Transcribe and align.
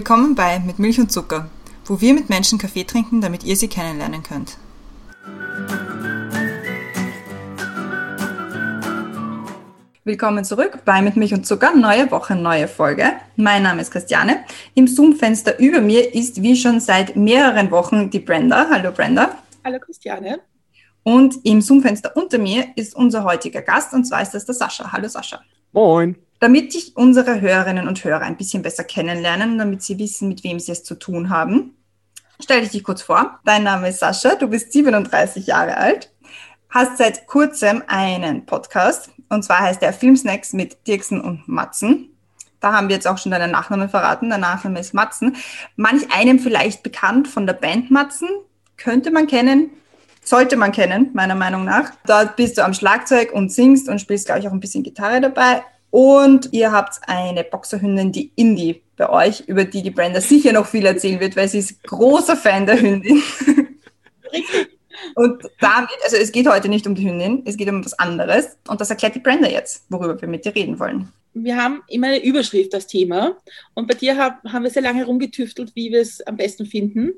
Willkommen 0.00 0.34
bei 0.34 0.60
Mit 0.60 0.78
Milch 0.78 0.98
und 0.98 1.12
Zucker, 1.12 1.50
wo 1.84 2.00
wir 2.00 2.14
mit 2.14 2.30
Menschen 2.30 2.58
Kaffee 2.58 2.84
trinken, 2.84 3.20
damit 3.20 3.44
ihr 3.44 3.54
sie 3.54 3.68
kennenlernen 3.68 4.22
könnt. 4.22 4.56
Willkommen 10.04 10.46
zurück 10.46 10.78
bei 10.86 11.02
Mit 11.02 11.16
Milch 11.16 11.34
und 11.34 11.46
Zucker, 11.46 11.76
neue 11.76 12.10
Woche, 12.10 12.34
neue 12.34 12.66
Folge. 12.66 13.12
Mein 13.36 13.62
Name 13.62 13.82
ist 13.82 13.90
Christiane. 13.90 14.46
Im 14.72 14.88
Zoom-Fenster 14.88 15.58
über 15.58 15.82
mir 15.82 16.14
ist 16.14 16.42
wie 16.42 16.56
schon 16.56 16.80
seit 16.80 17.14
mehreren 17.14 17.70
Wochen 17.70 18.08
die 18.08 18.20
Brenda. 18.20 18.68
Hallo 18.70 18.92
Brenda. 18.92 19.36
Hallo 19.62 19.78
Christiane. 19.80 20.40
Und 21.02 21.44
im 21.44 21.60
Zoom-Fenster 21.60 22.16
unter 22.16 22.38
mir 22.38 22.68
ist 22.74 22.96
unser 22.96 23.24
heutiger 23.24 23.60
Gast 23.60 23.92
und 23.92 24.06
zwar 24.06 24.22
ist 24.22 24.30
das 24.30 24.46
der 24.46 24.54
Sascha. 24.54 24.90
Hallo 24.90 25.08
Sascha. 25.08 25.42
Moin. 25.72 26.16
Damit 26.40 26.74
ich 26.74 26.96
unsere 26.96 27.42
Hörerinnen 27.42 27.86
und 27.86 28.02
Hörer 28.02 28.22
ein 28.22 28.38
bisschen 28.38 28.62
besser 28.62 28.82
kennenlernen, 28.82 29.58
damit 29.58 29.82
sie 29.82 29.98
wissen, 29.98 30.26
mit 30.26 30.42
wem 30.42 30.58
sie 30.58 30.72
es 30.72 30.82
zu 30.82 30.94
tun 30.94 31.28
haben, 31.28 31.76
stell 32.42 32.62
dich 32.62 32.70
dich 32.70 32.82
kurz 32.82 33.02
vor. 33.02 33.38
Dein 33.44 33.62
Name 33.62 33.90
ist 33.90 33.98
Sascha, 33.98 34.36
du 34.36 34.48
bist 34.48 34.72
37 34.72 35.46
Jahre 35.46 35.76
alt, 35.76 36.10
hast 36.70 36.96
seit 36.96 37.26
kurzem 37.26 37.82
einen 37.86 38.46
Podcast 38.46 39.10
und 39.28 39.44
zwar 39.44 39.58
heißt 39.58 39.82
der 39.82 39.92
Filmsnacks 39.92 40.54
mit 40.54 40.86
Dirksen 40.86 41.20
und 41.20 41.46
Matzen. 41.46 42.08
Da 42.60 42.72
haben 42.72 42.88
wir 42.88 42.96
jetzt 42.96 43.06
auch 43.06 43.18
schon 43.18 43.32
deinen 43.32 43.50
Nachnamen 43.50 43.90
verraten. 43.90 44.30
Der 44.30 44.38
Nachname 44.38 44.80
ist 44.80 44.94
Matzen. 44.94 45.36
Manch 45.76 46.10
einem 46.10 46.38
vielleicht 46.38 46.82
bekannt 46.82 47.28
von 47.28 47.46
der 47.46 47.54
Band 47.54 47.90
Matzen, 47.90 48.28
könnte 48.78 49.10
man 49.10 49.26
kennen, 49.26 49.70
sollte 50.24 50.56
man 50.56 50.72
kennen, 50.72 51.10
meiner 51.12 51.34
Meinung 51.34 51.64
nach. 51.64 51.92
Dort 52.06 52.36
bist 52.36 52.56
du 52.56 52.64
am 52.64 52.72
Schlagzeug 52.72 53.32
und 53.32 53.52
singst 53.52 53.90
und 53.90 54.00
spielst, 54.00 54.24
glaube 54.24 54.40
ich, 54.40 54.48
auch 54.48 54.52
ein 54.52 54.60
bisschen 54.60 54.82
Gitarre 54.82 55.20
dabei. 55.20 55.62
Und 55.90 56.52
ihr 56.52 56.72
habt 56.72 57.00
eine 57.06 57.44
Boxerhündin, 57.44 58.12
die 58.12 58.32
Indie, 58.36 58.82
bei 59.00 59.08
euch, 59.08 59.40
über 59.46 59.64
die 59.64 59.82
die 59.82 59.90
Brenda 59.90 60.20
sicher 60.20 60.52
noch 60.52 60.66
viel 60.66 60.84
erzählen 60.84 61.20
wird, 61.20 61.34
weil 61.34 61.48
sie 61.48 61.58
ist 61.58 61.82
großer 61.84 62.36
Fan 62.36 62.66
der 62.66 62.80
Hündin. 62.80 63.22
Richtig. 64.32 64.78
Und 65.14 65.42
damit, 65.58 65.90
also 66.04 66.16
es 66.16 66.30
geht 66.30 66.46
heute 66.46 66.68
nicht 66.68 66.86
um 66.86 66.94
die 66.94 67.08
Hündin, 67.08 67.42
es 67.46 67.56
geht 67.56 67.70
um 67.70 67.82
was 67.82 67.98
anderes. 67.98 68.58
Und 68.68 68.80
das 68.80 68.90
erklärt 68.90 69.14
die 69.14 69.20
Brenda 69.20 69.48
jetzt, 69.48 69.86
worüber 69.88 70.20
wir 70.20 70.28
mit 70.28 70.44
dir 70.44 70.54
reden 70.54 70.78
wollen. 70.78 71.10
Wir 71.32 71.56
haben 71.56 71.82
immer 71.88 72.08
eine 72.08 72.22
Überschrift, 72.22 72.74
das 72.74 72.86
Thema. 72.86 73.36
Und 73.72 73.88
bei 73.88 73.94
dir 73.94 74.18
hab, 74.18 74.44
haben 74.44 74.64
wir 74.64 74.70
sehr 74.70 74.82
lange 74.82 75.06
rumgetüftelt, 75.06 75.74
wie 75.74 75.90
wir 75.90 76.02
es 76.02 76.20
am 76.26 76.36
besten 76.36 76.66
finden. 76.66 77.12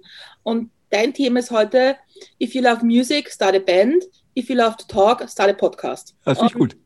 Und 0.44 0.70
dein 0.90 1.12
Thema 1.12 1.40
ist 1.40 1.50
heute, 1.50 1.96
if 2.40 2.54
you 2.54 2.62
love 2.62 2.84
music, 2.84 3.28
start 3.28 3.56
a 3.56 3.58
band. 3.58 4.04
If 4.38 4.48
you 4.48 4.56
love 4.56 4.76
to 4.76 4.86
talk, 4.86 5.28
start 5.28 5.50
a 5.50 5.52
podcast. 5.52 6.14
Das 6.24 6.38
finde 6.38 6.52
ich 6.52 6.58
gut. 6.58 6.76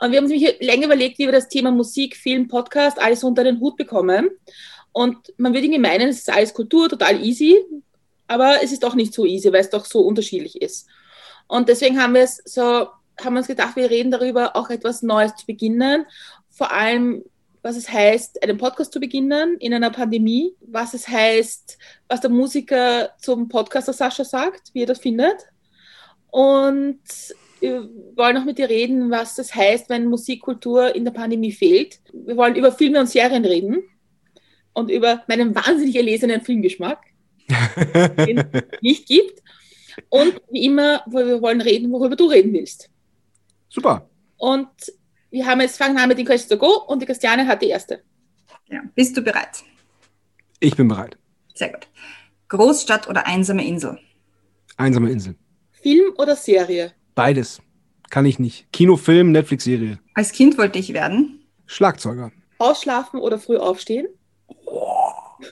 Und 0.00 0.10
wir 0.10 0.18
haben 0.18 0.30
uns 0.30 0.58
länger 0.60 0.86
überlegt, 0.86 1.18
wie 1.18 1.26
wir 1.26 1.32
das 1.32 1.48
Thema 1.48 1.70
Musik, 1.70 2.16
Film, 2.16 2.48
Podcast 2.48 2.98
alles 2.98 3.24
unter 3.24 3.44
den 3.44 3.60
Hut 3.60 3.76
bekommen. 3.76 4.30
Und 4.92 5.16
man 5.36 5.52
würde 5.52 5.66
irgendwie 5.66 5.80
meinen, 5.80 6.08
es 6.08 6.18
ist 6.18 6.30
alles 6.30 6.54
Kultur, 6.54 6.88
total 6.88 7.22
easy, 7.24 7.58
aber 8.26 8.62
es 8.62 8.72
ist 8.72 8.82
doch 8.82 8.94
nicht 8.94 9.14
so 9.14 9.24
easy, 9.24 9.52
weil 9.52 9.60
es 9.60 9.70
doch 9.70 9.84
so 9.84 10.00
unterschiedlich 10.00 10.60
ist. 10.60 10.88
Und 11.46 11.68
deswegen 11.68 12.00
haben 12.00 12.14
wir 12.14 12.22
es 12.22 12.42
so, 12.44 12.88
haben 13.20 13.36
uns 13.36 13.46
gedacht, 13.46 13.76
wir 13.76 13.90
reden 13.90 14.10
darüber, 14.10 14.54
auch 14.54 14.70
etwas 14.70 15.02
Neues 15.02 15.34
zu 15.36 15.46
beginnen. 15.46 16.06
Vor 16.50 16.72
allem, 16.72 17.24
was 17.62 17.76
es 17.76 17.90
heißt, 17.90 18.42
einen 18.42 18.58
Podcast 18.58 18.92
zu 18.92 19.00
beginnen 19.00 19.56
in 19.58 19.74
einer 19.74 19.90
Pandemie, 19.90 20.54
was 20.60 20.94
es 20.94 21.08
heißt, 21.08 21.78
was 22.08 22.20
der 22.20 22.30
Musiker 22.30 23.10
zum 23.18 23.48
Podcaster 23.48 23.92
Sascha 23.92 24.24
sagt, 24.24 24.70
wie 24.74 24.82
er 24.82 24.86
das 24.86 25.00
findet. 25.00 25.46
Und 26.30 27.00
wir 27.60 27.88
wollen 28.14 28.36
auch 28.36 28.44
mit 28.44 28.58
dir 28.58 28.68
reden, 28.68 29.10
was 29.10 29.34
das 29.34 29.54
heißt, 29.54 29.88
wenn 29.88 30.06
Musikkultur 30.06 30.94
in 30.94 31.04
der 31.04 31.12
Pandemie 31.12 31.52
fehlt. 31.52 32.00
Wir 32.12 32.36
wollen 32.36 32.56
über 32.56 32.72
Filme 32.72 33.00
und 33.00 33.08
Serien 33.08 33.44
reden 33.44 33.82
und 34.72 34.90
über 34.90 35.24
meinen 35.28 35.54
wahnsinnig 35.54 35.96
erlesenen 35.96 36.40
Filmgeschmack, 36.40 37.00
den 38.26 38.38
es 38.38 38.62
nicht 38.80 39.06
gibt. 39.06 39.42
Und 40.08 40.40
wie 40.50 40.64
immer, 40.64 41.02
wir 41.06 41.42
wollen 41.42 41.60
reden, 41.60 41.90
worüber 41.90 42.16
du 42.16 42.26
reden 42.26 42.52
willst. 42.52 42.88
Super. 43.68 44.08
Und 44.36 44.68
wir 45.30 45.46
haben 45.46 45.60
jetzt 45.60 45.76
fangen 45.76 45.98
an 45.98 46.08
mit 46.08 46.18
den 46.18 46.26
Questions 46.26 46.48
to 46.48 46.56
Go 46.56 46.84
und 46.86 47.02
die 47.02 47.06
Christiane 47.06 47.46
hat 47.46 47.60
die 47.60 47.68
erste. 47.68 48.02
Ja. 48.68 48.82
Bist 48.94 49.16
du 49.16 49.22
bereit? 49.22 49.64
Ich 50.60 50.76
bin 50.76 50.88
bereit. 50.88 51.16
Sehr 51.54 51.72
gut. 51.72 51.88
Großstadt 52.48 53.08
oder 53.08 53.26
einsame 53.26 53.66
Insel? 53.66 53.98
Einsame 54.76 55.10
Insel. 55.10 55.34
Film 55.72 56.14
oder 56.16 56.36
Serie? 56.36 56.92
Beides. 57.18 57.60
Kann 58.10 58.26
ich 58.26 58.38
nicht. 58.38 58.72
Kinofilm, 58.72 59.32
Netflix-Serie. 59.32 59.98
Als 60.14 60.30
Kind 60.30 60.56
wollte 60.56 60.78
ich 60.78 60.92
werden? 60.92 61.40
Schlagzeuger. 61.66 62.30
Ausschlafen 62.58 63.18
oder 63.18 63.40
früh 63.40 63.56
aufstehen? 63.56 64.06
Oh, 64.66 65.10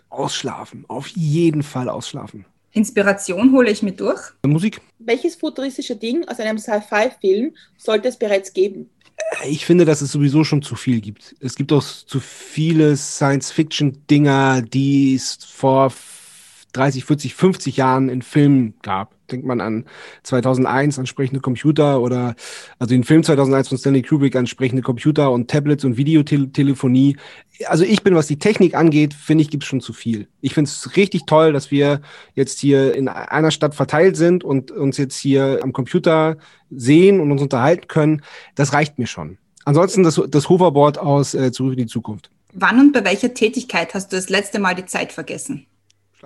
ausschlafen. 0.09 0.85
Auf 0.87 1.09
jeden 1.09 1.65
Fall 1.65 1.89
ausschlafen. 1.89 2.45
Inspiration 2.71 3.51
hole 3.51 3.69
ich 3.69 3.83
mit 3.83 3.99
durch. 3.99 4.21
Musik. 4.47 4.81
Welches 5.01 5.35
futuristische 5.35 5.97
Ding 5.97 6.25
aus 6.29 6.39
einem 6.39 6.57
Sci-Fi-Film 6.57 7.53
sollte 7.77 8.11
es 8.11 8.17
bereits 8.17 8.53
geben? 8.53 8.89
Ich 9.49 9.67
finde, 9.67 9.85
dass 9.85 10.03
es 10.03 10.13
sowieso 10.13 10.45
schon 10.45 10.63
zu 10.63 10.77
viel 10.77 11.01
gibt. 11.01 11.35
Es 11.41 11.57
gibt 11.57 11.73
auch 11.73 11.83
zu 11.83 12.21
viele 12.21 12.97
Science-Fiction-Dinger, 12.97 14.63
die 14.63 15.17
es 15.17 15.37
vor 15.45 15.91
30, 16.77 17.05
40, 17.05 17.35
50 17.35 17.77
Jahren 17.77 18.09
in 18.09 18.23
Filmen 18.23 18.75
gab. 18.83 19.15
Denkt 19.31 19.47
man 19.47 19.61
an 19.61 19.87
2001 20.23 20.99
ansprechende 20.99 21.41
Computer 21.41 22.01
oder 22.01 22.37
also 22.79 22.95
den 22.95 23.03
Film 23.03 23.25
2001 23.25 23.69
von 23.69 23.79
Stanley 23.79 24.03
Kubrick 24.03 24.37
ansprechende 24.37 24.83
Computer 24.83 25.33
und 25.33 25.51
Tablets 25.51 25.85
und 25.85 25.97
Videotelefonie. 25.97 27.17
Also 27.67 27.85
ich 27.85 28.03
bin, 28.03 28.15
was 28.15 28.27
die 28.29 28.39
Technik 28.39 28.75
angeht, 28.75 29.15
finde 29.15 29.43
ich, 29.43 29.51
gibt 29.51 29.65
es 29.65 29.69
schon 29.69 29.81
zu 29.81 29.93
viel. 29.93 30.29
Ich 30.41 30.55
finde 30.55 30.69
es 30.69 30.97
richtig 30.97 31.27
toll, 31.27 31.53
dass 31.53 31.71
wir 31.71 32.03
jetzt 32.35 32.61
hier 32.61 32.95
in 32.95 33.09
einer 33.09 33.51
Stadt 33.51 33.75
verteilt 33.75 34.17
sind 34.17 34.45
und 34.45 34.71
uns 34.71 34.97
jetzt 34.97 35.19
hier 35.19 35.61
am 35.63 35.73
Computer 35.73 36.37
sehen 36.71 37.21
und 37.21 37.33
uns 37.33 37.43
unterhalten 37.43 37.89
können. 37.89 38.23
Das 38.55 38.73
reicht 38.73 38.99
mir 38.99 39.07
schon. 39.07 39.39
Ansonsten 39.65 40.05
das, 40.05 40.21
das 40.29 40.49
Hoverboard 40.49 40.99
aus 40.99 41.35
äh, 41.35 41.51
Zurück 41.51 41.73
in 41.73 41.79
die 41.79 41.87
Zukunft. 41.87 42.31
Wann 42.53 42.81
und 42.81 42.93
bei 42.93 43.05
welcher 43.05 43.35
Tätigkeit 43.35 43.93
hast 43.93 44.13
du 44.13 44.17
das 44.17 44.29
letzte 44.29 44.61
Mal 44.61 44.75
die 44.75 44.87
Zeit 44.87 45.13
vergessen? 45.13 45.67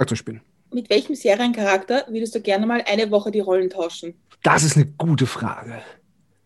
Schlagzeugspielen. 0.00 0.41
Mit 0.72 0.88
welchem 0.88 1.15
Seriencharakter 1.15 2.06
würdest 2.09 2.34
du 2.34 2.41
gerne 2.41 2.66
mal 2.66 2.83
eine 2.87 3.11
Woche 3.11 3.31
die 3.31 3.41
Rollen 3.41 3.69
tauschen? 3.69 4.15
Das 4.43 4.62
ist 4.62 4.77
eine 4.77 4.87
gute 4.87 5.27
Frage. 5.27 5.83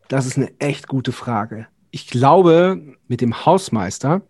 Das 0.09 0.27
ist 0.27 0.37
eine 0.37 0.53
echt 0.59 0.89
gute 0.89 1.13
Frage. 1.13 1.69
Ich 1.91 2.09
glaube, 2.09 2.97
mit 3.07 3.21
dem 3.21 3.47
Hausmeister 3.47 4.23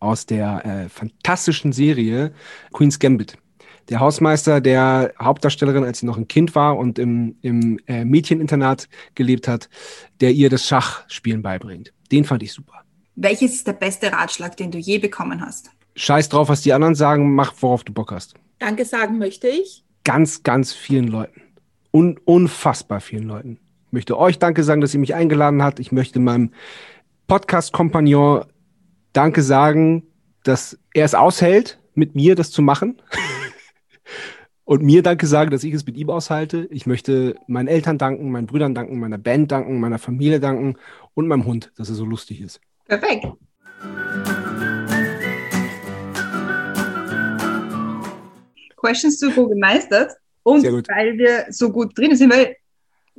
aus 0.00 0.26
der 0.26 0.64
äh, 0.64 0.88
fantastischen 0.88 1.72
Serie 1.72 2.32
Queen's 2.72 2.98
Gambit. 2.98 3.36
Der 3.90 4.00
Hausmeister 4.00 4.60
der 4.60 5.12
Hauptdarstellerin, 5.20 5.84
als 5.84 6.00
sie 6.00 6.06
noch 6.06 6.16
ein 6.16 6.28
Kind 6.28 6.54
war 6.54 6.76
und 6.76 6.98
im, 6.98 7.36
im 7.42 7.78
äh, 7.86 8.04
Mädcheninternat 8.04 8.88
gelebt 9.14 9.48
hat, 9.48 9.68
der 10.20 10.32
ihr 10.32 10.50
das 10.50 10.66
Schachspielen 10.66 11.42
beibringt. 11.42 11.92
Den 12.10 12.24
fand 12.24 12.42
ich 12.42 12.52
super. 12.52 12.82
Welches 13.16 13.54
ist 13.54 13.66
der 13.66 13.72
beste 13.72 14.12
Ratschlag, 14.12 14.56
den 14.56 14.70
du 14.70 14.78
je 14.78 14.98
bekommen 14.98 15.40
hast? 15.40 15.70
Scheiß 15.98 16.28
drauf, 16.28 16.48
was 16.48 16.60
die 16.60 16.72
anderen 16.72 16.94
sagen, 16.94 17.34
mach, 17.34 17.54
worauf 17.60 17.82
du 17.82 17.92
Bock 17.92 18.12
hast. 18.12 18.34
Danke 18.60 18.84
sagen 18.84 19.18
möchte 19.18 19.48
ich. 19.48 19.84
Ganz, 20.04 20.44
ganz 20.44 20.72
vielen 20.72 21.08
Leuten. 21.08 21.42
Un 21.92 22.18
unfassbar 22.24 23.00
vielen 23.00 23.24
Leuten. 23.24 23.58
Ich 23.86 23.92
möchte 23.92 24.16
euch 24.16 24.38
Danke 24.38 24.62
sagen, 24.62 24.80
dass 24.80 24.94
ihr 24.94 25.00
mich 25.00 25.14
eingeladen 25.14 25.62
habt. 25.62 25.80
Ich 25.80 25.90
möchte 25.90 26.20
meinem 26.20 26.52
Podcast-Kompagnon 27.26 28.44
Danke 29.12 29.42
sagen, 29.42 30.04
dass 30.44 30.78
er 30.94 31.04
es 31.04 31.14
aushält, 31.14 31.80
mit 31.94 32.14
mir 32.14 32.36
das 32.36 32.52
zu 32.52 32.62
machen. 32.62 33.02
Und 34.64 34.82
mir 34.82 35.02
Danke 35.02 35.26
sagen, 35.26 35.50
dass 35.50 35.64
ich 35.64 35.74
es 35.74 35.84
mit 35.84 35.96
ihm 35.96 36.10
aushalte. 36.10 36.68
Ich 36.70 36.86
möchte 36.86 37.34
meinen 37.48 37.68
Eltern 37.68 37.98
danken, 37.98 38.30
meinen 38.30 38.46
Brüdern 38.46 38.74
danken, 38.74 39.00
meiner 39.00 39.18
Band 39.18 39.50
danken, 39.50 39.80
meiner 39.80 39.98
Familie 39.98 40.38
danken 40.38 40.76
und 41.14 41.26
meinem 41.26 41.46
Hund, 41.46 41.72
dass 41.76 41.88
er 41.88 41.94
so 41.94 42.04
lustig 42.04 42.40
ist. 42.40 42.60
Perfekt. 42.86 43.26
Questions 48.88 49.18
to 49.18 49.30
Go 49.30 49.48
gemeistert. 49.48 50.12
Und 50.42 50.64
weil 50.64 51.18
wir 51.18 51.46
so 51.50 51.70
gut 51.70 51.96
drin 51.96 52.16
sind, 52.16 52.32
weil 52.32 52.56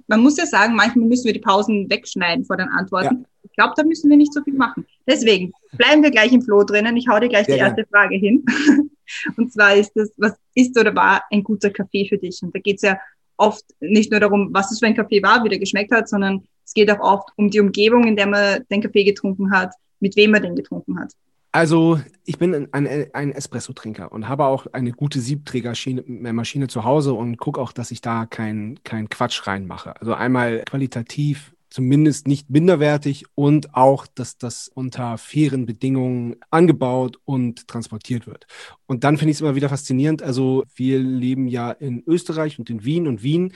man 0.08 0.22
muss 0.22 0.38
ja 0.38 0.46
sagen, 0.46 0.76
manchmal 0.76 1.06
müssen 1.06 1.26
wir 1.26 1.34
die 1.34 1.40
Pausen 1.40 1.90
wegschneiden 1.90 2.46
vor 2.46 2.58
den 2.58 2.70
Antworten. 2.70 3.16
Ja. 3.16 3.30
Ich 3.44 3.52
glaube, 3.56 3.74
da 3.76 3.84
müssen 3.84 4.10
wir 4.10 4.18
nicht 4.18 4.34
so 4.34 4.42
viel 4.42 4.56
machen. 4.56 4.86
Deswegen 5.08 5.52
bleiben 5.74 6.02
wir 6.02 6.10
gleich 6.10 6.32
im 6.32 6.42
Flow 6.42 6.64
drinnen. 6.64 6.98
Ich 6.98 7.08
hau 7.08 7.20
dir 7.20 7.30
gleich 7.30 7.46
Sehr 7.46 7.56
die 7.56 7.62
erste 7.62 7.86
Frage 7.86 8.16
hin. 8.16 8.44
Und 9.38 9.52
zwar 9.52 9.76
ist 9.76 9.92
das, 9.96 10.12
was 10.18 10.34
ist 10.56 10.78
oder 10.80 10.96
war 10.96 11.24
ein 11.32 11.44
guter 11.44 11.70
Kaffee 11.70 12.08
für 12.08 12.18
dich? 12.18 12.42
Und 12.42 12.56
da 12.56 12.60
geht 12.60 12.78
es 12.78 12.84
ja 12.84 12.98
oft 13.38 13.64
nicht 13.80 14.12
nur 14.12 14.20
darum, 14.20 14.50
was 14.52 14.72
es 14.72 14.80
für 14.80 14.88
ein 14.88 14.96
Kaffee 14.96 15.22
war, 15.22 15.44
wie 15.44 15.50
der 15.50 15.60
geschmeckt 15.60 15.92
hat, 15.92 16.10
sondern 16.10 16.48
es 16.66 16.74
geht 16.74 16.90
auch 16.92 17.00
oft 17.00 17.30
um 17.36 17.50
die 17.50 17.60
Umgebung, 17.60 18.08
in 18.08 18.16
der 18.16 18.28
man 18.28 18.66
den 18.70 18.82
Kaffee 18.82 19.04
getrunken 19.04 19.52
hat, 19.52 19.74
mit 20.00 20.16
wem 20.16 20.32
man 20.32 20.42
den 20.42 20.56
getrunken 20.56 21.00
hat. 21.00 21.14
Also, 21.52 22.00
ich 22.26 22.38
bin 22.38 22.68
ein, 22.72 23.12
ein 23.14 23.32
Espresso-Trinker 23.32 24.12
und 24.12 24.28
habe 24.28 24.46
auch 24.46 24.68
eine 24.72 24.92
gute 24.92 25.20
Siebträgermaschine 25.20 26.68
zu 26.68 26.84
Hause 26.84 27.14
und 27.14 27.38
gucke 27.38 27.60
auch, 27.60 27.72
dass 27.72 27.90
ich 27.90 28.02
da 28.02 28.28
keinen 28.28 28.84
kein 28.84 29.10
Quatsch 29.10 29.48
reinmache. 29.48 30.00
Also 30.00 30.14
einmal 30.14 30.64
qualitativ 30.66 31.54
zumindest 31.70 32.28
nicht 32.28 32.50
minderwertig 32.50 33.26
und 33.36 33.76
auch, 33.76 34.08
dass 34.08 34.38
das 34.38 34.70
unter 34.74 35.18
fairen 35.18 35.66
Bedingungen 35.66 36.36
angebaut 36.50 37.20
und 37.26 37.68
transportiert 37.68 38.28
wird. 38.28 38.48
Und 38.88 39.04
dann 39.04 39.18
finde 39.18 39.32
ich 39.32 39.38
es 39.38 39.42
immer 39.42 39.56
wieder 39.56 39.70
faszinierend. 39.70 40.24
Also 40.24 40.64
wir 40.76 41.00
leben 41.00 41.48
ja 41.48 41.72
in 41.72 42.04
Österreich 42.06 42.60
und 42.60 42.70
in 42.70 42.84
Wien 42.84 43.08
und 43.08 43.24
Wien 43.24 43.54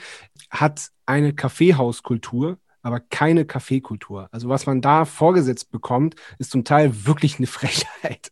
hat 0.50 0.90
eine 1.06 1.34
Kaffeehauskultur, 1.34 2.58
aber 2.84 3.00
keine 3.00 3.46
Kaffeekultur. 3.46 4.28
Also 4.30 4.48
was 4.48 4.66
man 4.66 4.80
da 4.80 5.06
vorgesetzt 5.06 5.72
bekommt, 5.72 6.14
ist 6.38 6.50
zum 6.50 6.64
Teil 6.64 7.06
wirklich 7.06 7.38
eine 7.38 7.46
Frechheit. 7.48 8.30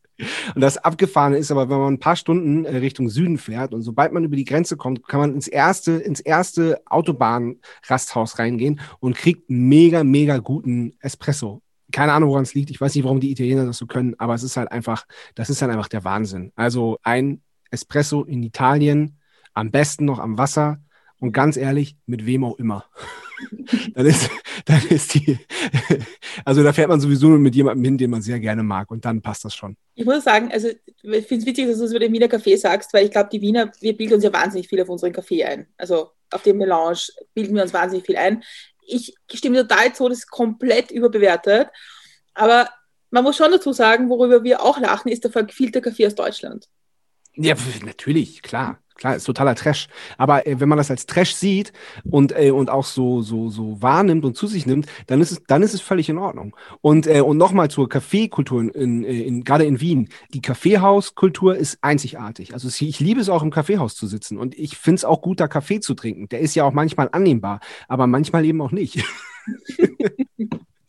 Und 0.55 0.61
das 0.61 0.77
Abgefahrene 0.77 1.39
ist 1.39 1.51
aber, 1.51 1.69
wenn 1.69 1.79
man 1.79 1.95
ein 1.95 1.99
paar 1.99 2.17
Stunden 2.17 2.65
äh, 2.65 2.77
Richtung 2.77 3.09
Süden 3.09 3.39
fährt 3.39 3.73
und 3.73 3.83
sobald 3.83 4.13
man 4.13 4.25
über 4.25 4.37
die 4.37 4.45
Grenze 4.45 4.77
kommt, 4.77 5.09
kann 5.09 5.21
man 5.21 5.35
ins 5.35 5.49
erste, 5.49 5.93
ins 5.93 6.21
erste 6.21 6.83
Autobahnrasthaus 6.87 8.39
reingehen 8.39 8.81
und 9.01 9.17
kriegt 9.17 9.49
mega, 9.49 10.05
mega 10.05 10.39
guten 10.39 10.95
Espresso. 11.01 11.63
Keine 11.91 12.13
Ahnung, 12.13 12.31
woran 12.31 12.43
es 12.43 12.55
liegt. 12.55 12.71
Ich 12.71 12.81
weiß 12.81 12.95
nicht, 12.95 13.05
warum 13.05 13.21
die 13.21 13.33
Italiener 13.33 13.65
das 13.65 13.79
so 13.79 13.87
können, 13.87 14.15
aber 14.19 14.35
es 14.35 14.43
ist 14.43 14.57
halt 14.57 14.71
einfach, 14.71 15.07
das 15.35 15.51
ist 15.51 15.63
halt 15.63 15.73
einfach 15.73 15.89
der 15.89 16.05
Wahnsinn. 16.05 16.53
Also 16.57 16.99
ein 17.03 17.43
Espresso 17.71 18.23
in 18.23 18.43
Italien, 18.43 19.19
am 19.55 19.71
besten 19.71 20.05
noch 20.05 20.19
am 20.19 20.37
Wasser 20.37 20.79
und 21.19 21.33
ganz 21.33 21.57
ehrlich, 21.57 21.97
mit 22.05 22.27
wem 22.27 22.45
auch 22.45 22.59
immer. 22.59 22.85
dann 23.95 24.07
ist, 24.07 24.31
dann 24.65 24.87
ist 24.89 25.15
die, 25.15 25.39
also 26.45 26.63
da 26.63 26.73
fährt 26.73 26.89
man 26.89 27.01
sowieso 27.01 27.29
nur 27.29 27.39
mit 27.39 27.55
jemandem 27.55 27.85
hin, 27.85 27.99
den 27.99 28.11
man 28.11 28.23
sehr 28.23 28.39
gerne 28.41 28.63
mag 28.63 28.91
und 28.91 29.05
dann 29.05 29.23
passt 29.23 29.45
das 29.45 29.55
schon. 29.55 29.77
Ich 29.95 30.05
muss 30.05 30.25
sagen, 30.25 30.51
also 30.53 30.69
ich 30.69 31.27
finde 31.27 31.37
es 31.37 31.47
witzig, 31.47 31.67
dass 31.67 31.79
du 31.79 31.85
es 31.85 31.91
über 31.91 32.01
den 32.01 32.13
Wiener 32.13 32.29
Kaffee 32.29 32.57
sagst, 32.57 32.93
weil 32.93 33.05
ich 33.05 33.11
glaube, 33.11 33.31
die 33.31 33.41
Wiener, 33.41 33.71
wir 33.81 33.97
bilden 33.97 34.15
uns 34.15 34.25
ja 34.25 34.33
wahnsinnig 34.33 34.69
viel 34.69 34.81
auf 34.81 34.89
unseren 34.89 35.13
Kaffee 35.13 35.45
ein. 35.45 35.67
Also 35.77 36.11
auf 36.31 36.43
dem 36.43 36.59
Melange 36.59 36.99
bilden 37.35 37.55
wir 37.55 37.63
uns 37.63 37.75
wahnsinnig 37.75 38.07
viel 38.07 38.17
ein. 38.17 38.43
Ich 38.87 39.15
stimme 39.33 39.67
total 39.67 39.95
zu, 39.95 40.09
das 40.09 40.19
ist 40.19 40.31
komplett 40.31 40.91
überbewertet. 40.91 41.69
Aber 42.35 42.69
man 43.11 43.25
muss 43.25 43.37
schon 43.37 43.51
dazu 43.51 43.73
sagen, 43.73 44.09
worüber 44.09 44.43
wir 44.43 44.63
auch 44.63 44.81
lachen, 44.81 45.11
ist 45.11 45.25
der 45.25 45.31
verquielte 45.31 45.81
Kaffee 45.81 46.07
aus 46.07 46.15
Deutschland. 46.15 46.69
Ja, 47.35 47.55
natürlich, 47.85 48.43
klar. 48.43 48.82
Klar, 49.03 49.17
ist 49.17 49.25
totaler 49.25 49.57
Trash. 49.57 49.89
Aber 50.17 50.47
äh, 50.47 50.61
wenn 50.61 50.69
man 50.69 50.79
das 50.79 50.89
als 50.89 51.07
Trash 51.07 51.35
sieht 51.35 51.73
und, 52.09 52.39
äh, 52.39 52.53
und 52.53 52.71
auch 52.71 52.85
so, 52.85 53.21
so, 53.21 53.51
so 53.51 53.83
wahrnimmt 53.83 54.25
und 54.25 54.37
zu 54.37 54.47
sich 54.47 54.65
nimmt, 54.65 54.87
dann 55.09 55.21
ist 55.21 55.33
es, 55.33 55.43
dann 55.49 55.65
ist 55.65 55.75
es 55.75 55.81
völlig 55.81 56.09
in 56.09 56.19
Ordnung. 56.19 56.55
Und, 56.83 57.09
äh, 57.09 57.21
und 57.21 57.37
nochmal 57.37 57.69
zur 57.69 57.89
Kaffeekultur, 57.89 58.61
in, 58.61 58.71
in, 58.71 59.03
in, 59.03 59.43
gerade 59.43 59.65
in 59.65 59.81
Wien. 59.81 60.09
Die 60.35 60.41
Kaffeehauskultur 60.41 61.57
ist 61.57 61.79
einzigartig. 61.81 62.55
Also 62.55 62.69
ich 62.69 63.01
liebe 63.01 63.21
es 63.21 63.29
auch 63.29 63.43
im 63.43 63.51
Kaffeehaus 63.51 63.97
zu 63.97 64.07
sitzen 64.07 64.39
und 64.39 64.57
ich 64.57 64.77
finde 64.77 64.99
es 64.99 65.05
auch 65.05 65.21
gut, 65.21 65.41
da 65.41 65.49
Kaffee 65.49 65.81
zu 65.81 65.95
trinken. 65.95 66.29
Der 66.29 66.39
ist 66.39 66.55
ja 66.55 66.63
auch 66.63 66.73
manchmal 66.73 67.09
annehmbar, 67.11 67.59
aber 67.89 68.07
manchmal 68.07 68.45
eben 68.45 68.61
auch 68.61 68.71
nicht. 68.71 69.05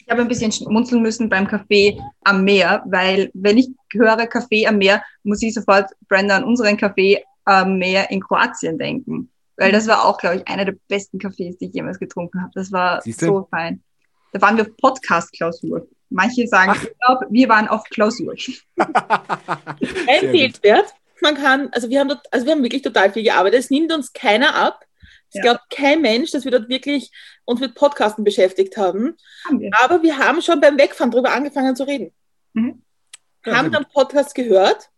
Ich 0.05 0.11
habe 0.11 0.21
ein 0.21 0.27
bisschen 0.27 0.51
schmunzeln 0.51 1.01
müssen 1.01 1.29
beim 1.29 1.47
Kaffee 1.47 1.97
am 2.25 2.43
Meer, 2.43 2.83
weil 2.85 3.31
wenn 3.33 3.57
ich 3.57 3.69
höre 3.93 4.27
Kaffee 4.27 4.67
am 4.67 4.77
Meer, 4.77 5.01
muss 5.23 5.41
ich 5.41 5.53
sofort 5.53 5.89
Brenda 6.09 6.35
an 6.35 6.43
unseren 6.43 6.75
Kaffee 6.75 7.23
äh, 7.45 7.65
mehr 7.65 8.11
in 8.11 8.21
Kroatien 8.21 8.77
denken. 8.77 9.29
Weil 9.55 9.71
das 9.71 9.87
war 9.87 10.05
auch, 10.05 10.17
glaube 10.17 10.37
ich, 10.37 10.47
einer 10.47 10.65
der 10.65 10.75
besten 10.87 11.19
Kaffees, 11.19 11.57
die 11.57 11.67
ich 11.67 11.73
jemals 11.73 11.99
getrunken 11.99 12.41
habe. 12.41 12.51
Das 12.55 12.71
war 12.71 13.01
Siehste? 13.01 13.27
so 13.27 13.47
fein. 13.49 13.83
Da 14.31 14.41
waren 14.41 14.57
wir 14.57 14.63
auf 14.63 14.75
Podcast-Klausur. 14.77 15.87
Manche 16.09 16.47
sagen 16.47 16.73
Ach. 16.75 16.85
Urlaub, 17.09 17.25
wir 17.29 17.49
waren 17.49 17.67
auf 17.67 17.83
Klausur. 17.85 18.33
Empfehlenswert. 20.07 20.93
Man 21.21 21.35
kann, 21.35 21.69
also 21.71 21.89
wir 21.89 21.99
haben 21.99 22.09
dort, 22.09 22.25
also 22.31 22.45
wir 22.45 22.53
haben 22.53 22.63
wirklich 22.63 22.81
total 22.81 23.11
viel 23.11 23.23
gearbeitet. 23.23 23.59
Es 23.59 23.69
nimmt 23.69 23.91
uns 23.93 24.11
keiner 24.11 24.55
ab. 24.55 24.83
Es 25.29 25.35
ja. 25.35 25.41
glaubt 25.41 25.69
kein 25.69 26.01
Mensch, 26.01 26.31
dass 26.31 26.45
wir 26.45 26.51
dort 26.51 26.69
wirklich 26.69 27.11
uns 27.45 27.59
mit 27.59 27.75
Podcasten 27.75 28.23
beschäftigt 28.23 28.75
haben. 28.77 29.15
haben 29.45 29.59
wir. 29.59 29.71
Aber 29.81 30.01
wir 30.01 30.17
haben 30.17 30.41
schon 30.41 30.59
beim 30.61 30.77
Wegfahren 30.77 31.11
darüber 31.11 31.31
angefangen 31.31 31.75
zu 31.75 31.85
reden. 31.85 32.11
Mhm. 32.53 32.81
Haben 33.45 33.71
dann 33.71 33.85
Podcast 33.85 34.35
gehört 34.35 34.89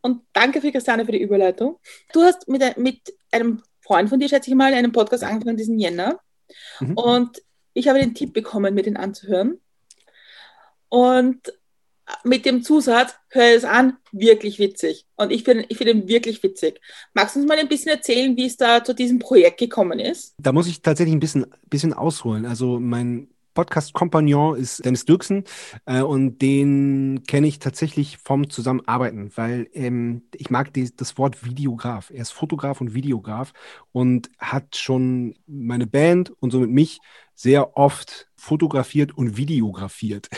und 0.00 0.22
danke 0.32 0.60
für 0.60 0.72
Christiane 0.72 1.04
für 1.04 1.12
die 1.12 1.22
Überleitung. 1.22 1.78
Du 2.12 2.22
hast 2.22 2.48
mit, 2.48 2.76
mit 2.76 3.00
einem 3.30 3.62
Freund 3.80 4.08
von 4.08 4.20
dir, 4.20 4.28
schätze 4.28 4.50
ich 4.50 4.56
mal, 4.56 4.72
einen 4.72 4.92
Podcast 4.92 5.24
angefangen 5.24 5.56
diesen 5.56 5.78
Jänner. 5.78 6.20
Mhm. 6.80 6.94
Und 6.96 7.42
ich 7.72 7.88
habe 7.88 7.98
den 7.98 8.14
Tipp 8.14 8.32
bekommen, 8.32 8.74
mir 8.74 8.82
den 8.82 8.96
anzuhören. 8.96 9.60
Und 10.88 11.52
mit 12.24 12.44
dem 12.44 12.62
Zusatz, 12.62 13.14
hör 13.28 13.54
es 13.54 13.64
an, 13.64 13.96
wirklich 14.12 14.58
witzig. 14.58 15.06
Und 15.16 15.30
ich 15.30 15.44
finde 15.44 15.64
ich 15.68 15.78
find 15.78 15.90
ihn 15.90 16.08
wirklich 16.08 16.42
witzig. 16.42 16.80
Magst 17.14 17.36
du 17.36 17.40
uns 17.40 17.48
mal 17.48 17.58
ein 17.58 17.68
bisschen 17.68 17.92
erzählen, 17.92 18.36
wie 18.36 18.46
es 18.46 18.56
da 18.56 18.82
zu 18.82 18.94
diesem 18.94 19.18
Projekt 19.18 19.58
gekommen 19.58 19.98
ist? 19.98 20.34
Da 20.38 20.52
muss 20.52 20.66
ich 20.66 20.82
tatsächlich 20.82 21.14
ein 21.14 21.20
bisschen, 21.20 21.46
bisschen 21.68 21.92
ausholen. 21.92 22.46
Also 22.46 22.80
mein 22.80 23.28
Podcast-Kompagnon 23.54 24.56
ist 24.56 24.84
Dennis 24.84 25.04
Dirksen 25.04 25.44
äh, 25.86 26.02
und 26.02 26.40
den 26.40 27.22
kenne 27.26 27.46
ich 27.46 27.58
tatsächlich 27.58 28.18
vom 28.18 28.48
Zusammenarbeiten, 28.50 29.30
weil 29.34 29.68
ähm, 29.72 30.22
ich 30.34 30.50
mag 30.50 30.72
die, 30.72 30.94
das 30.94 31.18
Wort 31.18 31.44
Videograf. 31.44 32.10
Er 32.10 32.22
ist 32.22 32.32
Fotograf 32.32 32.80
und 32.80 32.94
Videograf 32.94 33.52
und 33.92 34.30
hat 34.38 34.76
schon 34.76 35.34
meine 35.46 35.86
Band 35.86 36.30
und 36.40 36.50
somit 36.50 36.70
mich 36.70 37.00
sehr 37.34 37.76
oft 37.76 38.29
fotografiert 38.40 39.16
und 39.16 39.36
videografiert. 39.36 40.28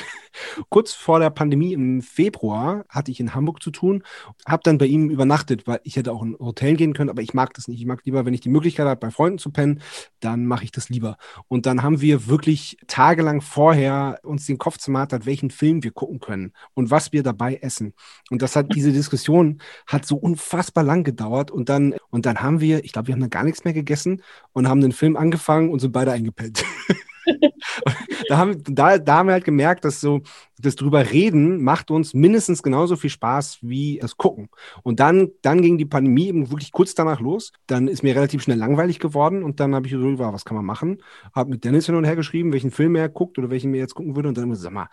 Kurz 0.68 0.92
vor 0.92 1.20
der 1.20 1.30
Pandemie 1.30 1.72
im 1.72 2.02
Februar 2.02 2.84
hatte 2.88 3.10
ich 3.10 3.20
in 3.20 3.34
Hamburg 3.34 3.62
zu 3.62 3.70
tun, 3.70 4.02
habe 4.46 4.62
dann 4.64 4.78
bei 4.78 4.86
ihm 4.86 5.10
übernachtet, 5.10 5.66
weil 5.66 5.80
ich 5.84 5.96
hätte 5.96 6.12
auch 6.12 6.22
in 6.22 6.34
ein 6.34 6.38
Hotel 6.38 6.76
gehen 6.76 6.94
können, 6.94 7.10
aber 7.10 7.22
ich 7.22 7.34
mag 7.34 7.54
das 7.54 7.68
nicht. 7.68 7.80
Ich 7.80 7.86
mag 7.86 8.04
lieber, 8.04 8.24
wenn 8.24 8.34
ich 8.34 8.40
die 8.40 8.48
Möglichkeit 8.48 8.86
habe, 8.86 8.98
bei 8.98 9.10
Freunden 9.10 9.38
zu 9.38 9.50
pennen, 9.50 9.80
dann 10.20 10.46
mache 10.46 10.64
ich 10.64 10.72
das 10.72 10.88
lieber. 10.88 11.16
Und 11.48 11.66
dann 11.66 11.82
haben 11.82 12.00
wir 12.00 12.26
wirklich 12.26 12.76
tagelang 12.86 13.40
vorher 13.40 14.18
uns 14.22 14.46
den 14.46 14.58
Kopf 14.58 14.78
zermartert, 14.78 15.26
welchen 15.26 15.50
Film 15.50 15.82
wir 15.82 15.92
gucken 15.92 16.20
können 16.20 16.52
und 16.74 16.90
was 16.90 17.12
wir 17.12 17.22
dabei 17.22 17.56
essen. 17.56 17.94
Und 18.30 18.42
das 18.42 18.56
hat 18.56 18.74
diese 18.74 18.92
Diskussion 18.92 19.60
hat 19.86 20.06
so 20.06 20.16
unfassbar 20.16 20.84
lang 20.84 21.04
gedauert 21.04 21.50
und 21.50 21.68
dann 21.68 21.94
und 22.10 22.26
dann 22.26 22.42
haben 22.42 22.60
wir, 22.60 22.84
ich 22.84 22.92
glaube, 22.92 23.08
wir 23.08 23.14
haben 23.14 23.20
dann 23.20 23.30
gar 23.30 23.44
nichts 23.44 23.64
mehr 23.64 23.72
gegessen 23.72 24.22
und 24.52 24.68
haben 24.68 24.80
den 24.80 24.92
Film 24.92 25.16
angefangen 25.16 25.70
und 25.70 25.80
sind 25.80 25.92
beide 25.92 26.12
eingepennt. 26.12 26.64
da, 28.28 28.36
haben, 28.36 28.62
da, 28.64 28.98
da 28.98 29.16
haben 29.16 29.28
wir 29.28 29.34
halt 29.34 29.44
gemerkt, 29.44 29.84
dass 29.84 30.00
so 30.00 30.22
das 30.58 30.76
drüber 30.76 31.10
reden 31.10 31.62
macht 31.62 31.90
uns 31.90 32.14
mindestens 32.14 32.62
genauso 32.62 32.96
viel 32.96 33.10
Spaß 33.10 33.58
wie 33.62 33.98
das 34.00 34.16
Gucken. 34.16 34.48
Und 34.82 35.00
dann, 35.00 35.30
dann 35.42 35.60
ging 35.60 35.78
die 35.78 35.84
Pandemie 35.84 36.28
eben 36.28 36.50
wirklich 36.50 36.72
kurz 36.72 36.94
danach 36.94 37.20
los. 37.20 37.52
Dann 37.66 37.88
ist 37.88 38.02
mir 38.02 38.14
relativ 38.14 38.42
schnell 38.42 38.58
langweilig 38.58 38.98
geworden 38.98 39.42
und 39.42 39.60
dann 39.60 39.74
habe 39.74 39.86
ich 39.86 39.92
so, 39.92 40.18
was 40.18 40.44
kann 40.44 40.56
man 40.56 40.64
machen? 40.64 41.02
Habe 41.34 41.50
mit 41.50 41.64
Dennis 41.64 41.86
hin 41.86 41.94
und 41.94 42.04
her 42.04 42.16
geschrieben, 42.16 42.52
welchen 42.52 42.70
Film 42.70 42.94
er 42.96 43.08
guckt 43.08 43.38
oder 43.38 43.50
welchen 43.50 43.70
mir 43.70 43.78
jetzt 43.78 43.94
gucken 43.94 44.16
würde. 44.16 44.28
Und 44.28 44.38
dann 44.38 44.54
sag 44.54 44.72
mal, 44.72 44.88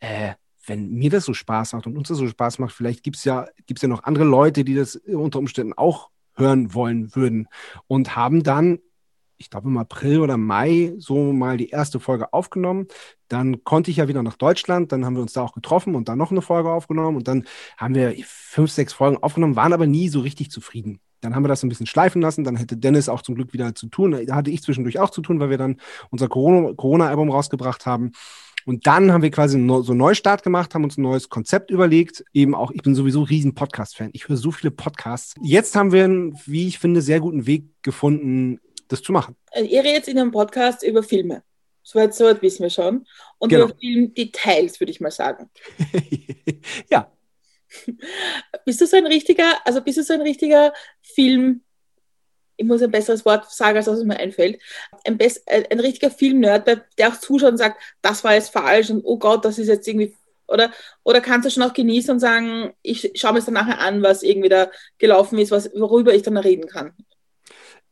äh, 0.00 0.34
wenn 0.66 0.90
mir 0.90 1.10
das 1.10 1.24
so 1.24 1.32
Spaß 1.32 1.74
macht 1.74 1.86
und 1.86 1.96
uns 1.96 2.08
das 2.08 2.18
so 2.18 2.26
Spaß 2.26 2.58
macht, 2.58 2.74
vielleicht 2.74 3.02
gibt 3.02 3.16
es 3.16 3.24
ja, 3.24 3.46
gibt's 3.66 3.82
ja 3.82 3.88
noch 3.88 4.04
andere 4.04 4.24
Leute, 4.24 4.64
die 4.64 4.74
das 4.74 4.96
unter 4.96 5.38
Umständen 5.38 5.72
auch 5.72 6.10
hören 6.34 6.74
wollen 6.74 7.14
würden. 7.14 7.48
Und 7.86 8.16
haben 8.16 8.42
dann 8.42 8.78
ich 9.38 9.50
glaube 9.50 9.68
im 9.68 9.78
April 9.78 10.20
oder 10.20 10.36
Mai 10.36 10.94
so 10.98 11.32
mal 11.32 11.56
die 11.56 11.68
erste 11.68 12.00
Folge 12.00 12.32
aufgenommen. 12.32 12.86
Dann 13.28 13.64
konnte 13.64 13.90
ich 13.90 13.98
ja 13.98 14.08
wieder 14.08 14.22
nach 14.22 14.36
Deutschland, 14.36 14.92
dann 14.92 15.04
haben 15.04 15.14
wir 15.14 15.22
uns 15.22 15.32
da 15.32 15.42
auch 15.42 15.54
getroffen 15.54 15.94
und 15.94 16.08
dann 16.08 16.18
noch 16.18 16.30
eine 16.30 16.42
Folge 16.42 16.70
aufgenommen 16.70 17.16
und 17.16 17.28
dann 17.28 17.44
haben 17.76 17.94
wir 17.94 18.14
fünf, 18.24 18.70
sechs 18.70 18.92
Folgen 18.92 19.18
aufgenommen, 19.18 19.56
waren 19.56 19.72
aber 19.72 19.86
nie 19.86 20.08
so 20.08 20.20
richtig 20.20 20.50
zufrieden. 20.50 21.00
Dann 21.20 21.34
haben 21.34 21.44
wir 21.44 21.48
das 21.48 21.62
ein 21.62 21.68
bisschen 21.68 21.86
schleifen 21.86 22.22
lassen, 22.22 22.44
dann 22.44 22.56
hätte 22.56 22.76
Dennis 22.76 23.08
auch 23.08 23.22
zum 23.22 23.34
Glück 23.34 23.52
wieder 23.52 23.74
zu 23.74 23.88
tun. 23.88 24.16
Da 24.26 24.36
hatte 24.36 24.50
ich 24.50 24.62
zwischendurch 24.62 24.98
auch 25.00 25.10
zu 25.10 25.22
tun, 25.22 25.40
weil 25.40 25.50
wir 25.50 25.58
dann 25.58 25.80
unser 26.10 26.28
Corona-Album 26.28 27.30
rausgebracht 27.30 27.86
haben. 27.86 28.12
Und 28.66 28.86
dann 28.88 29.12
haben 29.12 29.22
wir 29.22 29.30
quasi 29.30 29.58
so 29.64 29.92
einen 29.92 29.98
Neustart 29.98 30.42
gemacht, 30.42 30.74
haben 30.74 30.82
uns 30.82 30.98
ein 30.98 31.02
neues 31.02 31.28
Konzept 31.28 31.70
überlegt. 31.70 32.24
Eben 32.32 32.54
auch, 32.54 32.72
ich 32.72 32.82
bin 32.82 32.96
sowieso 32.96 33.22
riesen 33.22 33.54
Podcast-Fan. 33.54 34.10
Ich 34.12 34.28
höre 34.28 34.36
so 34.36 34.50
viele 34.50 34.72
Podcasts. 34.72 35.34
Jetzt 35.40 35.76
haben 35.76 35.92
wir 35.92 36.04
einen, 36.04 36.36
wie 36.46 36.66
ich 36.66 36.80
finde, 36.80 37.00
sehr 37.00 37.20
guten 37.20 37.46
Weg 37.46 37.66
gefunden, 37.82 38.58
das 38.88 39.02
zu 39.02 39.12
machen. 39.12 39.36
Also 39.50 39.68
ihr 39.68 39.82
redet 39.82 40.08
in 40.08 40.18
einem 40.18 40.30
Podcast 40.30 40.82
über 40.82 41.02
Filme. 41.02 41.42
Soweit, 41.82 42.14
soweit 42.14 42.42
wissen 42.42 42.64
wir 42.64 42.70
schon. 42.70 43.06
Und 43.38 43.48
genau. 43.48 43.66
über 43.66 43.74
Filmdetails, 43.78 44.80
würde 44.80 44.90
ich 44.90 45.00
mal 45.00 45.10
sagen. 45.10 45.50
ja. 46.90 47.10
Bist 48.64 48.80
du 48.80 48.86
so 48.86 48.96
ein 48.96 49.06
richtiger, 49.06 49.64
also 49.64 49.80
bist 49.80 49.98
du 49.98 50.02
so 50.02 50.14
ein 50.14 50.22
richtiger 50.22 50.72
Film, 51.02 51.62
ich 52.56 52.66
muss 52.66 52.82
ein 52.82 52.90
besseres 52.90 53.24
Wort 53.24 53.50
sagen, 53.52 53.76
als 53.76 53.86
was 53.86 54.02
mir 54.02 54.16
einfällt, 54.16 54.60
ein, 55.04 55.18
best, 55.18 55.48
ein, 55.48 55.66
ein 55.66 55.80
richtiger 55.80 56.10
Film-Nerd, 56.10 56.66
der 56.98 57.08
auch 57.08 57.20
zuschaut 57.20 57.52
und 57.52 57.58
sagt, 57.58 57.80
das 58.02 58.24
war 58.24 58.34
jetzt 58.34 58.50
falsch 58.50 58.90
und 58.90 59.04
oh 59.04 59.18
Gott, 59.18 59.44
das 59.44 59.58
ist 59.58 59.68
jetzt 59.68 59.86
irgendwie 59.86 60.14
oder, 60.48 60.72
oder 61.02 61.20
kannst 61.20 61.46
du 61.46 61.50
schon 61.50 61.62
auch 61.62 61.72
genießen 61.72 62.10
und 62.12 62.20
sagen, 62.20 62.72
ich 62.82 63.12
schaue 63.14 63.32
mir 63.32 63.40
es 63.40 63.46
dann 63.46 63.54
nachher 63.54 63.80
an, 63.80 64.02
was 64.02 64.22
irgendwie 64.22 64.48
da 64.48 64.70
gelaufen 64.98 65.38
ist, 65.38 65.50
was, 65.50 65.70
worüber 65.74 66.14
ich 66.14 66.22
dann 66.22 66.36
reden 66.36 66.68
kann? 66.68 66.94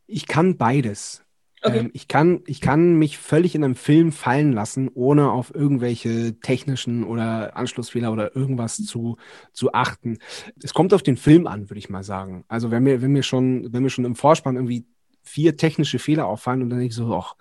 Ich 0.07 0.27
kann 0.27 0.57
beides. 0.57 1.25
Okay. 1.65 1.79
Ähm, 1.79 1.89
ich, 1.93 2.07
kann, 2.07 2.41
ich 2.45 2.61
kann 2.61 2.95
mich 2.95 3.17
völlig 3.17 3.55
in 3.55 3.63
einem 3.63 3.75
Film 3.75 4.11
fallen 4.11 4.51
lassen, 4.51 4.89
ohne 4.93 5.31
auf 5.31 5.53
irgendwelche 5.53 6.39
technischen 6.39 7.03
oder 7.03 7.57
Anschlussfehler 7.57 8.11
oder 8.11 8.35
irgendwas 8.35 8.77
zu, 8.77 9.17
zu 9.51 9.73
achten. 9.73 10.19
Es 10.61 10.73
kommt 10.73 10.93
auf 10.93 11.01
den 11.01 11.17
Film 11.17 11.47
an, 11.47 11.69
würde 11.69 11.79
ich 11.79 11.89
mal 11.89 12.03
sagen. 12.03 12.45
Also 12.47 12.69
wenn 12.69 12.85
wir, 12.85 13.01
wenn 13.01 13.15
wir 13.15 13.23
schon, 13.23 13.73
wenn 13.73 13.83
wir 13.83 13.89
schon 13.89 14.05
im 14.05 14.15
Vorspann 14.15 14.55
irgendwie 14.55 14.85
vier 15.25 15.57
technische 15.57 15.99
Fehler 15.99 16.27
auffallen 16.27 16.61
und 16.61 16.69
dann 16.69 16.79
denke 16.79 16.91
ich 16.91 16.95
so, 16.95 17.13
ach, 17.15 17.35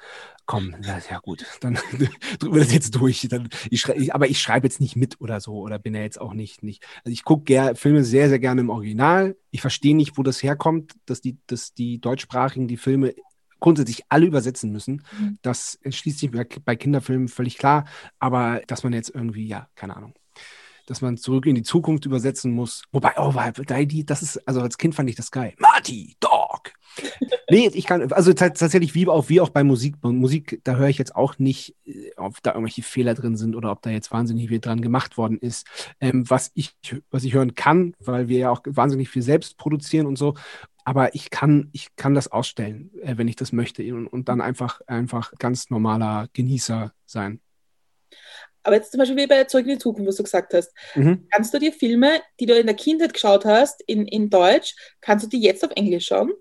komm, 0.46 0.74
ja, 0.82 1.18
gut, 1.20 1.44
dann 1.60 1.74
drücken 2.38 2.54
wir 2.54 2.62
das 2.62 2.72
jetzt 2.72 2.94
durch. 2.94 3.26
Dann, 3.30 3.48
ich 3.70 3.80
schrei, 3.80 4.12
aber 4.12 4.28
ich 4.28 4.40
schreibe 4.40 4.66
jetzt 4.66 4.80
nicht 4.80 4.96
mit 4.96 5.20
oder 5.20 5.40
so 5.40 5.54
oder 5.54 5.78
bin 5.78 5.94
ja 5.94 6.02
jetzt 6.02 6.20
auch 6.20 6.34
nicht, 6.34 6.62
nicht. 6.62 6.84
Also 7.04 7.12
ich 7.12 7.24
gucke 7.24 7.74
Filme 7.74 8.04
sehr, 8.04 8.28
sehr 8.28 8.38
gerne 8.38 8.60
im 8.60 8.70
Original. 8.70 9.36
Ich 9.50 9.60
verstehe 9.60 9.96
nicht, 9.96 10.18
wo 10.18 10.22
das 10.22 10.42
herkommt, 10.42 10.94
dass 11.06 11.20
die, 11.20 11.38
dass 11.46 11.74
die 11.74 12.00
deutschsprachigen 12.00 12.68
die 12.68 12.76
Filme 12.76 13.14
grundsätzlich 13.60 14.02
alle 14.10 14.26
übersetzen 14.26 14.70
müssen. 14.70 15.04
Mhm. 15.18 15.38
Das 15.40 15.78
schließt 15.88 16.18
sich 16.18 16.30
bei 16.30 16.76
Kinderfilmen 16.76 17.28
völlig 17.28 17.56
klar, 17.56 17.86
aber 18.18 18.60
dass 18.66 18.84
man 18.84 18.92
jetzt 18.92 19.14
irgendwie, 19.14 19.46
ja, 19.46 19.68
keine 19.74 19.96
Ahnung 19.96 20.14
dass 20.86 21.00
man 21.00 21.16
zurück 21.16 21.46
in 21.46 21.54
die 21.54 21.62
Zukunft 21.62 22.04
übersetzen 22.04 22.52
muss. 22.52 22.82
Wobei, 22.92 23.14
oh, 23.16 23.32
das 23.32 24.22
ist, 24.22 24.46
also 24.46 24.60
als 24.60 24.76
Kind 24.76 24.94
fand 24.94 25.08
ich 25.08 25.16
das 25.16 25.30
geil. 25.30 25.54
Marty, 25.58 26.14
Dog. 26.20 26.72
nee, 27.50 27.70
ich 27.72 27.86
kann, 27.86 28.12
also 28.12 28.32
tatsächlich 28.32 28.94
wie 28.94 29.06
auch, 29.08 29.28
wie 29.28 29.40
auch 29.40 29.50
bei 29.50 29.64
Musik. 29.64 29.96
Musik, 30.02 30.60
da 30.64 30.76
höre 30.76 30.88
ich 30.88 30.98
jetzt 30.98 31.14
auch 31.16 31.38
nicht, 31.38 31.76
äh, 31.84 32.10
ob 32.16 32.42
da 32.42 32.52
irgendwelche 32.52 32.82
Fehler 32.82 33.14
drin 33.14 33.36
sind 33.36 33.54
oder 33.54 33.70
ob 33.70 33.82
da 33.82 33.90
jetzt 33.90 34.12
wahnsinnig 34.12 34.48
viel 34.48 34.60
dran 34.60 34.80
gemacht 34.80 35.16
worden 35.16 35.38
ist. 35.38 35.66
Ähm, 36.00 36.28
was 36.28 36.50
ich, 36.54 36.74
was 37.10 37.24
ich 37.24 37.34
hören 37.34 37.54
kann, 37.54 37.94
weil 37.98 38.28
wir 38.28 38.38
ja 38.38 38.50
auch 38.50 38.62
wahnsinnig 38.64 39.08
viel 39.08 39.22
selbst 39.22 39.56
produzieren 39.56 40.06
und 40.06 40.16
so. 40.16 40.34
Aber 40.84 41.14
ich 41.14 41.30
kann, 41.30 41.70
ich 41.72 41.96
kann 41.96 42.14
das 42.14 42.30
ausstellen, 42.30 42.90
äh, 43.02 43.16
wenn 43.16 43.28
ich 43.28 43.36
das 43.36 43.52
möchte 43.52 43.82
und, 43.94 44.06
und 44.06 44.28
dann 44.28 44.40
einfach, 44.40 44.80
einfach 44.86 45.32
ganz 45.38 45.70
normaler 45.70 46.28
Genießer 46.32 46.92
sein. 47.06 47.40
Aber 48.62 48.76
jetzt 48.76 48.92
zum 48.92 48.98
Beispiel 48.98 49.16
wie 49.16 49.26
bei 49.26 49.44
Zurück 49.44 49.66
in 49.66 49.72
die 49.72 49.78
Zukunft, 49.78 50.08
was 50.08 50.16
du 50.16 50.22
gesagt 50.22 50.54
hast. 50.54 50.72
Mhm. 50.94 51.26
Kannst 51.30 51.52
du 51.52 51.58
dir 51.58 51.72
Filme, 51.72 52.20
die 52.40 52.46
du 52.46 52.58
in 52.58 52.66
der 52.66 52.76
Kindheit 52.76 53.12
geschaut 53.12 53.44
hast, 53.44 53.82
in, 53.86 54.06
in 54.06 54.30
Deutsch, 54.30 54.74
kannst 55.00 55.26
du 55.26 55.28
die 55.28 55.40
jetzt 55.40 55.64
auf 55.64 55.70
Englisch 55.76 56.06
schauen? 56.06 56.32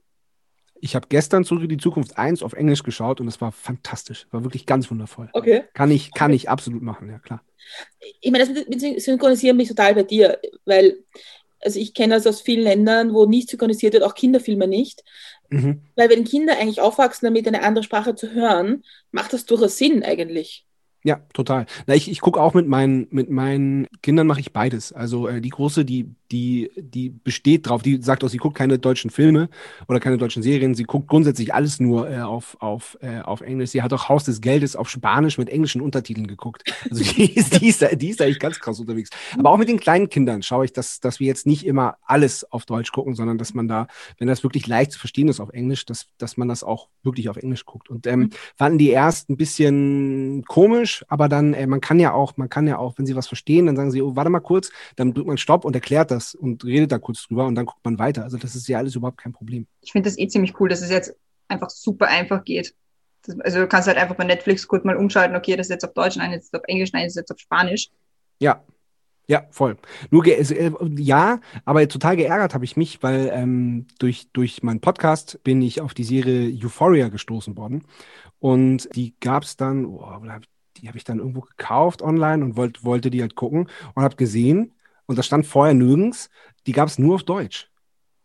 Ich 0.84 0.96
habe 0.96 1.08
gestern 1.08 1.46
Zurück 1.46 1.64
in 1.64 1.70
die 1.70 1.78
Zukunft 1.78 2.18
1 2.18 2.44
auf 2.44 2.52
Englisch 2.52 2.84
geschaut 2.84 3.22
und 3.22 3.28
es 3.30 3.40
war 3.40 3.54
fantastisch. 3.54 4.28
War 4.32 4.44
wirklich 4.44 4.66
ganz 4.66 4.92
wundervoll. 4.92 5.30
Okay. 5.32 5.64
Kann 5.74 5.90
ich, 5.92 6.12
kann 6.12 6.32
okay. 6.32 6.36
ich 6.36 6.50
absolut 6.50 6.82
machen, 6.82 7.10
ja 7.10 7.20
klar. 7.20 7.42
Ich 8.20 8.30
meine, 8.34 8.46
das 8.46 8.68
mit 8.68 9.02
Synchronisieren 9.02 9.56
mich 9.56 9.70
total 9.70 9.96
bei 9.96 10.04
dir, 10.04 10.40
weil 10.66 10.98
also 11.62 11.80
ich 11.80 11.94
kenne 11.94 12.16
das 12.16 12.28
aus 12.28 12.42
vielen 12.42 12.64
Ländern, 12.64 13.14
wo 13.14 13.26
nicht 13.26 13.50
synchronisiert 13.50 13.94
wird, 13.94 14.04
auch 14.04 14.14
Kinderfilme 14.14 14.68
nicht. 14.68 15.06
Mhm. 15.50 15.84
Weil 15.96 16.10
wenn 16.10 16.26
Kinder 16.26 16.60
eigentlich 16.60 16.82
aufwachsen, 16.82 17.28
damit 17.28 17.48
eine 17.48 17.64
andere 17.64 17.86
Sprache 17.86 18.16
zu 18.16 18.34
hören, 18.34 18.84
macht 19.12 19.32
das 19.32 19.46
durchaus 19.46 19.78
Sinn 19.78 20.04
eigentlich. 20.04 20.66
Ja, 21.06 21.22
total. 21.34 21.66
Na, 21.86 21.96
ich 21.96 22.10
ich 22.10 22.22
gucke 22.22 22.42
auch 22.42 22.54
mit 22.54 22.68
meinen, 22.68 23.08
mit 23.10 23.30
meinen 23.30 23.88
Kindern 24.02 24.26
mache 24.26 24.40
ich 24.40 24.54
beides. 24.54 24.94
Also 24.94 25.28
äh, 25.28 25.42
die 25.42 25.50
große, 25.50 25.84
die, 25.84 26.16
die, 26.34 26.72
die 26.76 27.10
besteht 27.10 27.70
drauf, 27.70 27.84
die 27.84 28.02
sagt 28.02 28.24
auch, 28.24 28.28
sie 28.28 28.38
guckt 28.38 28.58
keine 28.58 28.80
deutschen 28.80 29.12
Filme 29.12 29.50
oder 29.88 30.00
keine 30.00 30.18
deutschen 30.18 30.42
Serien, 30.42 30.74
sie 30.74 30.84
guckt 30.84 31.08
grundsätzlich 31.08 31.54
alles 31.54 31.80
nur 31.80 32.10
äh, 32.10 32.22
auf, 32.22 32.58
auf, 32.60 32.98
äh, 33.02 33.20
auf 33.20 33.42
Englisch. 33.42 33.70
Sie 33.70 33.84
hat 33.84 33.94
auch 33.94 34.10
Haus 34.10 34.24
des 34.24 34.42
Geldes 34.42 34.76
auf 34.76 34.90
Spanisch 34.90 35.38
mit 35.38 35.48
englischen 35.48 35.80
Untertiteln 35.80 36.26
geguckt. 36.26 36.64
Also 36.90 37.04
die 37.04 37.32
ist, 37.36 37.62
die 37.62 37.68
ist, 37.68 37.86
die 38.02 38.10
ist 38.10 38.20
eigentlich 38.20 38.40
ganz 38.40 38.60
krass 38.60 38.80
unterwegs. 38.80 39.12
Aber 39.38 39.52
auch 39.52 39.58
mit 39.58 39.70
den 39.70 39.80
kleinen 39.80 40.10
Kindern 40.10 40.42
schaue 40.42 40.66
ich, 40.66 40.74
dass, 40.74 41.00
dass 41.00 41.20
wir 41.20 41.28
jetzt 41.28 41.46
nicht 41.46 41.68
immer 41.68 41.98
alles 42.04 42.52
auf 42.52 42.66
Deutsch 42.66 42.92
gucken, 42.92 43.14
sondern 43.14 43.38
dass 43.38 43.54
man 43.54 43.68
da, 43.68 43.86
wenn 44.18 44.28
das 44.28 44.42
wirklich 44.42 44.66
leicht 44.66 44.92
zu 44.92 45.00
verstehen 45.00 45.28
ist 45.28 45.40
auf 45.40 45.52
Englisch, 45.52 45.86
dass, 45.86 46.08
dass 46.18 46.36
man 46.36 46.48
das 46.48 46.64
auch 46.64 46.90
wirklich 47.04 47.30
auf 47.30 47.38
Englisch 47.38 47.66
guckt. 47.66 47.92
Und 47.92 48.08
ähm, 48.08 48.32
fanden 48.56 48.80
die 48.80 48.90
erst 48.90 49.30
ein 49.30 49.38
bisschen 49.38 50.44
komisch, 50.48 51.06
aber 51.10 51.30
dann, 51.30 51.54
ey, 51.54 51.68
man 51.68 51.80
kann 51.80 52.00
ja 52.00 52.14
auch, 52.14 52.38
man 52.38 52.50
kann 52.50 52.66
ja 52.66 52.80
auch, 52.80 52.98
wenn 52.98 53.06
sie 53.06 53.16
was 53.16 53.28
verstehen, 53.28 53.68
dann 53.68 53.76
sagen 53.76 53.92
sie, 53.92 54.02
oh, 54.02 54.16
warte 54.16 54.32
mal 54.32 54.40
kurz, 54.40 54.72
dann 54.96 55.14
drückt 55.14 55.28
man 55.28 55.38
Stopp 55.38 55.64
und 55.64 55.76
erklärt 55.76 56.10
das 56.10 56.23
und 56.36 56.64
redet 56.64 56.92
da 56.92 56.98
kurz 56.98 57.28
drüber 57.28 57.46
und 57.46 57.56
dann 57.56 57.66
guckt 57.66 57.84
man 57.84 58.00
weiter. 58.00 58.24
Also 58.24 58.38
das 58.38 58.56
ist 58.56 58.68
ja 58.68 58.78
alles 58.78 58.96
überhaupt 58.96 59.18
kein 59.18 59.34
Problem. 59.34 59.68
Ich 59.82 59.92
finde 59.92 60.10
das 60.10 60.18
eh 60.18 60.28
ziemlich 60.28 60.60
cool, 60.60 60.70
dass 60.70 60.82
es 60.82 60.90
jetzt 60.90 61.16
einfach 61.48 61.70
super 61.70 62.08
einfach 62.08 62.44
geht. 62.44 62.74
Das, 63.26 63.40
also 63.40 63.60
du 63.60 63.68
kannst 63.68 63.88
halt 63.88 63.98
einfach 63.98 64.16
bei 64.16 64.24
Netflix 64.24 64.68
kurz 64.68 64.84
mal 64.84 64.98
umschalten, 64.98 65.36
okay, 65.36 65.56
das 65.56 65.68
ist 65.68 65.72
jetzt 65.72 65.86
auf 65.86 65.94
Deutsch, 65.94 66.18
nein, 66.18 66.32
das 66.32 66.46
ist 66.46 66.56
auf 66.56 66.64
Englisch, 66.68 66.92
nein, 66.94 67.04
das 67.04 67.14
ist 67.14 67.18
jetzt 67.18 67.32
auf 67.32 67.40
Spanisch. 67.40 67.90
Ja, 68.40 68.64
ja, 69.28 69.48
voll. 69.52 69.78
Nur 70.12 70.26
äh, 70.26 70.72
ja, 70.98 71.40
aber 71.64 71.88
total 71.88 72.18
geärgert 72.18 72.54
habe 72.54 72.66
ich 72.66 72.76
mich, 72.76 73.02
weil 73.02 73.30
ähm, 73.34 73.88
durch, 74.00 74.28
durch 74.34 74.64
meinen 74.64 74.82
Podcast 74.82 75.42
bin 75.44 75.62
ich 75.62 75.80
auf 75.80 75.94
die 75.94 76.04
Serie 76.04 76.54
Euphoria 76.62 77.08
gestoßen 77.08 77.56
worden. 77.56 77.84
Und 78.40 78.94
die 78.96 79.16
gab 79.22 79.44
es 79.44 79.56
dann, 79.56 79.86
oh, 79.86 80.20
die 80.78 80.88
habe 80.90 80.98
ich 80.98 81.06
dann 81.06 81.20
irgendwo 81.20 81.42
gekauft 81.42 82.02
online 82.02 82.44
und 82.44 82.58
wollt, 82.58 82.84
wollte 82.84 83.10
die 83.10 83.22
halt 83.22 83.36
gucken 83.36 83.70
und 83.96 84.04
habe 84.04 84.18
gesehen, 84.18 84.74
und 85.06 85.18
das 85.18 85.26
stand 85.26 85.46
vorher 85.46 85.74
nirgends, 85.74 86.30
die 86.66 86.72
gab 86.72 86.88
es 86.88 87.00
nur 87.00 87.16
auf 87.16 87.24
Deutsch. 87.24 87.70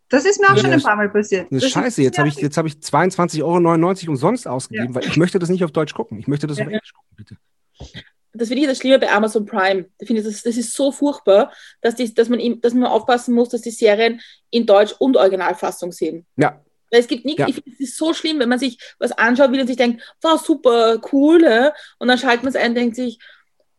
Das 0.09 0.25
ist 0.25 0.39
mir 0.39 0.47
auch 0.47 0.55
ja, 0.55 0.61
schon 0.63 0.71
ein 0.71 0.81
paar 0.81 0.95
Mal 0.95 1.09
passiert. 1.09 1.47
Das 1.51 1.69
scheiße, 1.69 2.01
jetzt 2.01 2.17
habe 2.17 2.27
ich, 2.27 2.37
hab 2.37 2.65
ich 2.65 2.73
22,99 2.73 3.43
Euro 3.43 4.11
umsonst 4.11 4.47
ausgegeben, 4.47 4.93
ja. 4.93 4.95
weil 4.95 5.07
ich 5.07 5.17
möchte 5.17 5.37
das 5.37 5.49
nicht 5.49 5.63
auf 5.63 5.71
Deutsch 5.71 5.93
gucken. 5.93 6.17
Ich 6.19 6.27
möchte 6.27 6.47
das 6.47 6.57
ja, 6.57 6.65
auf 6.65 6.71
Englisch 6.71 6.93
gucken, 6.93 7.15
bitte. 7.15 7.37
Das 8.33 8.47
finde 8.47 8.63
ich 8.63 8.67
das 8.67 8.79
Schlimme 8.79 8.99
bei 8.99 9.11
Amazon 9.11 9.45
Prime. 9.45 9.85
Ich 9.99 10.07
finde, 10.07 10.23
das, 10.23 10.41
das 10.41 10.57
ist 10.57 10.73
so 10.73 10.91
furchtbar, 10.91 11.51
dass, 11.81 11.95
die, 11.95 12.11
dass, 12.13 12.29
man, 12.29 12.39
dass 12.61 12.73
man 12.73 12.85
aufpassen 12.85 13.35
muss, 13.35 13.49
dass 13.49 13.61
die 13.61 13.71
Serien 13.71 14.19
in 14.49 14.65
Deutsch 14.65 14.93
und 14.97 15.15
Originalfassung 15.15 15.91
sehen. 15.91 16.25
Ja, 16.37 16.59
weil 16.91 17.01
es 17.01 17.07
gibt 17.07 17.25
nichts, 17.25 17.41
ja. 17.41 17.47
ich 17.47 17.55
finde, 17.55 17.71
es 17.71 17.79
ist 17.79 17.97
so 17.97 18.13
schlimm, 18.13 18.39
wenn 18.39 18.49
man 18.49 18.59
sich 18.59 18.79
was 18.99 19.11
anschaut 19.11 19.51
will 19.51 19.61
und 19.61 19.67
sich 19.67 19.77
denkt, 19.77 20.01
wow, 20.21 20.43
super, 20.43 20.99
cool, 21.11 21.71
und 21.99 22.07
dann 22.07 22.17
schaltet 22.17 22.43
man 22.43 22.49
es 22.49 22.55
ein 22.55 22.69
und 22.71 22.75
denkt 22.75 22.95
sich, 22.95 23.19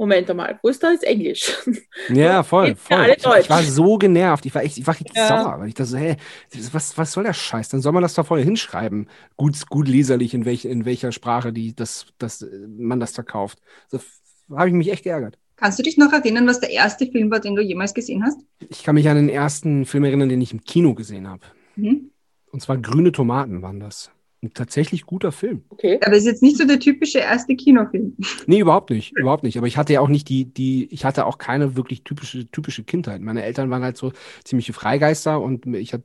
Moment 0.01 0.35
mal, 0.35 0.59
wo 0.63 0.71
ist 0.71 0.83
da 0.83 0.93
jetzt 0.93 1.05
Englisch? 1.05 1.55
Ja, 2.09 2.43
voll, 2.43 2.75
voll. 2.75 3.15
Ich, 3.15 3.19
ich, 3.19 3.51
war 3.51 3.63
so 3.63 3.99
genervt, 3.99 4.47
ich 4.47 4.55
war 4.55 4.63
echt, 4.63 4.79
ich 4.79 4.87
war 4.87 4.95
richtig 4.95 5.15
ja. 5.15 5.29
sauer, 5.29 5.61
weil 5.61 5.69
ich 5.69 5.75
dachte 5.75 5.91
so, 5.91 5.99
hey, 5.99 6.17
was, 6.73 6.97
was 6.97 7.13
soll 7.13 7.25
der 7.25 7.35
Scheiß? 7.35 7.69
Dann 7.69 7.83
soll 7.83 7.93
man 7.93 8.03
das 8.03 8.15
da 8.15 8.25
vorher 8.25 8.47
hinschreiben, 8.47 9.11
gut, 9.37 9.69
gut 9.69 9.89
leserlich, 9.89 10.33
in, 10.33 10.47
welch, 10.47 10.65
in 10.65 10.87
welcher 10.87 11.13
Sprache 11.13 11.53
die, 11.53 11.77
das, 11.77 12.07
das, 12.17 12.47
man 12.67 12.99
das 12.99 13.13
verkauft. 13.13 13.59
So 13.89 14.01
habe 14.57 14.69
ich 14.69 14.75
mich 14.75 14.91
echt 14.91 15.05
geärgert. 15.05 15.37
Kannst 15.57 15.79
du 15.79 15.83
dich 15.83 15.99
noch 15.99 16.15
erinnern, 16.15 16.47
was 16.47 16.61
der 16.61 16.71
erste 16.71 17.07
Film 17.07 17.31
war, 17.31 17.41
den 17.41 17.55
du 17.55 17.61
jemals 17.61 17.93
gesehen 17.93 18.25
hast? 18.25 18.41
Ich 18.71 18.83
kann 18.83 18.95
mich 18.95 19.07
an 19.07 19.17
den 19.17 19.29
ersten 19.29 19.85
Film 19.85 20.05
erinnern, 20.05 20.31
den 20.31 20.41
ich 20.41 20.53
im 20.53 20.65
Kino 20.65 20.95
gesehen 20.95 21.29
habe. 21.29 21.43
Mhm. 21.77 22.11
Und 22.51 22.63
zwar 22.63 22.79
Grüne 22.79 23.13
Tomaten 23.13 23.61
waren 23.61 23.81
das. 23.81 24.11
Ein 24.43 24.55
tatsächlich 24.55 25.05
guter 25.05 25.33
Film. 25.33 25.65
Okay. 25.69 26.01
Aber 26.03 26.17
ist 26.17 26.25
jetzt 26.25 26.43
nicht 26.43 26.57
so 26.57 26.67
der 26.67 26.81
typische 26.81 27.19
erste 27.19 27.55
Kinofilm. 27.57 28.17
Nee, 28.47 28.61
überhaupt 28.61 28.89
nicht. 28.89 29.13
Überhaupt 29.17 29.43
nicht. 29.43 29.59
Aber 29.59 29.67
ich 29.67 29.77
hatte 29.77 29.93
ja 29.93 30.01
auch 30.01 30.09
nicht 30.09 30.29
die, 30.31 30.47
die, 30.47 30.87
ich 30.91 31.05
hatte 31.05 31.27
auch 31.27 31.37
keine 31.37 31.77
wirklich 31.77 32.05
typische, 32.05 32.51
typische 32.51 32.83
Kindheit. 32.83 33.21
Meine 33.21 33.43
Eltern 33.43 33.71
waren 33.71 33.83
halt 33.83 33.99
so 33.99 34.13
ziemliche 34.43 34.73
Freigeister 34.73 35.41
und 35.41 35.67
ich 35.67 35.93
äh, 35.93 35.99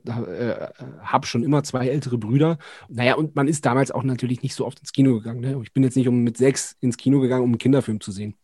habe 1.00 1.26
schon 1.26 1.42
immer 1.42 1.62
zwei 1.62 1.88
ältere 1.88 2.18
Brüder. 2.18 2.58
Naja, 2.88 3.14
und 3.14 3.34
man 3.36 3.48
ist 3.48 3.64
damals 3.64 3.90
auch 3.90 4.02
natürlich 4.02 4.42
nicht 4.42 4.54
so 4.54 4.66
oft 4.66 4.80
ins 4.80 4.92
Kino 4.92 5.14
gegangen. 5.14 5.40
Ne? 5.40 5.58
Ich 5.62 5.72
bin 5.72 5.82
jetzt 5.82 5.96
nicht 5.96 6.08
um 6.08 6.22
mit 6.22 6.36
sechs 6.36 6.76
ins 6.80 6.98
Kino 6.98 7.20
gegangen, 7.20 7.42
um 7.42 7.50
einen 7.50 7.58
Kinderfilm 7.58 8.02
zu 8.02 8.12
sehen. 8.12 8.34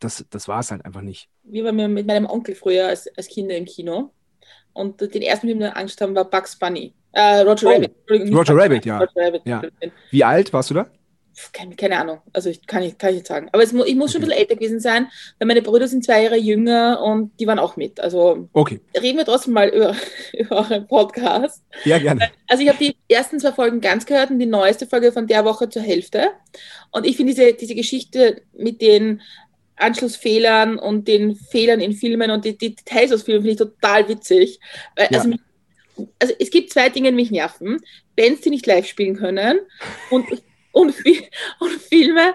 Das, 0.00 0.24
das 0.28 0.48
war 0.48 0.60
es 0.60 0.70
halt 0.70 0.84
einfach 0.84 1.02
nicht. 1.02 1.30
Wir 1.44 1.64
waren 1.64 1.94
mit 1.94 2.06
meinem 2.06 2.26
Onkel 2.26 2.54
früher 2.54 2.88
als, 2.88 3.08
als 3.16 3.28
Kinder 3.28 3.56
im 3.56 3.64
Kino. 3.64 4.12
Und 4.74 5.00
den 5.00 5.22
ersten 5.22 5.46
Film, 5.48 5.58
den 5.58 5.68
wir 5.68 5.76
Angst 5.76 6.00
haben, 6.00 6.14
war 6.14 6.28
Bugs 6.28 6.56
Bunny. 6.56 6.94
Äh, 7.12 7.40
Roger 7.40 7.68
oh, 7.68 7.72
Rabbit. 7.72 7.92
Roger 8.34 8.56
Rabbit, 8.56 8.84
ja. 8.84 8.98
Roger 8.98 9.12
Rabbit. 9.16 9.42
ja. 9.44 9.62
Wie 10.10 10.24
alt 10.24 10.52
warst 10.52 10.70
du 10.70 10.74
da? 10.74 10.86
Keine, 11.52 11.76
keine, 11.76 11.98
Ahnung, 11.98 12.18
also 12.32 12.50
ich 12.50 12.66
kann, 12.66 12.82
ich, 12.82 12.98
kann 12.98 13.10
ich 13.10 13.16
nicht 13.16 13.26
sagen. 13.26 13.48
Aber 13.52 13.62
es, 13.62 13.72
ich 13.72 13.94
muss 13.94 14.12
schon 14.12 14.22
okay. 14.22 14.24
ein 14.24 14.28
bisschen 14.28 14.30
älter 14.32 14.54
gewesen 14.56 14.80
sein, 14.80 15.08
weil 15.38 15.46
meine 15.46 15.62
Brüder 15.62 15.86
sind 15.86 16.04
zwei 16.04 16.24
Jahre 16.24 16.36
jünger 16.36 17.00
und 17.02 17.30
die 17.38 17.46
waren 17.46 17.58
auch 17.58 17.76
mit. 17.76 18.00
Also 18.00 18.48
okay. 18.52 18.80
reden 19.00 19.18
wir 19.18 19.24
trotzdem 19.24 19.54
mal 19.54 19.68
über, 19.68 19.94
über 20.32 20.56
euren 20.56 20.86
Podcast. 20.86 21.62
Ja, 21.84 21.98
gerne. 21.98 22.30
Also 22.48 22.62
ich 22.62 22.68
habe 22.68 22.78
die 22.78 22.96
ersten 23.08 23.38
zwei 23.38 23.52
Folgen 23.52 23.80
ganz 23.80 24.04
gehört 24.04 24.30
und 24.30 24.38
die 24.38 24.46
neueste 24.46 24.86
Folge 24.86 25.12
von 25.12 25.26
der 25.26 25.44
Woche 25.44 25.68
zur 25.68 25.82
Hälfte. 25.82 26.30
Und 26.90 27.06
ich 27.06 27.16
finde 27.16 27.34
diese, 27.34 27.52
diese 27.52 27.74
Geschichte 27.74 28.42
mit 28.56 28.82
den 28.82 29.20
Anschlussfehlern 29.76 30.78
und 30.78 31.06
den 31.06 31.36
Fehlern 31.36 31.80
in 31.80 31.92
Filmen 31.92 32.32
und 32.32 32.44
die, 32.44 32.58
die 32.58 32.74
Details 32.74 33.12
aus 33.12 33.22
Filmen 33.22 33.42
finde 33.42 33.52
ich 33.52 33.58
total 33.58 34.08
witzig. 34.08 34.58
Weil, 34.96 35.08
ja. 35.10 35.18
also, 35.18 35.34
also, 36.18 36.34
es 36.38 36.50
gibt 36.50 36.72
zwei 36.72 36.88
Dinge, 36.88 37.10
die 37.10 37.16
mich 37.16 37.30
nerven. 37.30 37.78
Bands, 38.16 38.40
die 38.42 38.50
nicht 38.50 38.66
live 38.66 38.86
spielen 38.86 39.16
können 39.16 39.60
und, 40.10 40.26
und, 40.72 40.94
und 41.60 41.72
Filme, 41.72 42.34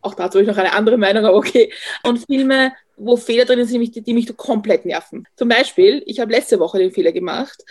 auch 0.00 0.14
dazu 0.14 0.38
habe 0.38 0.42
ich 0.42 0.48
noch 0.48 0.56
eine 0.56 0.72
andere 0.72 0.96
Meinung, 0.96 1.24
aber 1.24 1.36
okay, 1.36 1.72
und 2.02 2.24
Filme, 2.26 2.72
wo 2.96 3.16
Fehler 3.16 3.44
drin 3.44 3.64
sind, 3.64 3.94
die, 3.94 4.02
die 4.02 4.14
mich 4.14 4.34
komplett 4.36 4.84
nerven. 4.84 5.26
Zum 5.36 5.48
Beispiel, 5.48 6.02
ich 6.06 6.20
habe 6.20 6.32
letzte 6.32 6.58
Woche 6.58 6.78
den 6.78 6.92
Fehler 6.92 7.12
gemacht, 7.12 7.62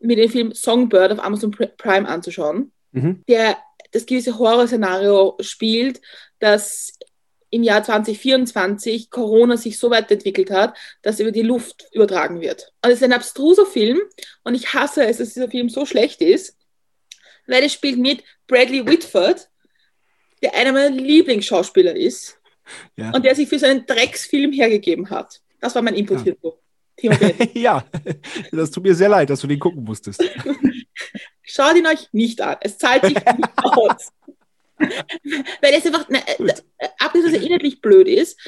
mir 0.00 0.16
den 0.16 0.30
Film 0.30 0.52
Songbird 0.52 1.12
auf 1.12 1.22
Amazon 1.22 1.50
Prime 1.50 2.08
anzuschauen, 2.08 2.72
mhm. 2.92 3.22
der 3.28 3.56
das 3.92 4.06
gewisse 4.06 4.38
Horrorszenario 4.38 5.36
spielt, 5.40 6.00
dass 6.38 6.92
im 7.50 7.62
Jahr 7.62 7.82
2024 7.82 9.10
Corona 9.10 9.56
sich 9.56 9.78
so 9.78 9.90
weit 9.90 10.10
entwickelt 10.10 10.50
hat, 10.50 10.76
dass 11.02 11.20
über 11.20 11.32
die 11.32 11.42
Luft 11.42 11.86
übertragen 11.92 12.40
wird. 12.40 12.72
Und 12.82 12.90
es 12.90 12.98
ist 12.98 13.04
ein 13.04 13.12
abstruser 13.12 13.66
Film 13.66 14.00
und 14.44 14.54
ich 14.54 14.72
hasse 14.72 15.04
es, 15.04 15.18
dass 15.18 15.34
dieser 15.34 15.50
Film 15.50 15.68
so 15.68 15.84
schlecht 15.84 16.20
ist, 16.20 16.56
weil 17.46 17.64
es 17.64 17.72
spielt 17.72 17.98
mit 17.98 18.22
Bradley 18.46 18.86
Whitford, 18.86 19.48
der 20.42 20.54
einer 20.54 20.72
meiner 20.72 20.90
Lieblingsschauspieler 20.90 21.96
ist 21.96 22.38
ja. 22.96 23.10
und 23.10 23.24
der 23.24 23.34
sich 23.34 23.48
für 23.48 23.58
seinen 23.58 23.84
Drecksfilm 23.86 24.52
hergegeben 24.52 25.10
hat. 25.10 25.40
Das 25.60 25.74
war 25.74 25.82
mein 25.82 25.94
Input 25.94 26.18
ja. 26.18 26.24
hierzu. 26.24 26.54
ja, 27.54 27.84
das 28.52 28.70
tut 28.70 28.84
mir 28.84 28.94
sehr 28.94 29.08
leid, 29.08 29.30
dass 29.30 29.40
du 29.40 29.46
den 29.46 29.58
gucken 29.58 29.84
musstest. 29.84 30.22
Schaut 31.42 31.76
ihn 31.76 31.86
euch 31.86 32.08
nicht 32.12 32.40
an. 32.40 32.56
Es 32.60 32.78
zahlt 32.78 33.04
sich 33.04 33.14
nicht 33.14 33.48
aus. 33.56 34.12
Weil 35.60 35.74
es 35.74 35.86
einfach, 35.86 36.08
ne, 36.08 36.18
äh, 36.26 36.88
abgesehen, 36.98 37.32
dass 37.32 37.40
er 37.40 37.46
inhaltlich 37.46 37.80
blöd 37.80 38.08
ist, 38.08 38.38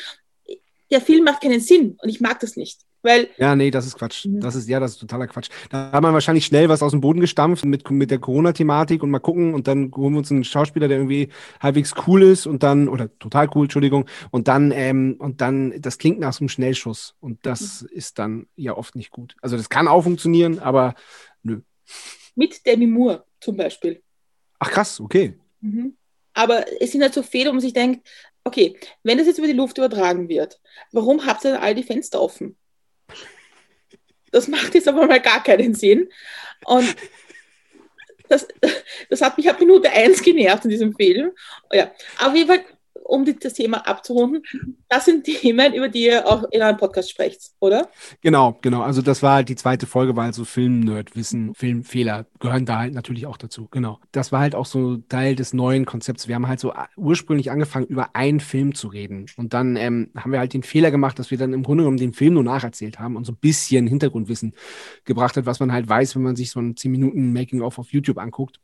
der 0.90 1.00
Film 1.00 1.24
macht 1.24 1.42
keinen 1.42 1.60
Sinn 1.60 1.96
und 2.02 2.08
ich 2.08 2.20
mag 2.20 2.40
das 2.40 2.56
nicht. 2.56 2.80
Weil 3.02 3.30
ja, 3.36 3.56
nee, 3.56 3.72
das 3.72 3.86
ist 3.86 3.98
Quatsch. 3.98 4.26
Mhm. 4.26 4.40
Das 4.40 4.54
ist, 4.54 4.68
ja, 4.68 4.78
das 4.78 4.92
ist 4.92 4.98
totaler 4.98 5.26
Quatsch. 5.26 5.48
Da 5.70 5.90
hat 5.90 6.02
man 6.02 6.14
wahrscheinlich 6.14 6.46
schnell 6.46 6.68
was 6.68 6.82
aus 6.82 6.92
dem 6.92 7.00
Boden 7.00 7.20
gestampft 7.20 7.64
mit, 7.64 7.90
mit 7.90 8.12
der 8.12 8.20
Corona-Thematik 8.20 9.02
und 9.02 9.10
mal 9.10 9.18
gucken 9.18 9.54
und 9.54 9.66
dann 9.66 9.90
holen 9.94 10.14
wir 10.14 10.18
uns 10.18 10.30
einen 10.30 10.44
Schauspieler, 10.44 10.86
der 10.86 10.98
irgendwie 10.98 11.28
halbwegs 11.60 11.94
cool 12.06 12.22
ist 12.22 12.46
und 12.46 12.62
dann, 12.62 12.88
oder 12.88 13.16
total 13.18 13.50
cool, 13.54 13.64
Entschuldigung, 13.64 14.06
und 14.30 14.46
dann, 14.46 14.70
ähm, 14.70 15.16
und 15.18 15.40
dann, 15.40 15.80
das 15.80 15.98
klingt 15.98 16.20
nach 16.20 16.32
so 16.32 16.40
einem 16.40 16.48
Schnellschuss 16.48 17.16
und 17.18 17.44
das 17.44 17.82
mhm. 17.82 17.88
ist 17.90 18.18
dann 18.20 18.46
ja 18.54 18.76
oft 18.76 18.94
nicht 18.94 19.10
gut. 19.10 19.34
Also 19.42 19.56
das 19.56 19.68
kann 19.68 19.88
auch 19.88 20.02
funktionieren, 20.02 20.60
aber 20.60 20.94
nö. 21.42 21.60
Mit 22.36 22.64
Demi 22.64 22.86
Moore 22.86 23.24
zum 23.40 23.56
Beispiel. 23.56 24.00
Ach 24.60 24.70
krass, 24.70 25.00
okay. 25.00 25.36
Mhm. 25.60 25.96
Aber 26.34 26.64
es 26.80 26.92
sind 26.92 27.02
halt 27.02 27.14
so 27.14 27.22
Fehler, 27.22 27.50
wo 27.50 27.54
man 27.54 27.60
sich 27.60 27.72
denkt, 27.72 28.06
okay, 28.44 28.78
wenn 29.02 29.18
das 29.18 29.26
jetzt 29.26 29.38
über 29.38 29.46
die 29.46 29.52
Luft 29.52 29.78
übertragen 29.78 30.28
wird, 30.28 30.60
warum 30.92 31.26
habt 31.26 31.44
ihr 31.44 31.52
dann 31.52 31.62
all 31.62 31.74
die 31.74 31.82
Fenster 31.82 32.20
offen? 32.20 32.56
Das 34.30 34.48
macht 34.48 34.74
jetzt 34.74 34.88
aber 34.88 35.06
mal 35.06 35.20
gar 35.20 35.42
keinen 35.42 35.74
Sinn. 35.74 36.08
Und 36.64 36.96
das, 38.28 38.48
das 39.10 39.20
hat 39.20 39.36
mich 39.36 39.48
ab 39.48 39.60
Minute 39.60 39.90
1 39.90 40.22
genervt 40.22 40.64
in 40.64 40.70
diesem 40.70 40.94
Film. 40.94 41.32
Ja, 41.70 41.92
auf 42.18 42.34
jeden 42.34 42.48
Fall 42.48 42.64
um 43.04 43.24
das 43.24 43.54
Thema 43.54 43.86
abzurunden, 43.86 44.42
das 44.88 45.04
sind 45.04 45.24
Themen, 45.24 45.74
über 45.74 45.88
die 45.88 46.06
ihr 46.06 46.26
auch 46.26 46.44
in 46.50 46.62
einem 46.62 46.76
Podcast 46.76 47.10
sprecht, 47.10 47.50
oder? 47.60 47.88
Genau, 48.20 48.58
genau. 48.60 48.82
Also 48.82 49.02
das 49.02 49.22
war 49.22 49.34
halt 49.34 49.48
die 49.48 49.56
zweite 49.56 49.86
Folge, 49.86 50.16
weil 50.16 50.32
so 50.32 50.44
Film-Nerd-Wissen, 50.44 51.54
Filmfehler 51.54 52.26
gehören 52.40 52.66
da 52.66 52.78
halt 52.78 52.94
natürlich 52.94 53.26
auch 53.26 53.36
dazu. 53.36 53.68
Genau. 53.70 53.98
Das 54.12 54.32
war 54.32 54.40
halt 54.40 54.54
auch 54.54 54.66
so 54.66 54.96
Teil 54.96 55.34
des 55.34 55.52
neuen 55.52 55.84
Konzepts. 55.84 56.28
Wir 56.28 56.34
haben 56.34 56.48
halt 56.48 56.60
so 56.60 56.72
ursprünglich 56.96 57.50
angefangen, 57.50 57.86
über 57.86 58.14
einen 58.14 58.40
Film 58.40 58.74
zu 58.74 58.88
reden. 58.88 59.26
Und 59.36 59.54
dann 59.54 59.76
ähm, 59.76 60.10
haben 60.16 60.32
wir 60.32 60.38
halt 60.38 60.54
den 60.54 60.62
Fehler 60.62 60.90
gemacht, 60.90 61.18
dass 61.18 61.30
wir 61.30 61.38
dann 61.38 61.52
im 61.52 61.62
Grunde 61.62 61.82
genommen 61.82 61.98
den 61.98 62.12
Film 62.12 62.34
nur 62.34 62.44
nacherzählt 62.44 62.98
haben 62.98 63.16
und 63.16 63.24
so 63.24 63.32
ein 63.32 63.38
bisschen 63.40 63.86
Hintergrundwissen 63.86 64.54
gebracht 65.04 65.36
hat, 65.36 65.46
was 65.46 65.60
man 65.60 65.72
halt 65.72 65.88
weiß, 65.88 66.16
wenn 66.16 66.22
man 66.22 66.36
sich 66.36 66.50
so 66.50 66.60
ein 66.60 66.76
10 66.76 66.90
Minuten 66.90 67.32
Making-of 67.32 67.78
auf 67.78 67.92
YouTube 67.92 68.18
anguckt. 68.18 68.60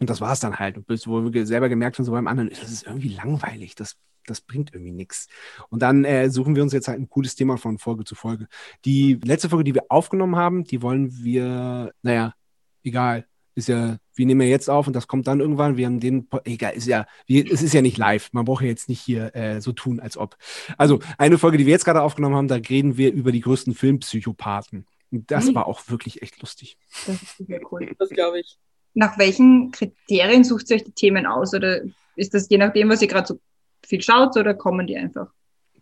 Und 0.00 0.10
das 0.10 0.20
war 0.20 0.32
es 0.32 0.40
dann 0.40 0.58
halt. 0.58 0.76
Und 0.76 0.86
bis 0.86 1.06
wo 1.06 1.32
wir 1.32 1.46
selber 1.46 1.68
gemerkt 1.68 1.98
haben, 1.98 2.04
so 2.04 2.12
beim 2.12 2.26
anderen, 2.26 2.50
das 2.50 2.70
ist 2.70 2.86
irgendwie 2.86 3.08
langweilig, 3.08 3.74
das, 3.74 3.96
das 4.26 4.40
bringt 4.40 4.74
irgendwie 4.74 4.92
nichts. 4.92 5.28
Und 5.70 5.82
dann 5.82 6.04
äh, 6.04 6.30
suchen 6.30 6.54
wir 6.54 6.62
uns 6.62 6.72
jetzt 6.72 6.88
halt 6.88 6.98
ein 6.98 7.08
cooles 7.08 7.34
Thema 7.34 7.56
von 7.56 7.78
Folge 7.78 8.04
zu 8.04 8.14
Folge. 8.14 8.48
Die 8.84 9.18
letzte 9.24 9.48
Folge, 9.48 9.64
die 9.64 9.74
wir 9.74 9.86
aufgenommen 9.88 10.36
haben, 10.36 10.64
die 10.64 10.82
wollen 10.82 11.12
wir, 11.22 11.92
naja, 12.02 12.34
egal. 12.82 13.26
Ist 13.54 13.66
ja, 13.66 13.98
wir 14.14 14.24
nehmen 14.24 14.42
ja 14.42 14.46
jetzt 14.46 14.70
auf 14.70 14.86
und 14.86 14.92
das 14.92 15.08
kommt 15.08 15.26
dann 15.26 15.40
irgendwann. 15.40 15.76
Wir 15.76 15.86
haben 15.86 15.98
den, 15.98 16.28
egal, 16.44 16.74
ist 16.74 16.86
ja, 16.86 17.06
wir, 17.26 17.50
es 17.50 17.60
ist 17.60 17.74
ja 17.74 17.82
nicht 17.82 17.98
live. 17.98 18.32
Man 18.32 18.44
braucht 18.44 18.62
ja 18.62 18.68
jetzt 18.68 18.88
nicht 18.88 19.00
hier 19.00 19.34
äh, 19.34 19.60
so 19.60 19.72
tun, 19.72 19.98
als 19.98 20.16
ob. 20.16 20.36
Also, 20.76 21.00
eine 21.16 21.38
Folge, 21.38 21.58
die 21.58 21.66
wir 21.66 21.72
jetzt 21.72 21.84
gerade 21.84 22.02
aufgenommen 22.02 22.36
haben, 22.36 22.46
da 22.46 22.54
reden 22.54 22.96
wir 22.96 23.12
über 23.12 23.32
die 23.32 23.40
größten 23.40 23.74
Filmpsychopathen. 23.74 24.86
Und 25.10 25.28
das 25.32 25.46
mhm. 25.46 25.56
war 25.56 25.66
auch 25.66 25.82
wirklich 25.88 26.22
echt 26.22 26.40
lustig. 26.40 26.78
Das 27.06 27.20
ist 27.20 27.38
sehr 27.38 27.60
cool. 27.72 27.90
Das 27.98 28.10
glaube 28.10 28.38
ich 28.38 28.58
nach 28.98 29.16
welchen 29.16 29.70
Kriterien 29.70 30.42
sucht 30.42 30.68
ihr 30.70 30.76
euch 30.76 30.82
die 30.82 30.90
Themen 30.90 31.24
aus? 31.24 31.54
Oder 31.54 31.82
ist 32.16 32.34
das 32.34 32.48
je 32.50 32.58
nachdem, 32.58 32.88
was 32.88 33.00
ihr 33.00 33.06
gerade 33.06 33.28
so 33.28 33.38
viel 33.86 34.02
schaut, 34.02 34.36
oder 34.36 34.54
kommen 34.54 34.88
die 34.88 34.96
einfach? 34.96 35.28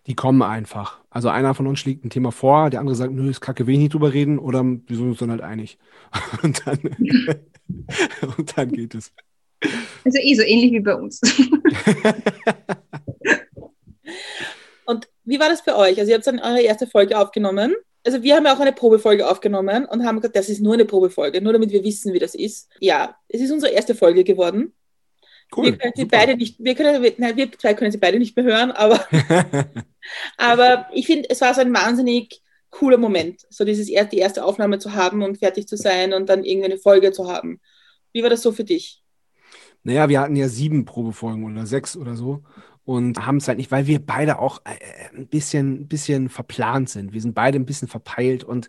Die 0.06 0.14
kommen 0.14 0.42
einfach. 0.42 1.00
Also 1.08 1.30
einer 1.30 1.54
von 1.54 1.66
uns 1.66 1.80
schlägt 1.80 2.04
ein 2.04 2.10
Thema 2.10 2.30
vor, 2.30 2.68
der 2.68 2.80
andere 2.80 2.94
sagt, 2.94 3.14
nö, 3.14 3.30
ist 3.30 3.40
kacke, 3.40 3.66
will 3.66 3.72
ich 3.74 3.80
nicht 3.80 3.94
drüber 3.94 4.12
reden, 4.12 4.38
oder 4.38 4.62
wir 4.62 4.96
sind 4.96 5.08
uns 5.08 5.18
dann 5.18 5.30
halt 5.30 5.40
einig. 5.40 5.78
Und 6.42 6.66
dann, 6.66 6.78
und 8.36 8.56
dann 8.56 8.70
geht 8.70 8.94
es. 8.94 9.12
Also 10.04 10.18
eh 10.20 10.34
so 10.34 10.42
ähnlich 10.42 10.72
wie 10.72 10.80
bei 10.80 10.94
uns. 10.94 11.20
und 14.84 15.08
wie 15.24 15.40
war 15.40 15.48
das 15.48 15.62
für 15.62 15.74
euch? 15.74 15.98
Also 15.98 16.10
ihr 16.10 16.16
habt 16.16 16.26
dann 16.26 16.38
eure 16.38 16.60
erste 16.60 16.86
Folge 16.86 17.18
aufgenommen 17.18 17.74
also 18.06 18.22
wir 18.22 18.36
haben 18.36 18.46
ja 18.46 18.54
auch 18.54 18.60
eine 18.60 18.72
Probefolge 18.72 19.28
aufgenommen 19.28 19.84
und 19.84 20.06
haben 20.06 20.16
gesagt, 20.16 20.36
das 20.36 20.48
ist 20.48 20.60
nur 20.60 20.74
eine 20.74 20.84
Probefolge, 20.84 21.40
nur 21.40 21.52
damit 21.52 21.70
wir 21.72 21.82
wissen, 21.82 22.12
wie 22.12 22.20
das 22.20 22.36
ist. 22.36 22.70
Ja, 22.78 23.16
es 23.28 23.40
ist 23.40 23.50
unsere 23.50 23.72
erste 23.72 23.96
Folge 23.96 24.22
geworden. 24.22 24.72
Cool, 25.54 25.66
wir 25.66 25.76
können 25.76 25.92
sie 25.96 26.04
beide 26.04 26.36
nicht, 26.36 26.56
wir 26.58 26.74
können, 26.74 27.14
nein, 27.18 27.36
wir 27.36 27.50
zwei 27.52 27.74
können 27.74 27.90
sie 27.90 27.98
beide 27.98 28.18
nicht 28.18 28.36
mehr 28.36 28.44
hören, 28.44 28.70
aber, 28.70 29.04
aber 30.38 30.88
ich 30.92 31.06
finde, 31.06 31.28
es 31.30 31.40
war 31.40 31.52
so 31.52 31.60
ein 31.60 31.74
wahnsinnig 31.74 32.42
cooler 32.70 32.98
Moment, 32.98 33.44
so 33.50 33.64
dieses 33.64 33.86
die 33.86 34.18
erste 34.18 34.44
Aufnahme 34.44 34.78
zu 34.78 34.94
haben 34.94 35.22
und 35.22 35.38
fertig 35.38 35.66
zu 35.66 35.76
sein 35.76 36.12
und 36.12 36.28
dann 36.28 36.44
irgendwie 36.44 36.66
eine 36.66 36.78
Folge 36.78 37.10
zu 37.12 37.30
haben. 37.30 37.60
Wie 38.12 38.22
war 38.22 38.30
das 38.30 38.42
so 38.42 38.52
für 38.52 38.64
dich? 38.64 39.02
Naja, 39.82 40.08
wir 40.08 40.20
hatten 40.20 40.36
ja 40.36 40.48
sieben 40.48 40.84
Probefolgen 40.84 41.44
oder 41.44 41.66
sechs 41.66 41.96
oder 41.96 42.16
so 42.16 42.42
und 42.86 43.26
haben 43.26 43.38
es 43.38 43.48
halt 43.48 43.58
nicht, 43.58 43.72
weil 43.72 43.88
wir 43.88 43.98
beide 43.98 44.38
auch 44.38 44.62
äh, 44.64 45.14
ein 45.14 45.26
bisschen, 45.26 45.88
bisschen 45.88 46.28
verplant 46.28 46.88
sind. 46.88 47.12
Wir 47.12 47.20
sind 47.20 47.34
beide 47.34 47.58
ein 47.58 47.66
bisschen 47.66 47.88
verpeilt 47.88 48.44
und 48.44 48.68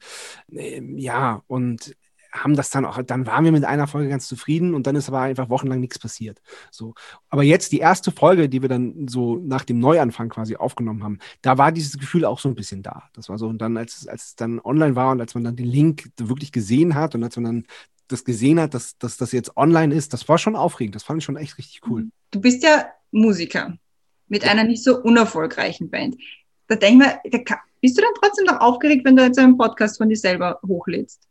äh, 0.51 0.81
ja, 0.95 1.43
und 1.45 1.95
haben 2.31 2.55
das 2.55 2.71
dann 2.71 2.83
auch, 2.85 3.01
dann 3.03 3.27
waren 3.27 3.45
wir 3.45 3.51
mit 3.51 3.63
einer 3.63 3.87
Folge 3.87 4.09
ganz 4.09 4.27
zufrieden 4.27 4.73
und 4.73 4.87
dann 4.87 4.95
ist 4.95 5.07
aber 5.07 5.21
einfach 5.21 5.49
wochenlang 5.49 5.79
nichts 5.79 5.99
passiert. 5.99 6.41
So. 6.71 6.95
Aber 7.29 7.43
jetzt 7.43 7.71
die 7.71 7.77
erste 7.77 8.11
Folge, 8.11 8.49
die 8.49 8.61
wir 8.61 8.69
dann 8.69 9.07
so 9.07 9.37
nach 9.37 9.63
dem 9.63 9.79
Neuanfang 9.79 10.29
quasi 10.29 10.55
aufgenommen 10.55 11.03
haben, 11.03 11.19
da 11.43 11.57
war 11.59 11.71
dieses 11.71 11.97
Gefühl 11.97 12.25
auch 12.25 12.39
so 12.39 12.49
ein 12.49 12.55
bisschen 12.55 12.81
da. 12.81 13.03
Das 13.13 13.29
war 13.29 13.37
so, 13.37 13.47
und 13.47 13.59
dann, 13.59 13.77
als, 13.77 14.07
als 14.07 14.25
es 14.25 14.35
dann 14.35 14.59
online 14.59 14.95
war 14.95 15.11
und 15.11 15.21
als 15.21 15.35
man 15.35 15.43
dann 15.43 15.55
den 15.55 15.67
Link 15.67 16.09
wirklich 16.17 16.51
gesehen 16.51 16.95
hat 16.95 17.13
und 17.13 17.23
als 17.23 17.35
man 17.37 17.45
dann 17.45 17.65
das 18.07 18.23
gesehen 18.23 18.59
hat, 18.59 18.73
dass, 18.73 18.97
dass 18.97 19.17
das 19.17 19.31
jetzt 19.31 19.55
online 19.57 19.93
ist, 19.93 20.11
das 20.13 20.27
war 20.27 20.37
schon 20.37 20.55
aufregend. 20.55 20.95
Das 20.95 21.03
fand 21.03 21.19
ich 21.19 21.25
schon 21.25 21.37
echt 21.37 21.57
richtig 21.57 21.81
cool. 21.87 22.09
Du 22.31 22.41
bist 22.41 22.63
ja 22.63 22.87
Musiker 23.11 23.77
mit 24.27 24.45
einer 24.45 24.63
nicht 24.63 24.83
so 24.83 25.01
unerfolgreichen 25.01 25.89
Band. 25.89 26.17
Da 26.67 26.75
denke 26.75 27.19
ich 27.23 27.31
mir, 27.33 27.57
bist 27.81 27.97
du 27.97 28.01
dann 28.01 28.11
trotzdem 28.21 28.45
noch 28.45 28.59
aufgeregt, 28.59 29.05
wenn 29.05 29.15
du 29.15 29.23
jetzt 29.23 29.39
einen 29.39 29.57
Podcast 29.57 29.97
von 29.97 30.09
dir 30.09 30.17
selber 30.17 30.59
hochlädst? 30.65 31.21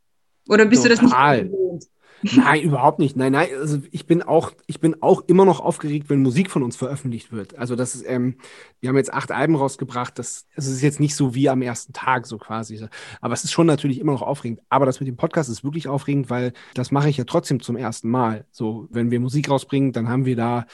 Oder 0.48 0.64
bist 0.64 0.84
Total. 0.84 0.96
du 0.96 1.02
das 1.02 1.42
nicht 1.42 1.52
gewohnt? 1.52 1.84
Nein, 2.22 2.62
überhaupt 2.62 2.98
nicht. 2.98 3.16
Nein, 3.16 3.32
nein, 3.32 3.48
also 3.60 3.78
ich 3.90 4.06
bin 4.06 4.22
auch, 4.22 4.52
ich 4.66 4.80
bin 4.80 5.02
auch 5.02 5.22
immer 5.26 5.44
noch 5.44 5.60
aufgeregt, 5.60 6.08
wenn 6.08 6.22
Musik 6.22 6.50
von 6.50 6.62
uns 6.62 6.76
veröffentlicht 6.76 7.30
wird. 7.30 7.56
Also 7.58 7.76
das 7.76 7.94
ist, 7.94 8.04
ähm, 8.06 8.36
wir 8.80 8.88
haben 8.88 8.96
jetzt 8.96 9.12
acht 9.12 9.32
Alben 9.32 9.54
rausgebracht. 9.54 10.18
Das, 10.18 10.46
das 10.54 10.66
ist 10.66 10.82
jetzt 10.82 10.98
nicht 10.98 11.14
so 11.14 11.34
wie 11.34 11.48
am 11.48 11.62
ersten 11.62 11.92
Tag 11.92 12.26
so 12.26 12.38
quasi. 12.38 12.86
Aber 13.20 13.34
es 13.34 13.44
ist 13.44 13.52
schon 13.52 13.66
natürlich 13.66 14.00
immer 14.00 14.12
noch 14.12 14.22
aufregend. 14.22 14.60
Aber 14.68 14.86
das 14.86 15.00
mit 15.00 15.08
dem 15.08 15.16
Podcast 15.16 15.50
ist 15.50 15.64
wirklich 15.64 15.88
aufregend, 15.88 16.30
weil 16.30 16.52
das 16.74 16.90
mache 16.90 17.10
ich 17.10 17.18
ja 17.18 17.24
trotzdem 17.24 17.60
zum 17.60 17.76
ersten 17.76 18.08
Mal. 18.08 18.46
So, 18.50 18.88
wenn 18.90 19.10
wir 19.10 19.20
Musik 19.20 19.50
rausbringen, 19.50 19.92
dann 19.92 20.08
haben 20.08 20.24
wir 20.24 20.36
da 20.36 20.66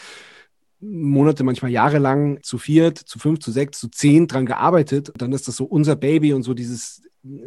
Monate, 0.82 1.44
manchmal 1.44 1.70
jahrelang 1.70 2.42
zu 2.42 2.58
viert, 2.58 2.98
zu 2.98 3.18
fünf, 3.20 3.38
zu 3.38 3.52
sechs, 3.52 3.78
zu 3.78 3.88
zehn 3.88 4.26
dran 4.26 4.46
gearbeitet. 4.46 5.12
Dann 5.16 5.32
ist 5.32 5.46
das 5.46 5.56
so 5.56 5.64
unser 5.64 5.94
Baby 5.94 6.32
und 6.32 6.42
so 6.42 6.54
dieses, 6.54 7.02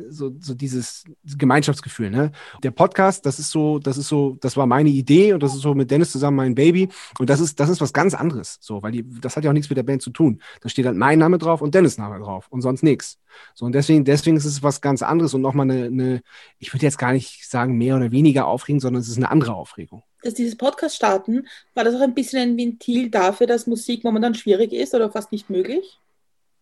so, 0.08 0.34
so 0.40 0.54
dieses 0.54 1.04
Gemeinschaftsgefühl. 1.38 2.10
Ne? 2.10 2.32
Der 2.64 2.72
Podcast, 2.72 3.26
das 3.26 3.40
ist 3.40 3.52
so, 3.52 3.80
das 3.80 3.98
ist 3.98 4.08
so, 4.08 4.38
das 4.40 4.56
war 4.56 4.66
meine 4.66 4.90
Idee 4.90 5.34
und 5.34 5.44
das 5.44 5.54
ist 5.54 5.62
so 5.62 5.74
mit 5.74 5.92
Dennis 5.92 6.12
zusammen 6.12 6.38
mein 6.38 6.56
Baby. 6.56 6.88
Und 7.20 7.30
das 7.30 7.42
ist, 7.42 7.60
das 7.60 7.70
ist 7.70 7.82
was 7.82 7.92
ganz 7.92 8.14
anderes. 8.14 8.58
So, 8.62 8.82
weil 8.82 8.94
die, 8.94 9.04
das 9.20 9.36
hat 9.36 9.44
ja 9.44 9.50
auch 9.50 9.54
nichts 9.54 9.70
mit 9.70 9.78
der 9.78 9.84
Band 9.84 10.02
zu 10.02 10.12
tun. 10.12 10.42
Da 10.62 10.70
steht 10.70 10.86
halt 10.86 10.96
mein 10.96 11.20
Name 11.20 11.38
drauf 11.38 11.62
und 11.62 11.76
Dennis 11.76 11.98
Name 11.98 12.20
drauf 12.20 12.48
und 12.50 12.62
sonst 12.62 12.84
nichts. 12.84 13.20
So, 13.54 13.66
und 13.66 13.74
deswegen, 13.76 14.06
deswegen 14.06 14.38
ist 14.38 14.46
es 14.46 14.64
was 14.64 14.80
ganz 14.80 15.02
anderes 15.04 15.34
und 15.34 15.42
nochmal 15.42 15.70
eine, 15.70 15.86
eine, 15.86 16.22
ich 16.60 16.74
würde 16.74 16.86
jetzt 16.86 16.98
gar 16.98 17.12
nicht 17.12 17.46
sagen 17.50 17.78
mehr 17.78 17.98
oder 17.98 18.12
weniger 18.12 18.48
aufregend, 18.48 18.82
sondern 18.82 19.02
es 19.02 19.10
ist 19.10 19.18
eine 19.18 19.30
andere 19.30 19.56
Aufregung 19.56 20.04
dass 20.26 20.34
dieses 20.34 20.56
Podcast 20.56 20.96
starten, 20.96 21.48
war 21.74 21.84
das 21.84 21.96
auch 21.96 22.02
ein 22.02 22.16
bisschen 22.16 22.42
ein 22.42 22.58
Ventil 22.58 23.10
dafür, 23.10 23.48
dass 23.48 23.68
Musik 23.68 24.04
momentan 24.04 24.36
schwierig 24.36 24.74
ist 24.74 24.94
oder 24.96 25.12
fast 25.12 25.32
nicht 25.32 25.50
möglich? 25.50 26.00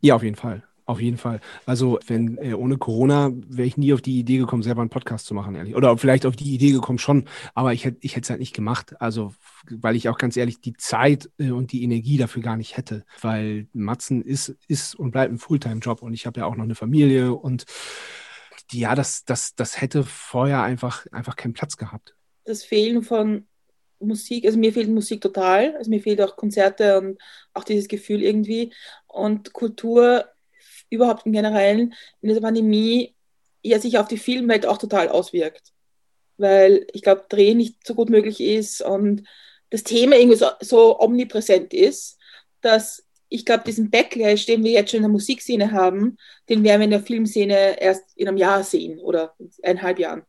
Ja, 0.01 0.15
auf 0.15 0.23
jeden 0.23 0.35
Fall. 0.35 0.63
Auf 0.85 0.99
jeden 0.99 1.17
Fall. 1.17 1.39
Also, 1.65 1.97
wenn 2.07 2.37
äh, 2.39 2.53
ohne 2.53 2.77
Corona 2.77 3.31
wäre 3.47 3.65
ich 3.65 3.77
nie 3.77 3.93
auf 3.93 4.01
die 4.01 4.19
Idee 4.19 4.37
gekommen, 4.37 4.63
selber 4.63 4.81
einen 4.81 4.89
Podcast 4.89 5.25
zu 5.25 5.33
machen, 5.33 5.55
ehrlich. 5.55 5.75
Oder 5.77 5.97
vielleicht 5.97 6.25
auf 6.25 6.35
die 6.35 6.53
Idee 6.53 6.71
gekommen 6.71 6.99
schon, 6.99 7.29
aber 7.53 7.71
ich 7.71 7.85
hätte 7.85 7.99
ich 8.01 8.17
es 8.17 8.29
halt 8.29 8.41
nicht 8.41 8.53
gemacht. 8.53 8.99
Also, 8.99 9.33
weil 9.69 9.95
ich 9.95 10.09
auch 10.09 10.17
ganz 10.17 10.35
ehrlich 10.35 10.59
die 10.59 10.73
Zeit 10.73 11.29
äh, 11.37 11.51
und 11.51 11.71
die 11.71 11.83
Energie 11.83 12.17
dafür 12.17 12.41
gar 12.41 12.57
nicht 12.57 12.75
hätte. 12.75 13.05
Weil 13.21 13.67
Matzen 13.71 14.21
ist, 14.21 14.57
ist 14.67 14.93
und 14.95 15.11
bleibt 15.11 15.31
ein 15.31 15.37
Fulltime-Job 15.37 16.01
und 16.01 16.13
ich 16.13 16.25
habe 16.25 16.41
ja 16.41 16.47
auch 16.47 16.57
noch 16.57 16.65
eine 16.65 16.75
Familie 16.75 17.33
und 17.33 17.63
ja, 18.73 18.93
das, 18.93 19.23
das, 19.23 19.55
das 19.55 19.79
hätte 19.79 20.03
vorher 20.03 20.63
einfach, 20.63 21.05
einfach 21.11 21.37
keinen 21.37 21.53
Platz 21.53 21.77
gehabt. 21.77 22.15
Das 22.43 22.63
Fehlen 22.63 23.03
von 23.03 23.45
Musik, 24.03 24.45
also 24.45 24.57
mir 24.57 24.73
fehlt 24.73 24.89
Musik 24.89 25.21
total, 25.21 25.75
also 25.77 25.89
mir 25.89 26.01
fehlt 26.01 26.21
auch 26.21 26.35
Konzerte 26.35 26.97
und 26.99 27.19
auch 27.53 27.63
dieses 27.63 27.87
Gefühl 27.87 28.23
irgendwie. 28.23 28.73
Und 29.07 29.53
Kultur 29.53 30.25
überhaupt 30.89 31.25
im 31.25 31.33
Generellen 31.33 31.93
in 32.21 32.29
dieser 32.29 32.41
Pandemie 32.41 33.15
ja 33.61 33.79
sich 33.79 33.97
auf 33.97 34.07
die 34.07 34.17
Filmwelt 34.17 34.65
auch 34.65 34.77
total 34.77 35.09
auswirkt, 35.09 35.71
weil 36.37 36.87
ich 36.93 37.01
glaube, 37.01 37.25
Drehen 37.29 37.57
nicht 37.57 37.85
so 37.85 37.95
gut 37.95 38.09
möglich 38.09 38.41
ist 38.41 38.81
und 38.81 39.23
das 39.69 39.83
Thema 39.83 40.17
irgendwie 40.17 40.37
so, 40.37 40.47
so 40.59 40.99
omnipräsent 40.99 41.73
ist, 41.73 42.17
dass 42.61 43.03
ich 43.29 43.45
glaube, 43.45 43.63
diesen 43.65 43.89
Backlash, 43.89 44.45
den 44.45 44.63
wir 44.63 44.71
jetzt 44.71 44.91
schon 44.91 44.99
in 44.99 45.03
der 45.03 45.09
Musikszene 45.09 45.71
haben, 45.71 46.17
den 46.49 46.63
werden 46.63 46.81
wir 46.81 46.85
in 46.85 46.91
der 46.91 47.01
Filmszene 47.01 47.81
erst 47.81 48.15
in 48.15 48.27
einem 48.27 48.37
Jahr 48.37 48.63
sehen 48.63 48.99
oder 48.99 49.35
eineinhalb 49.63 49.97
Jahren. 49.97 50.23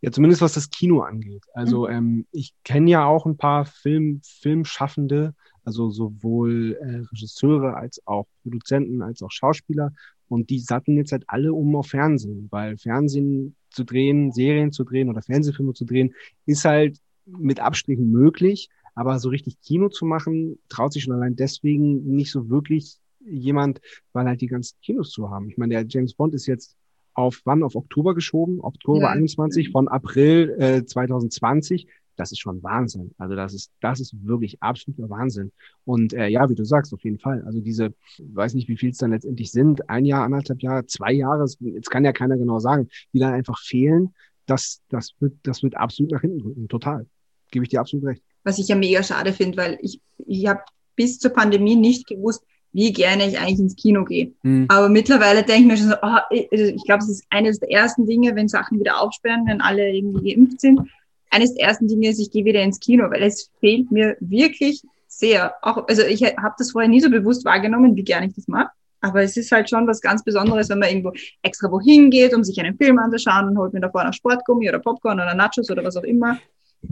Ja, 0.00 0.12
zumindest 0.12 0.42
was 0.42 0.54
das 0.54 0.70
Kino 0.70 1.00
angeht. 1.00 1.44
Also 1.54 1.86
mhm. 1.86 1.92
ähm, 1.92 2.26
ich 2.32 2.52
kenne 2.64 2.90
ja 2.90 3.06
auch 3.06 3.26
ein 3.26 3.36
paar 3.36 3.64
Film, 3.64 4.20
Filmschaffende, 4.22 5.34
also 5.64 5.90
sowohl 5.90 6.78
äh, 6.80 7.06
Regisseure 7.10 7.76
als 7.76 8.00
auch 8.06 8.26
Produzenten 8.42 9.02
als 9.02 9.22
auch 9.22 9.30
Schauspieler. 9.30 9.92
Und 10.28 10.50
die 10.50 10.58
satteln 10.58 10.96
jetzt 10.96 11.12
halt 11.12 11.24
alle 11.28 11.52
um 11.52 11.76
auf 11.76 11.88
Fernsehen, 11.88 12.48
weil 12.50 12.76
Fernsehen 12.76 13.54
zu 13.70 13.84
drehen, 13.84 14.32
Serien 14.32 14.72
zu 14.72 14.84
drehen 14.84 15.08
oder 15.08 15.22
Fernsehfilme 15.22 15.72
zu 15.72 15.84
drehen, 15.84 16.14
ist 16.46 16.64
halt 16.64 16.98
mit 17.24 17.60
Abstrichen 17.60 18.10
möglich. 18.10 18.68
Aber 18.94 19.18
so 19.18 19.28
richtig 19.28 19.60
Kino 19.60 19.88
zu 19.88 20.04
machen, 20.04 20.58
traut 20.68 20.92
sich 20.92 21.04
schon 21.04 21.14
allein 21.14 21.36
deswegen 21.36 22.04
nicht 22.04 22.30
so 22.30 22.48
wirklich 22.48 22.98
jemand, 23.20 23.80
weil 24.12 24.26
halt 24.26 24.40
die 24.40 24.46
ganzen 24.46 24.76
Kinos 24.82 25.10
zu 25.10 25.30
haben. 25.30 25.48
Ich 25.50 25.58
meine, 25.58 25.74
der 25.74 25.86
James 25.86 26.14
Bond 26.14 26.34
ist 26.34 26.46
jetzt 26.46 26.76
auf 27.16 27.40
wann? 27.44 27.62
Auf 27.62 27.74
Oktober 27.76 28.14
geschoben, 28.14 28.60
Oktober 28.60 29.02
ja. 29.02 29.10
21 29.10 29.70
von 29.70 29.88
April 29.88 30.54
äh, 30.58 30.84
2020. 30.84 31.88
Das 32.16 32.32
ist 32.32 32.40
schon 32.40 32.62
Wahnsinn. 32.62 33.12
Also 33.18 33.34
das 33.34 33.52
ist, 33.52 33.72
das 33.80 34.00
ist 34.00 34.14
wirklich 34.22 34.62
absoluter 34.62 35.10
Wahnsinn. 35.10 35.52
Und 35.84 36.14
äh, 36.14 36.28
ja, 36.28 36.48
wie 36.48 36.54
du 36.54 36.64
sagst, 36.64 36.94
auf 36.94 37.02
jeden 37.04 37.18
Fall. 37.18 37.42
Also 37.44 37.60
diese, 37.60 37.94
weiß 38.18 38.54
nicht, 38.54 38.68
wie 38.68 38.76
viel 38.76 38.90
es 38.90 38.98
dann 38.98 39.10
letztendlich 39.10 39.52
sind, 39.52 39.88
ein 39.90 40.06
Jahr, 40.06 40.24
anderthalb 40.24 40.62
Jahre, 40.62 40.86
zwei 40.86 41.12
Jahre, 41.12 41.46
jetzt 41.60 41.90
kann 41.90 42.04
ja 42.04 42.12
keiner 42.12 42.38
genau 42.38 42.58
sagen, 42.58 42.88
die 43.12 43.18
dann 43.18 43.34
einfach 43.34 43.58
fehlen, 43.58 44.14
das, 44.46 44.80
das 44.88 45.12
wird, 45.20 45.34
das 45.42 45.62
wird 45.62 45.76
absolut 45.76 46.12
nach 46.12 46.20
hinten 46.20 46.38
drücken. 46.38 46.68
Total. 46.68 47.06
Gebe 47.50 47.64
ich 47.64 47.68
dir 47.68 47.80
absolut 47.80 48.06
recht. 48.06 48.22
Was 48.44 48.58
ich 48.58 48.68
ja 48.68 48.76
mega 48.76 49.02
schade 49.02 49.32
finde, 49.32 49.58
weil 49.58 49.78
ich, 49.82 50.00
ich 50.26 50.46
habe 50.46 50.60
bis 50.94 51.18
zur 51.18 51.32
Pandemie 51.32 51.76
nicht 51.76 52.06
gewusst, 52.06 52.44
wie 52.76 52.92
gerne 52.92 53.26
ich 53.26 53.38
eigentlich 53.38 53.58
ins 53.58 53.74
Kino 53.74 54.04
gehe. 54.04 54.32
Mhm. 54.42 54.66
Aber 54.68 54.90
mittlerweile 54.90 55.42
denke 55.42 55.62
ich 55.62 55.66
mir 55.66 55.76
schon 55.78 55.88
so, 55.88 55.96
oh, 56.02 56.18
ich, 56.30 56.84
glaube, 56.84 57.02
es 57.02 57.08
ist 57.08 57.24
eines 57.30 57.58
der 57.58 57.70
ersten 57.70 58.06
Dinge, 58.06 58.36
wenn 58.36 58.48
Sachen 58.48 58.78
wieder 58.78 59.00
aufsperren, 59.00 59.46
wenn 59.46 59.62
alle 59.62 59.90
irgendwie 59.90 60.34
geimpft 60.34 60.60
sind. 60.60 60.82
Eines 61.30 61.54
der 61.54 61.68
ersten 61.68 61.88
Dinge 61.88 62.10
ist, 62.10 62.20
ich 62.20 62.30
gehe 62.30 62.44
wieder 62.44 62.60
ins 62.60 62.78
Kino, 62.78 63.10
weil 63.10 63.22
es 63.22 63.50
fehlt 63.60 63.90
mir 63.90 64.18
wirklich 64.20 64.82
sehr. 65.08 65.54
Auch, 65.62 65.88
also 65.88 66.02
ich 66.02 66.22
habe 66.22 66.54
das 66.58 66.72
vorher 66.72 66.90
nie 66.90 67.00
so 67.00 67.08
bewusst 67.08 67.46
wahrgenommen, 67.46 67.96
wie 67.96 68.04
gerne 68.04 68.26
ich 68.26 68.34
das 68.34 68.46
mache. 68.46 68.68
Aber 69.00 69.22
es 69.22 69.38
ist 69.38 69.52
halt 69.52 69.70
schon 69.70 69.86
was 69.86 70.02
ganz 70.02 70.22
Besonderes, 70.22 70.68
wenn 70.68 70.78
man 70.78 70.90
irgendwo 70.90 71.12
extra 71.40 71.70
wohin 71.70 72.10
geht, 72.10 72.34
um 72.34 72.44
sich 72.44 72.60
einen 72.60 72.76
Film 72.76 72.98
anzuschauen 72.98 73.48
und 73.48 73.56
holt 73.56 73.72
mir 73.72 73.80
davor 73.80 74.04
noch 74.04 74.12
Sportgummi 74.12 74.68
oder 74.68 74.80
Popcorn 74.80 75.18
oder 75.18 75.34
Nachos 75.34 75.70
oder 75.70 75.82
was 75.82 75.96
auch 75.96 76.02
immer. 76.02 76.38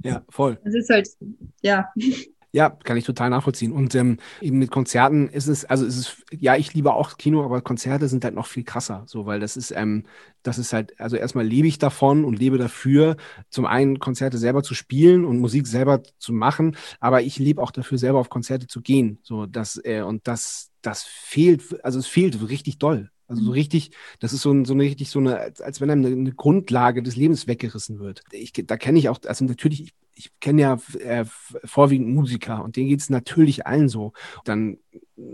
Ja, 0.02 0.22
voll. 0.30 0.58
Es 0.64 0.74
ist 0.74 0.88
halt, 0.88 1.08
ja. 1.62 1.88
Ja, 2.54 2.70
kann 2.70 2.96
ich 2.96 3.04
total 3.04 3.30
nachvollziehen. 3.30 3.72
Und 3.72 3.96
ähm, 3.96 4.18
eben 4.40 4.58
mit 4.58 4.70
Konzerten 4.70 5.28
ist 5.28 5.48
es, 5.48 5.64
also 5.64 5.84
ist 5.84 5.98
es, 5.98 6.22
ja, 6.30 6.54
ich 6.54 6.72
liebe 6.72 6.94
auch 6.94 7.16
Kino, 7.18 7.44
aber 7.44 7.60
Konzerte 7.62 8.06
sind 8.06 8.22
halt 8.22 8.36
noch 8.36 8.46
viel 8.46 8.62
krasser, 8.62 9.02
so, 9.06 9.26
weil 9.26 9.40
das 9.40 9.56
ist, 9.56 9.72
ähm, 9.72 10.04
das 10.44 10.58
ist 10.58 10.72
halt, 10.72 11.00
also 11.00 11.16
erstmal 11.16 11.44
lebe 11.44 11.66
ich 11.66 11.78
davon 11.78 12.24
und 12.24 12.38
lebe 12.38 12.56
dafür, 12.56 13.16
zum 13.50 13.66
einen 13.66 13.98
Konzerte 13.98 14.38
selber 14.38 14.62
zu 14.62 14.74
spielen 14.74 15.24
und 15.24 15.40
Musik 15.40 15.66
selber 15.66 16.04
zu 16.18 16.32
machen, 16.32 16.76
aber 17.00 17.22
ich 17.22 17.40
lebe 17.40 17.60
auch 17.60 17.72
dafür, 17.72 17.98
selber 17.98 18.20
auf 18.20 18.30
Konzerte 18.30 18.68
zu 18.68 18.82
gehen. 18.82 19.18
So, 19.24 19.46
das, 19.46 19.80
äh, 19.84 20.02
und 20.02 20.28
das, 20.28 20.70
das 20.80 21.02
fehlt, 21.02 21.84
also 21.84 21.98
es 21.98 22.06
fehlt 22.06 22.48
richtig 22.48 22.78
doll. 22.78 23.10
Also 23.26 23.42
so 23.42 23.48
mhm. 23.48 23.54
richtig, 23.54 23.90
das 24.20 24.32
ist 24.32 24.42
so, 24.42 24.52
ein, 24.52 24.64
so 24.64 24.74
eine 24.74 24.84
richtig 24.84 25.10
so 25.10 25.18
eine, 25.18 25.40
als 25.40 25.80
wenn 25.80 25.90
einem 25.90 26.06
eine, 26.06 26.14
eine 26.14 26.32
Grundlage 26.32 27.02
des 27.02 27.16
Lebens 27.16 27.48
weggerissen 27.48 27.98
wird. 27.98 28.22
Ich, 28.30 28.52
da 28.52 28.76
kenne 28.76 29.00
ich 29.00 29.08
auch, 29.08 29.18
also 29.26 29.44
natürlich, 29.44 29.82
ich, 29.82 29.94
ich 30.14 30.30
kenne 30.40 30.62
ja 30.62 30.78
äh, 31.00 31.24
vorwiegend 31.64 32.14
Musiker 32.14 32.62
und 32.62 32.76
denen 32.76 32.88
geht 32.88 33.00
es 33.00 33.10
natürlich 33.10 33.66
allen 33.66 33.88
so. 33.88 34.12
Dann 34.44 34.78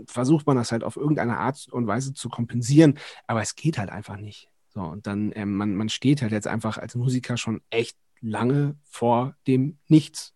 versucht 0.07 0.47
man 0.47 0.57
das 0.57 0.71
halt 0.71 0.83
auf 0.83 0.95
irgendeine 0.95 1.37
Art 1.37 1.67
und 1.71 1.87
Weise 1.87 2.13
zu 2.13 2.29
kompensieren, 2.29 2.97
aber 3.27 3.41
es 3.41 3.55
geht 3.55 3.77
halt 3.77 3.89
einfach 3.89 4.17
nicht. 4.17 4.49
So, 4.69 4.81
und 4.81 5.05
dann, 5.05 5.31
ähm, 5.35 5.55
man, 5.55 5.75
man 5.75 5.89
steht 5.89 6.21
halt 6.21 6.31
jetzt 6.31 6.47
einfach 6.47 6.77
als 6.77 6.95
Musiker 6.95 7.37
schon 7.37 7.61
echt 7.69 7.97
lange 8.21 8.75
vor 8.83 9.35
dem 9.47 9.77
Nichts. 9.87 10.33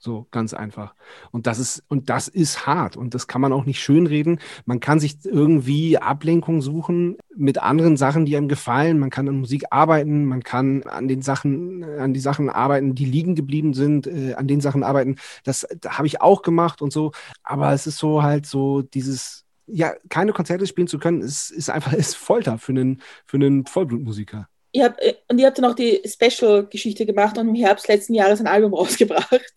So 0.00 0.28
ganz 0.30 0.54
einfach. 0.54 0.94
Und 1.32 1.48
das 1.48 1.58
ist, 1.58 1.82
und 1.88 2.08
das 2.08 2.28
ist 2.28 2.66
hart. 2.66 2.96
Und 2.96 3.14
das 3.14 3.26
kann 3.26 3.40
man 3.40 3.52
auch 3.52 3.64
nicht 3.64 3.80
schönreden. 3.80 4.38
Man 4.64 4.78
kann 4.78 5.00
sich 5.00 5.24
irgendwie 5.24 5.98
Ablenkung 5.98 6.62
suchen 6.62 7.16
mit 7.34 7.58
anderen 7.60 7.96
Sachen, 7.96 8.24
die 8.24 8.36
einem 8.36 8.46
gefallen. 8.46 9.00
Man 9.00 9.10
kann 9.10 9.28
an 9.28 9.40
Musik 9.40 9.64
arbeiten, 9.70 10.24
man 10.24 10.44
kann 10.44 10.84
an 10.84 11.08
den 11.08 11.20
Sachen, 11.20 11.82
an 11.82 12.14
die 12.14 12.20
Sachen 12.20 12.48
arbeiten, 12.48 12.94
die 12.94 13.06
liegen 13.06 13.34
geblieben 13.34 13.74
sind, 13.74 14.06
äh, 14.06 14.34
an 14.34 14.46
den 14.46 14.60
Sachen 14.60 14.84
arbeiten. 14.84 15.16
Das, 15.42 15.66
das 15.80 15.98
habe 15.98 16.06
ich 16.06 16.20
auch 16.20 16.42
gemacht 16.42 16.80
und 16.80 16.92
so. 16.92 17.10
Aber 17.42 17.72
es 17.72 17.88
ist 17.88 17.98
so 17.98 18.22
halt 18.22 18.46
so 18.46 18.82
dieses, 18.82 19.46
ja, 19.66 19.94
keine 20.08 20.32
Konzerte 20.32 20.66
spielen 20.68 20.86
zu 20.86 21.00
können, 21.00 21.22
ist, 21.22 21.50
ist 21.50 21.70
einfach 21.70 21.92
ist 21.94 22.14
Folter 22.14 22.58
für 22.58 22.72
einen, 22.72 23.02
für 23.26 23.36
einen 23.36 23.66
Vollblutmusiker. 23.66 24.48
Ihr 24.72 24.84
habt, 24.84 25.00
äh, 25.00 25.14
und 25.28 25.38
ihr 25.38 25.46
habt 25.46 25.58
dann 25.58 25.64
auch 25.64 25.74
die 25.74 26.02
Special-Geschichte 26.04 27.06
gemacht 27.06 27.38
und 27.38 27.48
im 27.48 27.54
Herbst 27.54 27.88
letzten 27.88 28.14
Jahres 28.14 28.40
ein 28.40 28.46
Album 28.46 28.74
rausgebracht. 28.74 29.52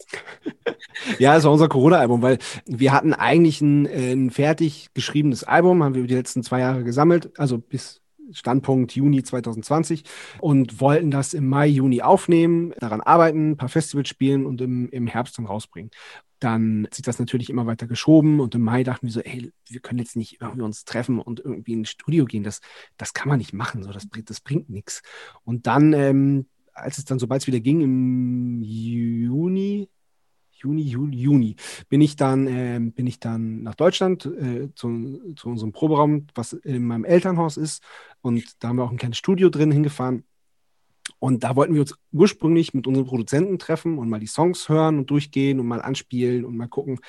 ja, 1.20 1.36
das 1.36 1.44
war 1.44 1.52
unser 1.52 1.70
Corona-Album, 1.70 2.22
weil 2.22 2.38
wir 2.66 2.94
hatten 2.94 3.14
eigentlich 3.14 3.62
ein, 3.62 3.86
äh, 3.86 4.14
ein 4.14 4.30
fertig 4.30 4.90
geschriebenes 4.94 5.44
Album, 5.44 5.84
haben 5.84 5.96
wir 5.96 6.00
über 6.00 6.08
die 6.08 6.16
letzten 6.16 6.44
zwei 6.44 6.60
Jahre 6.60 6.84
gesammelt, 6.84 7.32
also 7.38 7.58
bis 7.58 8.02
Standpunkt 8.34 8.94
Juni 8.96 9.24
2020 9.24 10.04
und 10.40 10.80
wollten 10.80 11.12
das 11.12 11.34
im 11.34 11.48
Mai, 11.48 11.68
Juni 11.68 12.02
aufnehmen, 12.02 12.74
daran 12.80 13.02
arbeiten, 13.02 13.52
ein 13.52 13.58
paar 13.58 13.70
Festivals 13.70 14.10
spielen 14.10 14.46
und 14.46 14.62
im, 14.62 14.90
im 14.90 15.08
Herbst 15.08 15.38
dann 15.38 15.46
rausbringen. 15.46 15.92
Dann 16.42 16.86
hat 16.86 16.96
sich 16.96 17.04
das 17.04 17.20
natürlich 17.20 17.52
immer 17.52 17.68
weiter 17.68 17.86
geschoben 17.86 18.40
und 18.40 18.56
im 18.56 18.62
Mai 18.62 18.84
dachten 18.84 19.06
wir 19.06 19.14
so, 19.14 19.22
ey, 19.22 19.52
wir 19.68 19.80
können 19.80 20.00
jetzt 20.00 20.16
nicht 20.16 20.42
irgendwie 20.42 20.64
uns 20.64 20.86
treffen 20.86 21.20
und 21.20 21.40
irgendwie 21.40 21.74
in 21.74 21.82
ein 21.82 21.86
Studio 21.86 22.26
gehen. 22.26 22.44
Das, 22.44 22.62
das 22.98 23.14
kann 23.14 23.30
man 23.30 23.38
nicht 23.38 23.54
machen, 23.54 23.84
so, 23.84 23.92
das, 23.92 24.08
das 24.26 24.42
bringt 24.42 24.68
nichts. 24.68 25.04
Und 25.44 25.68
dann, 25.68 25.94
ähm, 25.94 26.48
als 26.74 26.98
es 26.98 27.06
dann, 27.06 27.20
sobald 27.20 27.44
es 27.44 27.48
wieder 27.48 27.60
ging, 27.60 27.82
im 27.82 28.62
Juni, 28.64 29.88
Juni, 30.52 30.82
Juli, 30.82 31.18
Juni, 31.18 31.56
bin 31.90 32.02
ich 32.02 32.16
dann, 32.16 32.48
äh, 32.48 32.80
bin 32.82 33.06
ich 33.06 33.20
dann 33.20 33.62
nach 33.62 33.76
Deutschland 33.76 34.26
äh, 34.26 34.74
zu, 34.74 35.34
zu 35.36 35.50
unserem 35.50 35.72
Proberaum, 35.72 36.26
was 36.34 36.54
in 36.54 36.86
meinem 36.86 37.06
Elternhaus 37.06 37.58
ist. 37.58 37.84
Und 38.22 38.64
da 38.64 38.70
haben 38.70 38.78
wir 38.78 38.84
auch 38.84 38.92
ein 38.92 38.98
kleines 38.98 39.20
Studio 39.20 39.50
drin 39.50 39.72
hingefahren. 39.72 40.24
Und 41.22 41.44
da 41.44 41.56
wollten 41.56 41.76
wir 41.76 41.82
uns 41.82 41.94
ursprünglich 42.12 42.74
mit 42.74 42.88
unseren 42.88 43.06
Produzenten 43.06 43.60
treffen 43.60 44.00
und 44.00 44.10
mal 44.10 44.20
die 44.20 44.26
Songs 44.26 44.70
hören 44.70 44.98
und 44.98 45.12
durchgehen 45.12 45.60
und 45.60 45.68
mal 45.68 45.80
anspielen 45.80 46.44
und 46.44 46.58
mal 46.58 46.68
gucken, 46.68 47.00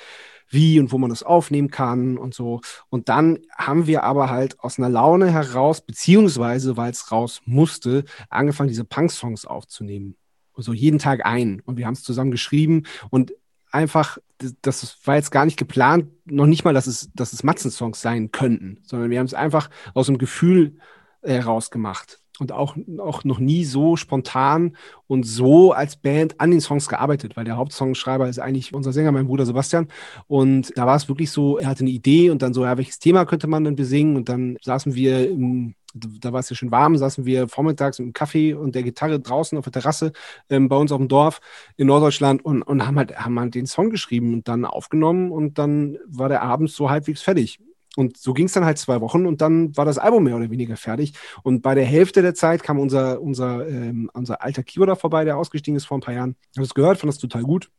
wie 0.47 0.79
und 0.79 0.91
wo 0.91 0.99
man 0.99 1.09
das 1.09 1.23
aufnehmen 1.23 1.71
kann 1.71 2.19
und 2.19 2.35
so. 2.35 2.61
Und 2.89 3.09
dann 3.09 3.39
haben 3.57 3.87
wir 3.87 4.03
aber 4.03 4.29
halt 4.29 4.59
aus 4.59 4.77
einer 4.77 4.89
Laune 4.89 5.31
heraus, 5.31 5.81
beziehungsweise 5.81 6.77
weil 6.77 6.91
es 6.91 7.11
raus 7.11 7.41
musste, 7.45 8.03
angefangen, 8.29 8.69
diese 8.69 8.85
Punk-Songs 8.85 9.45
aufzunehmen. 9.45 10.15
So 10.55 10.73
jeden 10.73 10.99
Tag 10.99 11.25
ein. 11.25 11.63
Und 11.65 11.77
wir 11.77 11.87
haben 11.87 11.93
es 11.93 12.03
zusammen 12.03 12.29
geschrieben 12.29 12.83
und 13.09 13.33
einfach, 13.71 14.19
das 14.61 14.95
war 15.05 15.15
jetzt 15.15 15.31
gar 15.31 15.45
nicht 15.45 15.57
geplant, 15.57 16.05
noch 16.25 16.45
nicht 16.45 16.63
mal, 16.63 16.75
dass 16.75 16.85
es, 16.85 17.09
dass 17.15 17.33
es 17.33 17.41
Matzen-Songs 17.41 17.99
sein 17.99 18.29
könnten, 18.29 18.77
sondern 18.83 19.09
wir 19.09 19.17
haben 19.17 19.25
es 19.25 19.33
einfach 19.33 19.71
aus 19.95 20.05
dem 20.05 20.19
Gefühl 20.19 20.77
heraus 21.23 21.71
gemacht 21.71 22.22
und 22.39 22.51
auch, 22.51 22.75
auch 22.97 23.23
noch 23.23 23.39
nie 23.39 23.63
so 23.63 23.95
spontan 23.95 24.75
und 25.07 25.23
so 25.23 25.71
als 25.71 25.95
Band 25.95 26.39
an 26.39 26.51
den 26.51 26.61
Songs 26.61 26.87
gearbeitet, 26.87 27.37
weil 27.37 27.45
der 27.45 27.57
Hauptsongschreiber 27.57 28.27
ist 28.27 28.39
eigentlich 28.39 28.73
unser 28.73 28.91
Sänger, 28.91 29.11
mein 29.11 29.27
Bruder 29.27 29.45
Sebastian. 29.45 29.87
Und 30.27 30.75
da 30.75 30.87
war 30.87 30.95
es 30.95 31.07
wirklich 31.07 31.31
so, 31.31 31.57
er 31.57 31.67
hatte 31.67 31.81
eine 31.81 31.91
Idee 31.91 32.31
und 32.31 32.41
dann 32.41 32.53
so, 32.53 32.63
ja, 32.63 32.77
welches 32.77 32.99
Thema 32.99 33.25
könnte 33.25 33.47
man 33.47 33.63
denn 33.63 33.75
besingen? 33.75 34.15
Und 34.15 34.29
dann 34.29 34.57
saßen 34.61 34.95
wir 34.95 35.29
im, 35.29 35.75
da 35.93 36.33
war 36.33 36.39
es 36.39 36.49
ja 36.49 36.55
schon 36.55 36.71
warm, 36.71 36.97
saßen 36.97 37.25
wir 37.25 37.47
vormittags 37.47 37.99
im 37.99 38.13
Kaffee 38.13 38.53
und 38.53 38.73
der 38.73 38.83
Gitarre 38.83 39.19
draußen 39.19 39.57
auf 39.57 39.65
der 39.65 39.73
Terrasse 39.73 40.11
ähm, 40.49 40.69
bei 40.69 40.75
uns 40.75 40.91
auf 40.91 40.97
dem 40.97 41.07
Dorf 41.07 41.39
in 41.77 41.87
Norddeutschland 41.87 42.43
und, 42.43 42.63
und 42.63 42.87
haben 42.87 42.97
halt, 42.97 43.15
haben 43.19 43.39
halt 43.39 43.53
den 43.53 43.67
Song 43.67 43.91
geschrieben 43.91 44.33
und 44.33 44.47
dann 44.47 44.65
aufgenommen 44.65 45.31
und 45.31 45.59
dann 45.59 45.97
war 46.07 46.29
der 46.29 46.41
Abend 46.41 46.71
so 46.71 46.89
halbwegs 46.89 47.21
fertig. 47.21 47.59
Und 47.95 48.17
so 48.17 48.33
ging 48.33 48.47
es 48.47 48.53
dann 48.53 48.65
halt 48.65 48.77
zwei 48.77 49.01
Wochen 49.01 49.25
und 49.25 49.41
dann 49.41 49.75
war 49.77 49.85
das 49.85 49.97
Album 49.97 50.23
mehr 50.23 50.35
oder 50.35 50.49
weniger 50.49 50.77
fertig. 50.77 51.13
Und 51.43 51.61
bei 51.61 51.75
der 51.75 51.85
Hälfte 51.85 52.21
der 52.21 52.33
Zeit 52.33 52.63
kam 52.63 52.79
unser, 52.79 53.21
unser, 53.21 53.67
ähm, 53.67 54.09
unser 54.13 54.41
alter 54.41 54.63
Keyboarder 54.63 54.95
vorbei, 54.95 55.25
der 55.25 55.37
ausgestiegen 55.37 55.75
ist 55.75 55.85
vor 55.85 55.97
ein 55.97 56.01
paar 56.01 56.13
Jahren. 56.13 56.35
Ich 56.51 56.57
habe 56.57 56.65
es 56.65 56.73
gehört, 56.73 56.97
fand 56.97 57.09
das 57.09 57.19
total 57.19 57.43
gut. 57.43 57.69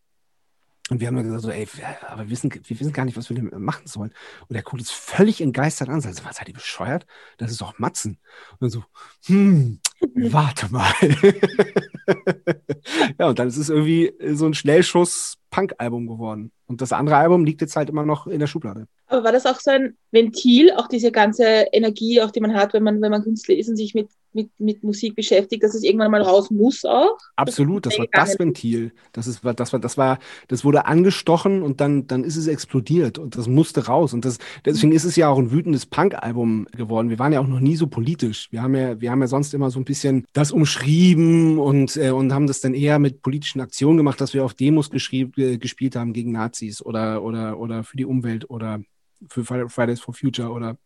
Und 0.90 1.00
wir 1.00 1.06
haben 1.06 1.16
dann 1.16 1.24
gesagt, 1.24 1.42
so, 1.42 1.50
ey, 1.50 1.66
aber 2.06 2.24
wir 2.24 2.30
wissen, 2.30 2.52
wir 2.52 2.80
wissen 2.80 2.92
gar 2.92 3.06
nicht, 3.06 3.16
was 3.16 3.30
wir 3.30 3.36
damit 3.36 3.58
machen 3.58 3.86
sollen. 3.86 4.12
Und 4.48 4.56
er 4.56 4.62
guckt 4.62 4.82
uns 4.82 4.90
völlig 4.90 5.40
entgeistert 5.40 5.88
an, 5.88 6.02
sagt, 6.02 6.22
was 6.26 6.36
seid 6.36 6.48
ihr 6.48 6.54
bescheuert? 6.54 7.06
Das 7.38 7.50
ist 7.50 7.62
doch 7.62 7.78
Matzen. 7.78 8.18
Und 8.52 8.60
dann 8.60 8.70
so, 8.70 8.84
hm, 9.24 9.80
warte 10.14 10.70
mal. 10.70 10.92
ja, 13.18 13.28
und 13.28 13.38
dann 13.38 13.48
ist 13.48 13.56
es 13.56 13.70
irgendwie 13.70 14.12
so 14.34 14.44
ein 14.44 14.52
Schnellschuss-Punk-Album 14.52 16.06
geworden. 16.06 16.52
Und 16.66 16.82
das 16.82 16.92
andere 16.92 17.16
Album 17.16 17.46
liegt 17.46 17.62
jetzt 17.62 17.76
halt 17.76 17.88
immer 17.88 18.04
noch 18.04 18.26
in 18.26 18.40
der 18.40 18.46
Schublade. 18.46 18.86
Aber 19.06 19.24
war 19.24 19.32
das 19.32 19.46
auch 19.46 19.60
so 19.60 19.70
ein 19.70 19.96
Ventil, 20.10 20.70
auch 20.72 20.88
diese 20.88 21.12
ganze 21.12 21.66
Energie, 21.72 22.20
auch 22.20 22.30
die 22.30 22.40
man 22.40 22.54
hat, 22.54 22.74
wenn 22.74 22.82
man, 22.82 23.00
wenn 23.00 23.10
man 23.10 23.22
Künstler 23.22 23.56
ist 23.56 23.70
und 23.70 23.76
sich 23.76 23.94
mit 23.94 24.08
mit, 24.34 24.50
mit 24.58 24.82
Musik 24.82 25.14
beschäftigt, 25.14 25.62
dass 25.62 25.74
es 25.74 25.82
irgendwann 25.82 26.10
mal 26.10 26.22
raus 26.22 26.50
muss 26.50 26.84
auch. 26.84 27.16
Absolut, 27.36 27.86
das, 27.86 27.94
das 27.94 28.00
war 28.00 28.06
das 28.12 28.38
Ventil. 28.38 28.92
Das, 29.12 29.26
ist, 29.26 29.40
das, 29.44 29.72
war, 29.72 29.78
das, 29.78 29.98
war, 29.98 30.18
das 30.48 30.64
wurde 30.64 30.86
angestochen 30.86 31.62
und 31.62 31.80
dann, 31.80 32.06
dann 32.06 32.24
ist 32.24 32.36
es 32.36 32.46
explodiert 32.46 33.18
und 33.18 33.36
das 33.36 33.48
musste 33.48 33.86
raus. 33.86 34.12
Und 34.12 34.24
das, 34.24 34.38
deswegen 34.64 34.92
ist 34.92 35.04
es 35.04 35.16
ja 35.16 35.28
auch 35.28 35.38
ein 35.38 35.50
wütendes 35.50 35.86
Punk-Album 35.86 36.66
geworden. 36.76 37.10
Wir 37.10 37.18
waren 37.18 37.32
ja 37.32 37.40
auch 37.40 37.46
noch 37.46 37.60
nie 37.60 37.76
so 37.76 37.86
politisch. 37.86 38.48
Wir 38.50 38.62
haben 38.62 38.74
ja, 38.74 39.00
wir 39.00 39.10
haben 39.10 39.20
ja 39.20 39.28
sonst 39.28 39.54
immer 39.54 39.70
so 39.70 39.78
ein 39.78 39.84
bisschen 39.84 40.26
das 40.32 40.52
umschrieben 40.52 41.58
und, 41.58 41.96
äh, 41.96 42.10
und 42.10 42.32
haben 42.32 42.46
das 42.46 42.60
dann 42.60 42.74
eher 42.74 42.98
mit 42.98 43.22
politischen 43.22 43.60
Aktionen 43.60 43.96
gemacht, 43.96 44.20
dass 44.20 44.34
wir 44.34 44.44
auf 44.44 44.54
Demos 44.54 44.90
äh, 44.92 45.58
gespielt 45.58 45.96
haben 45.96 46.12
gegen 46.12 46.32
Nazis 46.32 46.82
oder, 46.82 47.22
oder, 47.22 47.58
oder 47.58 47.84
für 47.84 47.96
die 47.96 48.04
Umwelt 48.04 48.50
oder 48.50 48.80
für 49.28 49.44
Fridays 49.44 50.00
for 50.00 50.14
Future 50.14 50.50
oder 50.50 50.76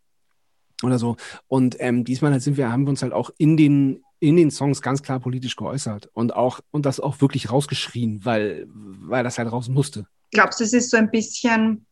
oder 0.83 0.99
so. 0.99 1.17
Und 1.47 1.77
ähm, 1.81 2.05
diesmal 2.05 2.33
halt 2.33 2.43
sind 2.43 2.57
wir, 2.57 2.71
haben 2.71 2.85
wir 2.85 2.91
uns 2.91 3.03
halt 3.03 3.13
auch 3.13 3.31
in 3.39 3.57
den, 3.57 4.03
in 4.21 4.37
den 4.37 4.51
Songs 4.51 4.83
ganz 4.83 5.03
klar 5.03 5.21
politisch 5.21 5.57
geäußert 5.57 6.11
und 6.13 6.35
auch 6.35 6.61
und 6.71 6.87
das 6.87 7.01
auch 7.01 7.21
wirklich 7.21 7.51
rausgeschrien, 7.51 8.25
weil, 8.25 8.67
weil 8.69 9.25
das 9.25 9.39
halt 9.39 9.51
raus 9.51 9.69
musste. 9.69 10.07
Glaubst 10.33 10.61
du, 10.61 10.65
es 10.65 10.73
ist 10.73 10.91
so 10.91 10.97
ein 10.97 11.11
bisschen 11.11 11.87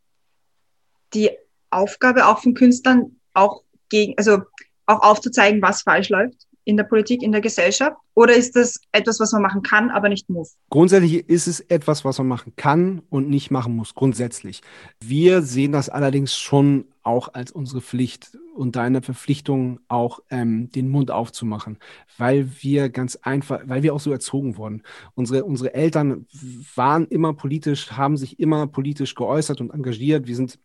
die 1.14 1.31
Aufgabe 1.70 2.27
auch 2.27 2.40
von 2.40 2.55
Künstlern, 2.55 3.16
auch 3.33 3.62
gegen, 3.88 4.14
also 4.16 4.40
auch 4.87 5.03
aufzuzeigen, 5.03 5.62
was 5.62 5.83
falsch 5.83 6.09
läuft? 6.09 6.45
In 6.66 6.76
der 6.76 6.85
Politik, 6.85 7.22
in 7.22 7.33
der 7.33 7.40
Gesellschaft? 7.40 7.96
Oder 8.14 8.35
ist 8.35 8.57
das 8.57 8.81
etwas, 8.92 9.20
was 9.20 9.33
man 9.33 9.42
machen 9.42 9.62
kann, 9.62 9.90
aber 9.90 10.09
nicht 10.09 10.29
muss? 10.29 10.57
Grundsätzlich 10.68 11.29
ist 11.29 11.46
es 11.46 11.61
etwas, 11.61 12.05
was 12.05 12.18
man 12.18 12.26
machen 12.26 12.55
kann 12.57 13.02
und 13.09 13.31
nicht 13.31 13.50
machen 13.50 13.76
muss, 13.76 13.94
grundsätzlich. 13.94 14.62
Wir 15.00 15.42
sehen 15.42 15.72
das 15.72 15.88
allerdings 15.88 16.37
schon 16.37 16.87
auch 17.02 17.33
als 17.35 17.52
unsere 17.52 17.81
Pflicht 17.81 18.37
und 18.57 18.74
deine 18.74 19.00
Verpflichtung 19.00 19.79
auch 19.87 20.20
ähm, 20.29 20.70
den 20.72 20.88
Mund 20.88 21.12
aufzumachen, 21.12 21.79
weil 22.18 22.50
wir 22.61 22.88
ganz 22.88 23.16
einfach, 23.16 23.61
weil 23.66 23.85
wir 23.85 23.94
auch 23.94 24.00
so 24.00 24.11
erzogen 24.11 24.57
wurden. 24.57 24.83
Unsere, 25.14 25.44
unsere 25.44 25.72
Eltern 25.72 26.26
waren 26.74 27.07
immer 27.07 27.33
politisch, 27.35 27.92
haben 27.92 28.16
sich 28.16 28.40
immer 28.40 28.66
politisch 28.66 29.14
geäußert 29.14 29.61
und 29.61 29.72
engagiert. 29.72 30.26
Wir 30.26 30.35
sind 30.35 30.59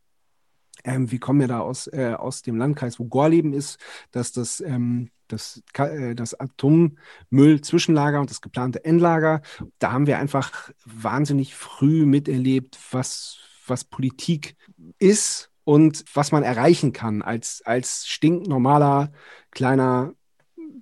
ähm, 0.83 1.11
wir 1.11 1.19
kommen 1.19 1.41
ja 1.41 1.47
da 1.47 1.59
aus, 1.59 1.87
äh, 1.87 2.15
aus 2.17 2.41
dem 2.41 2.57
Landkreis, 2.57 2.99
wo 2.99 3.05
Gorleben 3.05 3.53
ist, 3.53 3.79
dass 4.11 4.31
das 4.31 4.61
ähm, 4.61 5.09
das, 5.31 5.63
äh, 5.77 6.15
das 6.15 6.39
Atommüll-Zwischenlager 6.39 8.19
und 8.19 8.29
das 8.29 8.41
geplante 8.41 8.83
Endlager. 8.85 9.41
Da 9.79 9.91
haben 9.91 10.07
wir 10.07 10.19
einfach 10.19 10.71
wahnsinnig 10.85 11.55
früh 11.55 12.05
miterlebt, 12.05 12.77
was, 12.91 13.37
was 13.67 13.83
Politik 13.83 14.55
ist 14.99 15.49
und 15.63 16.03
was 16.13 16.31
man 16.31 16.43
erreichen 16.43 16.93
kann 16.93 17.21
als, 17.21 17.61
als 17.65 18.07
stinknormaler 18.07 19.11
kleiner 19.51 20.13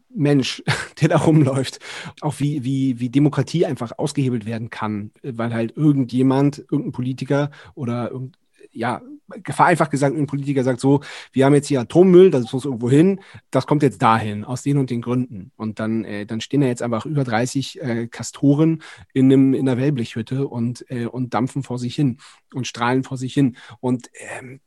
Mensch, 0.09 0.63
der 1.01 1.09
da 1.09 1.17
rumläuft. 1.17 1.79
Auch 2.21 2.39
wie, 2.39 2.63
wie, 2.63 2.99
wie 2.99 3.09
Demokratie 3.09 3.65
einfach 3.65 3.97
ausgehebelt 3.97 4.45
werden 4.45 4.69
kann, 4.69 5.11
weil 5.21 5.53
halt 5.53 5.77
irgendjemand, 5.77 6.59
irgendein 6.59 6.91
Politiker 6.91 7.51
oder 7.75 8.11
irgend, 8.11 8.37
ja, 8.71 9.01
vereinfacht 9.45 9.91
gesagt, 9.91 10.15
ein 10.15 10.27
Politiker 10.27 10.63
sagt 10.63 10.79
so, 10.79 11.01
wir 11.31 11.45
haben 11.45 11.53
jetzt 11.53 11.67
hier 11.67 11.81
Atommüll, 11.81 12.31
das 12.31 12.51
muss 12.51 12.65
irgendwo 12.65 12.89
hin, 12.89 13.21
das 13.51 13.67
kommt 13.67 13.83
jetzt 13.83 14.01
dahin, 14.01 14.43
aus 14.43 14.63
den 14.63 14.77
und 14.77 14.89
den 14.89 15.01
Gründen. 15.01 15.51
Und 15.55 15.79
dann, 15.79 16.03
äh, 16.05 16.25
dann 16.25 16.41
stehen 16.41 16.61
da 16.61 16.67
jetzt 16.67 16.81
einfach 16.81 17.05
über 17.05 17.23
30 17.23 17.81
äh, 17.81 18.07
Kastoren 18.07 18.81
in, 19.13 19.25
einem, 19.25 19.53
in 19.53 19.67
einer 19.67 19.79
Wellblechhütte 19.79 20.47
und, 20.47 20.85
äh, 20.89 21.05
und 21.05 21.33
dampfen 21.33 21.63
vor 21.63 21.79
sich 21.79 21.95
hin 21.95 22.17
und 22.53 22.67
strahlen 22.67 23.03
vor 23.03 23.17
sich 23.17 23.33
hin. 23.33 23.57
Und 23.79 24.09
ähm, 24.13 24.61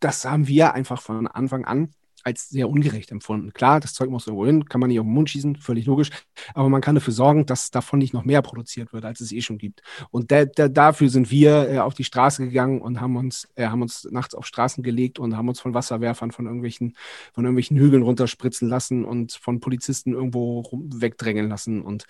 das 0.00 0.24
haben 0.24 0.48
wir 0.48 0.74
einfach 0.74 1.00
von 1.00 1.26
Anfang 1.26 1.64
an 1.64 1.90
als 2.24 2.48
sehr 2.48 2.68
ungerecht 2.68 3.10
empfunden. 3.10 3.52
Klar, 3.52 3.80
das 3.80 3.94
Zeug 3.94 4.10
muss 4.10 4.26
irgendwo 4.26 4.46
hin, 4.46 4.64
kann 4.66 4.80
man 4.80 4.88
nicht 4.88 5.00
auf 5.00 5.06
den 5.06 5.12
Mund 5.12 5.30
schießen, 5.30 5.56
völlig 5.56 5.86
logisch, 5.86 6.10
aber 6.54 6.68
man 6.68 6.80
kann 6.80 6.94
dafür 6.94 7.12
sorgen, 7.12 7.46
dass 7.46 7.70
davon 7.70 7.98
nicht 7.98 8.12
noch 8.12 8.24
mehr 8.24 8.42
produziert 8.42 8.92
wird, 8.92 9.04
als 9.04 9.20
es 9.20 9.32
eh 9.32 9.40
schon 9.40 9.58
gibt. 9.58 9.82
Und 10.10 10.30
da, 10.30 10.44
da, 10.44 10.68
dafür 10.68 11.08
sind 11.08 11.30
wir 11.30 11.68
äh, 11.68 11.78
auf 11.78 11.94
die 11.94 12.04
Straße 12.04 12.44
gegangen 12.44 12.80
und 12.80 13.00
haben 13.00 13.16
uns, 13.16 13.48
äh, 13.54 13.66
haben 13.66 13.82
uns 13.82 14.06
nachts 14.10 14.34
auf 14.34 14.46
Straßen 14.46 14.82
gelegt 14.82 15.18
und 15.18 15.36
haben 15.36 15.48
uns 15.48 15.60
von 15.60 15.74
Wasserwerfern 15.74 16.30
von 16.30 16.46
irgendwelchen, 16.46 16.96
von 17.32 17.44
irgendwelchen 17.44 17.76
Hügeln 17.76 18.02
runterspritzen 18.02 18.68
lassen 18.68 19.04
und 19.04 19.32
von 19.32 19.60
Polizisten 19.60 20.12
irgendwo 20.12 20.64
wegdrängen 20.72 21.48
lassen 21.48 21.82
und 21.82 22.06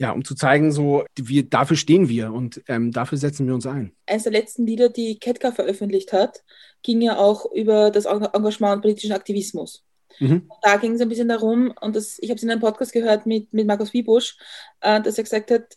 ja, 0.00 0.12
um 0.12 0.24
zu 0.24 0.34
zeigen, 0.34 0.72
so, 0.72 1.04
wir, 1.14 1.46
dafür 1.46 1.76
stehen 1.76 2.08
wir 2.08 2.32
und 2.32 2.62
ähm, 2.68 2.90
dafür 2.90 3.18
setzen 3.18 3.46
wir 3.46 3.52
uns 3.52 3.66
ein. 3.66 3.92
Eines 4.06 4.22
der 4.22 4.32
letzten 4.32 4.66
Lieder, 4.66 4.88
die 4.88 5.18
Ketka 5.18 5.52
veröffentlicht 5.52 6.14
hat, 6.14 6.42
ging 6.82 7.00
ja 7.00 7.18
auch 7.18 7.50
über 7.52 7.90
das 7.90 8.04
Engagement 8.06 8.76
und 8.76 8.82
politischen 8.82 9.12
Aktivismus. 9.12 9.84
Mhm. 10.18 10.50
Da 10.62 10.76
ging 10.76 10.94
es 10.94 11.00
ein 11.00 11.08
bisschen 11.08 11.28
darum, 11.28 11.72
und 11.80 11.96
das, 11.96 12.18
ich 12.18 12.30
habe 12.30 12.36
es 12.36 12.42
in 12.42 12.50
einem 12.50 12.60
Podcast 12.60 12.92
gehört 12.92 13.26
mit, 13.26 13.52
mit 13.52 13.66
Markus 13.66 13.92
Wiebusch, 13.92 14.36
äh, 14.80 15.00
dass 15.00 15.18
er 15.18 15.24
gesagt 15.24 15.50
hat, 15.50 15.76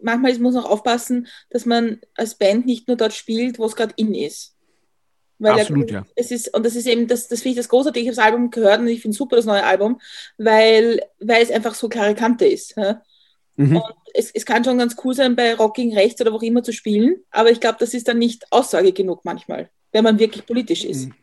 manchmal 0.00 0.36
muss 0.38 0.54
man 0.54 0.64
auch 0.64 0.70
aufpassen, 0.70 1.28
dass 1.50 1.66
man 1.66 2.00
als 2.14 2.34
Band 2.34 2.66
nicht 2.66 2.88
nur 2.88 2.96
dort 2.96 3.12
spielt, 3.12 3.58
wo 3.58 3.64
es 3.64 3.76
gerade 3.76 3.94
in 3.96 4.14
ist. 4.14 4.54
Weil 5.38 5.60
Absolut, 5.60 5.90
er, 5.90 6.00
ja. 6.00 6.06
Es 6.16 6.30
ist, 6.30 6.54
und 6.54 6.66
das 6.66 6.74
ist 6.74 6.86
eben, 6.86 7.06
das, 7.06 7.28
das 7.28 7.42
finde 7.42 7.50
ich 7.50 7.56
das 7.56 7.68
großartig. 7.68 8.02
Ich 8.02 8.08
habe 8.08 8.16
das 8.16 8.24
Album 8.24 8.50
gehört 8.50 8.80
und 8.80 8.88
ich 8.88 9.02
finde 9.02 9.16
super 9.16 9.36
das 9.36 9.44
neue 9.44 9.62
Album, 9.62 10.00
weil, 10.36 11.00
weil 11.20 11.42
es 11.42 11.50
einfach 11.50 11.74
so 11.74 11.88
klare 11.88 12.16
Kante 12.16 12.46
ist. 12.46 12.76
Ja? 12.76 13.02
Mhm. 13.54 13.76
Und 13.76 13.94
es, 14.14 14.32
es 14.32 14.44
kann 14.44 14.64
schon 14.64 14.78
ganz 14.78 14.96
cool 15.04 15.14
sein, 15.14 15.36
bei 15.36 15.54
Rock 15.54 15.74
gegen 15.74 15.94
Rechts 15.94 16.20
oder 16.20 16.32
wo 16.32 16.36
auch 16.36 16.42
immer 16.42 16.62
zu 16.62 16.72
spielen, 16.72 17.22
aber 17.30 17.50
ich 17.50 17.60
glaube, 17.60 17.76
das 17.78 17.94
ist 17.94 18.08
dann 18.08 18.18
nicht 18.18 18.50
Aussage 18.50 18.92
genug 18.92 19.24
manchmal, 19.24 19.70
wenn 19.92 20.04
man 20.04 20.18
wirklich 20.18 20.44
politisch 20.46 20.84
ist. 20.84 21.06
Mhm. 21.06 21.14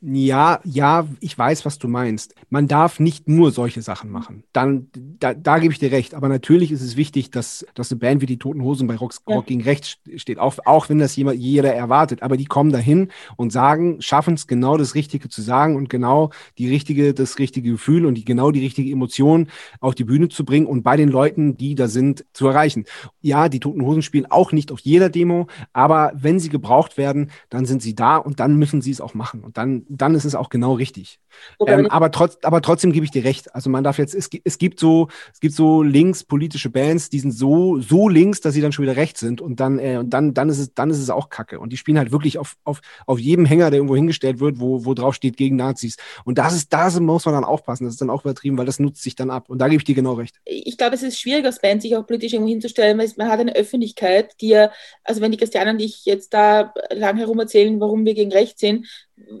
Ja, 0.00 0.60
ja, 0.64 1.06
ich 1.20 1.36
weiß, 1.36 1.64
was 1.64 1.78
du 1.78 1.88
meinst. 1.88 2.34
Man 2.48 2.68
darf 2.68 3.00
nicht 3.00 3.28
nur 3.28 3.50
solche 3.50 3.82
Sachen 3.82 4.10
machen. 4.10 4.44
Dann, 4.52 4.88
da, 5.18 5.34
da 5.34 5.58
gebe 5.58 5.72
ich 5.72 5.78
dir 5.78 5.92
recht. 5.92 6.14
Aber 6.14 6.28
natürlich 6.28 6.72
ist 6.72 6.80
es 6.80 6.96
wichtig, 6.96 7.30
dass, 7.30 7.66
dass 7.74 7.90
eine 7.90 7.98
Band 7.98 8.22
wie 8.22 8.26
die 8.26 8.38
Toten 8.38 8.62
Hosen 8.62 8.86
bei 8.86 8.96
Rock, 8.96 9.14
ja. 9.28 9.36
Rock 9.36 9.46
gegen 9.46 9.62
Rechts 9.62 9.98
steht, 10.16 10.38
auch, 10.38 10.58
auch 10.64 10.88
wenn 10.88 10.98
das 10.98 11.16
jemand, 11.16 11.38
jeder 11.38 11.74
erwartet. 11.74 12.22
Aber 12.22 12.36
die 12.36 12.46
kommen 12.46 12.72
dahin 12.72 13.08
und 13.36 13.52
sagen, 13.52 14.00
schaffen 14.00 14.34
es 14.34 14.46
genau 14.46 14.76
das 14.76 14.94
Richtige 14.94 15.28
zu 15.28 15.42
sagen 15.42 15.76
und 15.76 15.90
genau 15.90 16.30
die 16.56 16.68
richtige, 16.68 17.12
das 17.12 17.38
richtige 17.38 17.72
Gefühl 17.72 18.06
und 18.06 18.14
die 18.14 18.24
genau 18.24 18.50
die 18.50 18.60
richtige 18.60 18.90
Emotion 18.90 19.48
auf 19.80 19.94
die 19.94 20.04
Bühne 20.04 20.28
zu 20.28 20.44
bringen 20.44 20.66
und 20.66 20.82
bei 20.82 20.96
den 20.96 21.08
Leuten, 21.08 21.56
die 21.56 21.74
da 21.74 21.88
sind, 21.88 22.24
zu 22.32 22.46
erreichen. 22.46 22.84
Ja, 23.20 23.48
die 23.48 23.60
Toten 23.60 23.82
Hosen 23.82 24.02
spielen 24.02 24.26
auch 24.30 24.52
nicht 24.52 24.72
auf 24.72 24.80
jeder 24.80 25.10
Demo, 25.10 25.46
aber 25.72 26.12
wenn 26.14 26.40
sie 26.40 26.48
gebraucht 26.48 26.96
werden, 26.96 27.30
dann 27.50 27.66
sind 27.66 27.82
sie 27.82 27.94
da 27.94 28.16
und 28.16 28.40
dann 28.40 28.56
müssen 28.56 28.80
sie 28.80 28.90
es 28.90 29.00
auch 29.00 29.14
machen. 29.14 29.44
Und 29.50 29.56
dann, 29.56 29.84
dann 29.88 30.14
ist 30.14 30.24
es 30.24 30.36
auch 30.36 30.48
genau 30.48 30.74
richtig. 30.74 31.18
Ähm, 31.66 31.88
aber, 31.88 32.12
trotz, 32.12 32.38
aber 32.44 32.62
trotzdem 32.62 32.92
gebe 32.92 33.04
ich 33.04 33.10
dir 33.10 33.24
recht. 33.24 33.52
Also 33.52 33.68
man 33.68 33.82
darf 33.82 33.98
jetzt, 33.98 34.14
es, 34.14 34.30
es 34.44 34.58
gibt 34.58 34.78
so, 34.78 35.08
es 35.32 35.40
gibt 35.40 35.54
so 35.54 35.82
linkspolitische 35.82 36.70
Bands, 36.70 37.10
die 37.10 37.18
sind 37.18 37.32
so, 37.32 37.80
so 37.80 38.08
links, 38.08 38.40
dass 38.40 38.54
sie 38.54 38.60
dann 38.60 38.70
schon 38.70 38.84
wieder 38.84 38.94
rechts 38.94 39.18
sind 39.18 39.40
und 39.40 39.58
dann, 39.58 39.80
äh, 39.80 39.96
und 39.96 40.10
dann, 40.10 40.34
dann 40.34 40.50
ist 40.50 40.60
es, 40.60 40.72
dann 40.72 40.90
ist 40.90 41.00
es 41.00 41.10
auch 41.10 41.30
Kacke. 41.30 41.58
Und 41.58 41.72
die 41.72 41.76
spielen 41.76 41.98
halt 41.98 42.12
wirklich 42.12 42.38
auf, 42.38 42.58
auf, 42.62 42.80
auf 43.06 43.18
jedem 43.18 43.44
Hänger, 43.44 43.70
der 43.70 43.78
irgendwo 43.78 43.96
hingestellt 43.96 44.38
wird, 44.38 44.60
wo, 44.60 44.84
wo 44.84 44.94
drauf 44.94 45.16
steht 45.16 45.36
gegen 45.36 45.56
Nazis. 45.56 45.96
Und 46.24 46.38
das 46.38 46.54
ist, 46.54 46.72
da 46.72 46.88
muss 47.00 47.24
man 47.24 47.34
dann 47.34 47.44
aufpassen. 47.44 47.86
Das 47.86 47.94
ist 47.94 48.00
dann 48.00 48.10
auch 48.10 48.24
übertrieben, 48.24 48.56
weil 48.56 48.66
das 48.66 48.78
nutzt 48.78 49.02
sich 49.02 49.16
dann 49.16 49.30
ab. 49.30 49.50
Und 49.50 49.58
da 49.58 49.66
gebe 49.66 49.80
ich 49.80 49.84
dir 49.84 49.96
genau 49.96 50.12
recht. 50.12 50.36
Ich 50.44 50.78
glaube, 50.78 50.94
es 50.94 51.02
ist 51.02 51.18
schwierig 51.18 51.44
als 51.44 51.60
Band, 51.60 51.82
sich 51.82 51.96
auch 51.96 52.06
politisch 52.06 52.34
irgendwo 52.34 52.50
hinzustellen, 52.50 52.96
weil 52.98 53.10
man 53.16 53.28
hat 53.28 53.40
eine 53.40 53.56
Öffentlichkeit, 53.56 54.40
die 54.40 54.50
ja, 54.50 54.70
also 55.02 55.20
wenn 55.20 55.32
die 55.32 55.38
Christiane 55.38 55.70
und 55.70 55.80
ich 55.80 56.04
jetzt 56.04 56.32
da 56.34 56.72
lang 56.92 57.16
herum 57.16 57.40
erzählen, 57.40 57.80
warum 57.80 58.04
wir 58.04 58.14
gegen 58.14 58.30
rechts 58.30 58.60
sind, 58.60 58.86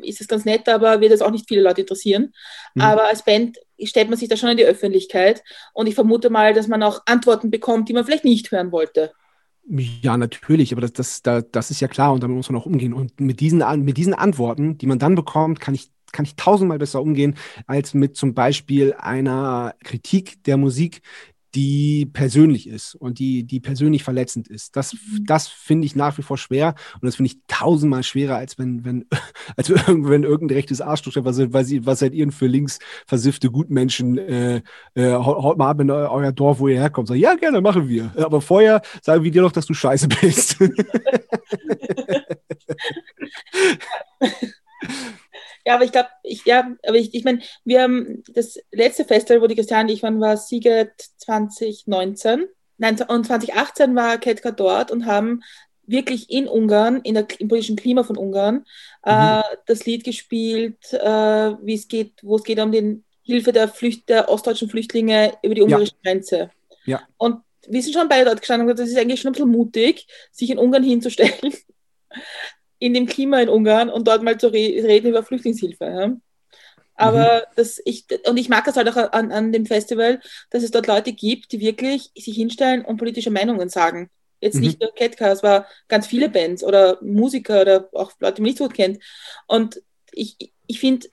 ist 0.02 0.20
es 0.20 0.28
ganz 0.28 0.44
nett, 0.44 0.68
aber 0.68 1.00
wird 1.00 1.12
es 1.12 1.22
auch 1.22 1.30
nicht 1.30 1.48
viele 1.48 1.62
Leute 1.62 1.82
interessieren. 1.82 2.32
Mhm. 2.74 2.82
Aber 2.82 3.04
als 3.04 3.24
Band 3.24 3.58
stellt 3.82 4.08
man 4.08 4.18
sich 4.18 4.28
da 4.28 4.36
schon 4.36 4.50
in 4.50 4.56
die 4.56 4.64
Öffentlichkeit 4.64 5.42
und 5.72 5.86
ich 5.86 5.94
vermute 5.94 6.30
mal, 6.30 6.54
dass 6.54 6.68
man 6.68 6.82
auch 6.82 7.00
Antworten 7.06 7.50
bekommt, 7.50 7.88
die 7.88 7.92
man 7.92 8.04
vielleicht 8.04 8.24
nicht 8.24 8.50
hören 8.50 8.72
wollte. 8.72 9.12
Ja, 9.68 10.16
natürlich, 10.16 10.72
aber 10.72 10.80
das, 10.80 11.22
das, 11.22 11.44
das 11.52 11.70
ist 11.70 11.80
ja 11.80 11.88
klar 11.88 12.12
und 12.12 12.22
damit 12.22 12.36
muss 12.36 12.50
man 12.50 12.60
auch 12.60 12.66
umgehen. 12.66 12.92
Und 12.92 13.20
mit 13.20 13.40
diesen, 13.40 13.62
mit 13.84 13.96
diesen 13.96 14.14
Antworten, 14.14 14.78
die 14.78 14.86
man 14.86 14.98
dann 14.98 15.14
bekommt, 15.14 15.60
kann 15.60 15.74
ich, 15.74 15.90
kann 16.12 16.24
ich 16.24 16.34
tausendmal 16.34 16.78
besser 16.78 17.00
umgehen, 17.00 17.36
als 17.66 17.94
mit 17.94 18.16
zum 18.16 18.34
Beispiel 18.34 18.94
einer 18.94 19.74
Kritik 19.84 20.42
der 20.44 20.56
Musik, 20.56 21.02
die 21.54 22.06
persönlich 22.06 22.68
ist 22.68 22.94
und 22.94 23.18
die, 23.18 23.44
die 23.44 23.60
persönlich 23.60 24.04
verletzend 24.04 24.48
ist. 24.48 24.76
Das, 24.76 24.94
mhm. 24.94 25.26
das 25.26 25.48
finde 25.48 25.86
ich 25.86 25.96
nach 25.96 26.16
wie 26.18 26.22
vor 26.22 26.38
schwer 26.38 26.74
und 26.94 27.04
das 27.04 27.16
finde 27.16 27.32
ich 27.32 27.38
tausendmal 27.48 28.02
schwerer, 28.02 28.36
als 28.36 28.58
wenn, 28.58 28.84
wenn, 28.84 29.06
als 29.56 29.70
wenn 29.70 30.24
irgendein 30.24 30.56
rechtes 30.56 30.80
Arschloch, 30.80 31.16
was, 31.24 31.38
was, 31.52 31.70
was 31.86 31.98
seid 31.98 32.14
ihr 32.14 32.30
für 32.32 32.46
links 32.46 32.78
versiffte 33.06 33.50
Gutmenschen, 33.50 34.18
äh, 34.18 34.62
äh, 34.94 35.12
haut 35.12 35.58
mal 35.58 35.70
ab 35.70 35.80
in 35.80 35.90
euer 35.90 36.32
Dorf, 36.32 36.60
wo 36.60 36.68
ihr 36.68 36.80
herkommt. 36.80 37.08
Sag, 37.08 37.16
ja, 37.16 37.34
gerne, 37.34 37.60
machen 37.60 37.88
wir. 37.88 38.12
Aber 38.16 38.40
vorher 38.40 38.82
sagen 39.02 39.24
wir 39.24 39.30
dir 39.30 39.42
doch, 39.42 39.52
dass 39.52 39.66
du 39.66 39.74
scheiße 39.74 40.08
bist. 40.08 40.58
Ja, 45.70 45.76
aber 45.76 45.84
ich 45.84 45.92
glaube, 45.92 46.08
ich, 46.24 46.44
ja, 46.46 46.74
aber 46.84 46.96
ich, 46.96 47.14
ich 47.14 47.22
meine, 47.22 47.42
wir 47.64 47.82
haben 47.82 48.24
das 48.34 48.58
letzte 48.72 49.04
Festival, 49.04 49.40
wo 49.40 49.46
die 49.46 49.54
Christiane 49.54 49.84
und 49.84 49.94
ich 49.94 50.02
waren, 50.02 50.20
war 50.20 50.36
Sieget 50.36 50.90
2019. 51.18 52.48
Nein, 52.78 53.00
und 53.06 53.24
2018 53.24 53.94
war 53.94 54.18
Ketka 54.18 54.50
dort 54.50 54.90
und 54.90 55.06
haben 55.06 55.44
wirklich 55.86 56.28
in 56.28 56.48
Ungarn, 56.48 57.02
in 57.02 57.14
der, 57.14 57.28
im 57.38 57.46
politischen 57.46 57.76
Klima 57.76 58.02
von 58.02 58.16
Ungarn, 58.16 58.64
äh, 59.06 59.12
mhm. 59.12 59.42
äh, 59.42 59.56
das 59.66 59.86
Lied 59.86 60.02
gespielt, 60.02 60.92
äh, 60.92 61.54
wie 61.62 61.74
es 61.74 61.86
geht, 61.86 62.14
wo 62.22 62.34
es 62.34 62.42
geht 62.42 62.58
um 62.58 62.72
den 62.72 63.04
Hilfe 63.22 63.52
der, 63.52 63.68
Flücht 63.68 64.08
der 64.08 64.28
ostdeutschen 64.28 64.68
Flüchtlinge 64.68 65.34
über 65.44 65.54
die 65.54 65.62
ungarische 65.62 65.92
ja. 66.02 66.10
Grenze. 66.10 66.50
Ja. 66.84 67.02
Und 67.16 67.42
wir 67.68 67.80
sind 67.80 67.92
schon 67.92 68.08
beide 68.08 68.24
dort 68.24 68.40
gestanden 68.40 68.66
und 68.66 68.74
gesagt, 68.74 68.88
das 68.88 68.92
ist 68.92 69.00
eigentlich 69.00 69.20
schon 69.20 69.28
ein 69.28 69.34
bisschen 69.34 69.52
mutig, 69.52 70.08
sich 70.32 70.50
in 70.50 70.58
Ungarn 70.58 70.82
hinzustellen, 70.82 71.54
in 72.80 72.94
dem 72.94 73.06
Klima 73.06 73.40
in 73.40 73.48
Ungarn 73.48 73.90
und 73.90 74.08
dort 74.08 74.24
mal 74.24 74.38
zu 74.38 74.48
re 74.48 74.82
reden 74.82 75.08
über 75.08 75.22
Flüchtlingshilfe. 75.22 75.84
Ja? 75.84 76.16
Aber 76.94 77.36
mhm. 77.36 77.52
das, 77.56 77.80
ich, 77.84 78.06
und 78.26 78.36
ich 78.36 78.48
mag 78.48 78.64
das 78.64 78.76
halt 78.76 78.88
auch 78.88 79.12
an, 79.12 79.30
an 79.30 79.52
dem 79.52 79.66
Festival, 79.66 80.20
dass 80.50 80.64
es 80.64 80.70
dort 80.70 80.86
Leute 80.86 81.12
gibt, 81.12 81.52
die 81.52 81.60
wirklich 81.60 82.10
sich 82.16 82.34
hinstellen 82.34 82.84
und 82.84 82.96
politische 82.96 83.30
Meinungen 83.30 83.68
sagen. 83.68 84.10
Jetzt 84.40 84.56
mhm. 84.56 84.62
nicht 84.62 84.80
nur 84.80 84.92
Ketka, 84.94 85.30
es 85.30 85.42
war 85.42 85.66
ganz 85.88 86.06
viele 86.06 86.28
Bands 86.28 86.64
oder 86.64 86.98
Musiker 87.02 87.60
oder 87.60 87.88
auch 87.92 88.12
Leute, 88.18 88.36
die 88.36 88.42
man 88.42 88.48
nicht 88.48 88.58
so 88.58 88.64
gut 88.64 88.74
kennt. 88.74 88.98
Und 89.46 89.82
ich, 90.12 90.52
ich 90.66 90.80
finde, 90.80 91.08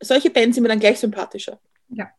solche 0.00 0.30
Bands 0.30 0.54
sind 0.54 0.62
mir 0.62 0.68
dann 0.68 0.80
gleich 0.80 0.98
sympathischer. 0.98 1.60
Ja. 1.88 2.10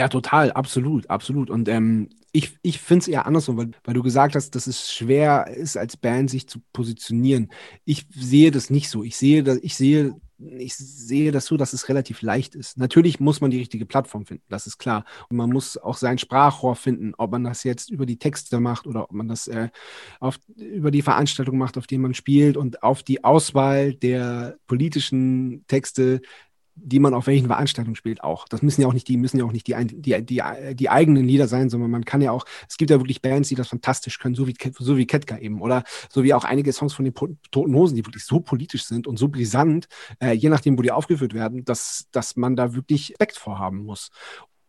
Ja, 0.00 0.08
total, 0.08 0.50
absolut, 0.52 1.10
absolut. 1.10 1.50
Und 1.50 1.68
ähm, 1.68 2.08
ich, 2.32 2.56
ich 2.62 2.80
finde 2.80 3.02
es 3.02 3.08
eher 3.08 3.26
andersrum, 3.26 3.58
weil, 3.58 3.72
weil 3.84 3.92
du 3.92 4.02
gesagt 4.02 4.34
hast, 4.34 4.54
dass 4.54 4.66
es 4.66 4.90
schwer 4.90 5.48
ist, 5.48 5.76
als 5.76 5.98
Band 5.98 6.30
sich 6.30 6.48
zu 6.48 6.60
positionieren. 6.72 7.50
Ich 7.84 8.06
sehe 8.08 8.50
das 8.50 8.70
nicht 8.70 8.88
so. 8.88 9.04
Ich 9.04 9.18
sehe, 9.18 9.42
dass, 9.42 9.58
ich 9.58 9.76
sehe, 9.76 10.14
ich 10.38 10.74
sehe 10.74 11.32
das 11.32 11.44
so, 11.44 11.58
dass 11.58 11.74
es 11.74 11.90
relativ 11.90 12.22
leicht 12.22 12.54
ist. 12.54 12.78
Natürlich 12.78 13.20
muss 13.20 13.42
man 13.42 13.50
die 13.50 13.58
richtige 13.58 13.84
Plattform 13.84 14.24
finden, 14.24 14.44
das 14.48 14.66
ist 14.66 14.78
klar. 14.78 15.04
Und 15.28 15.36
man 15.36 15.50
muss 15.50 15.76
auch 15.76 15.98
sein 15.98 16.16
Sprachrohr 16.16 16.76
finden, 16.76 17.12
ob 17.18 17.32
man 17.32 17.44
das 17.44 17.62
jetzt 17.62 17.90
über 17.90 18.06
die 18.06 18.18
Texte 18.18 18.58
macht 18.58 18.86
oder 18.86 19.04
ob 19.04 19.12
man 19.12 19.28
das 19.28 19.48
äh, 19.48 19.68
auf, 20.18 20.38
über 20.56 20.90
die 20.90 21.02
Veranstaltung 21.02 21.58
macht, 21.58 21.76
auf 21.76 21.86
denen 21.86 22.00
man 22.00 22.14
spielt 22.14 22.56
und 22.56 22.82
auf 22.82 23.02
die 23.02 23.22
Auswahl 23.22 23.92
der 23.92 24.56
politischen 24.66 25.66
Texte 25.66 26.22
die 26.82 26.98
man 26.98 27.14
auf 27.14 27.26
welchen 27.26 27.46
Veranstaltungen 27.46 27.96
spielt, 27.96 28.22
auch. 28.22 28.46
Das 28.48 28.62
müssen 28.62 28.82
ja 28.82 28.88
auch 28.88 28.92
nicht 28.92 29.08
die, 29.08 29.16
müssen 29.16 29.38
ja 29.38 29.44
auch 29.44 29.52
nicht 29.52 29.66
die, 29.66 29.74
die, 29.86 30.22
die, 30.22 30.42
die 30.74 30.90
eigenen 30.90 31.24
Lieder 31.24 31.48
sein, 31.48 31.70
sondern 31.70 31.90
man 31.90 32.04
kann 32.04 32.20
ja 32.20 32.32
auch, 32.32 32.44
es 32.68 32.76
gibt 32.76 32.90
ja 32.90 32.98
wirklich 32.98 33.22
Bands, 33.22 33.48
die 33.48 33.54
das 33.54 33.68
fantastisch 33.68 34.18
können, 34.18 34.34
so 34.34 34.46
wie, 34.46 34.54
so 34.78 34.96
wie 34.96 35.06
Ketka 35.06 35.38
eben, 35.38 35.60
oder 35.60 35.84
so 36.10 36.22
wie 36.24 36.34
auch 36.34 36.44
einige 36.44 36.72
Songs 36.72 36.92
von 36.92 37.04
den 37.04 37.14
Toten 37.14 37.74
Hosen, 37.74 37.96
die 37.96 38.04
wirklich 38.04 38.24
so 38.24 38.40
politisch 38.40 38.84
sind 38.84 39.06
und 39.06 39.18
so 39.18 39.28
brisant, 39.28 39.88
äh, 40.20 40.32
je 40.32 40.48
nachdem, 40.48 40.76
wo 40.78 40.82
die 40.82 40.92
aufgeführt 40.92 41.34
werden, 41.34 41.64
dass, 41.64 42.06
dass 42.12 42.36
man 42.36 42.56
da 42.56 42.74
wirklich 42.74 43.14
Respekt 43.20 43.38
vorhaben 43.38 43.84
muss. 43.84 44.10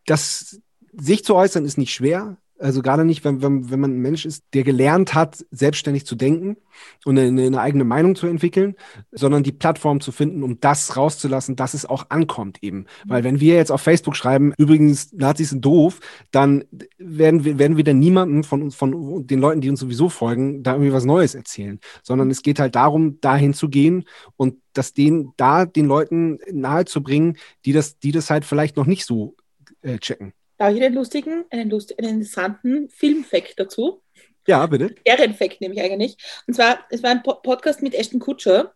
Das 0.05 0.59
sich 0.93 1.23
zu 1.23 1.35
äußern 1.35 1.65
ist 1.65 1.77
nicht 1.77 1.93
schwer. 1.93 2.37
Also 2.61 2.81
gerade 2.81 3.05
nicht, 3.05 3.23
wenn, 3.23 3.41
wenn, 3.41 3.71
wenn 3.71 3.79
man 3.79 3.91
ein 3.91 4.01
Mensch 4.01 4.25
ist, 4.25 4.43
der 4.53 4.63
gelernt 4.63 5.13
hat, 5.15 5.43
selbstständig 5.49 6.05
zu 6.05 6.15
denken 6.15 6.57
und 7.05 7.17
eine, 7.17 7.41
eine, 7.41 7.59
eigene 7.59 7.83
Meinung 7.83 8.15
zu 8.15 8.27
entwickeln, 8.27 8.75
sondern 9.11 9.41
die 9.41 9.51
Plattform 9.51 9.99
zu 9.99 10.11
finden, 10.11 10.43
um 10.43 10.59
das 10.59 10.95
rauszulassen, 10.95 11.55
dass 11.55 11.73
es 11.73 11.85
auch 11.85 12.05
ankommt 12.09 12.59
eben. 12.61 12.85
Weil 13.05 13.23
wenn 13.23 13.39
wir 13.39 13.55
jetzt 13.55 13.71
auf 13.71 13.81
Facebook 13.81 14.15
schreiben, 14.15 14.53
übrigens, 14.57 15.11
Nazis 15.13 15.49
sind 15.49 15.65
doof, 15.65 15.99
dann 16.31 16.63
werden 16.99 17.43
wir, 17.43 17.57
werden 17.57 17.77
wir 17.77 17.83
dann 17.83 17.99
niemanden 17.99 18.43
von, 18.43 18.69
von 18.69 19.25
den 19.25 19.39
Leuten, 19.39 19.61
die 19.61 19.69
uns 19.69 19.79
sowieso 19.79 20.09
folgen, 20.09 20.61
da 20.61 20.73
irgendwie 20.73 20.93
was 20.93 21.05
Neues 21.05 21.33
erzählen. 21.33 21.79
Sondern 22.03 22.29
es 22.29 22.43
geht 22.43 22.59
halt 22.59 22.75
darum, 22.75 23.19
dahin 23.21 23.53
zu 23.53 23.69
gehen 23.69 24.05
und 24.37 24.55
das 24.73 24.93
den, 24.93 25.33
da 25.35 25.65
den 25.65 25.87
Leuten 25.87 26.39
nahezubringen, 26.51 27.37
die 27.65 27.73
das, 27.73 27.97
die 27.97 28.11
das 28.11 28.29
halt 28.29 28.45
vielleicht 28.45 28.77
noch 28.77 28.85
nicht 28.85 29.05
so 29.05 29.35
äh, 29.81 29.97
checken. 29.97 30.33
Da 30.61 30.67
habe 30.67 30.77
ich 30.77 30.83
einen 30.83 30.93
lustigen, 30.93 31.45
einen, 31.49 31.71
lust 31.71 31.97
einen 31.97 32.09
interessanten 32.09 32.87
Filmfact 32.87 33.59
dazu. 33.59 34.03
Ja, 34.45 34.63
bitte. 34.67 34.93
Ehrenfact 35.03 35.59
nämlich 35.59 35.81
eigentlich. 35.81 36.17
Und 36.45 36.53
zwar, 36.53 36.85
es 36.91 37.01
war 37.01 37.09
ein 37.09 37.23
po 37.23 37.33
Podcast 37.33 37.81
mit 37.81 37.95
Ashton 37.95 38.19
Kutscher 38.19 38.71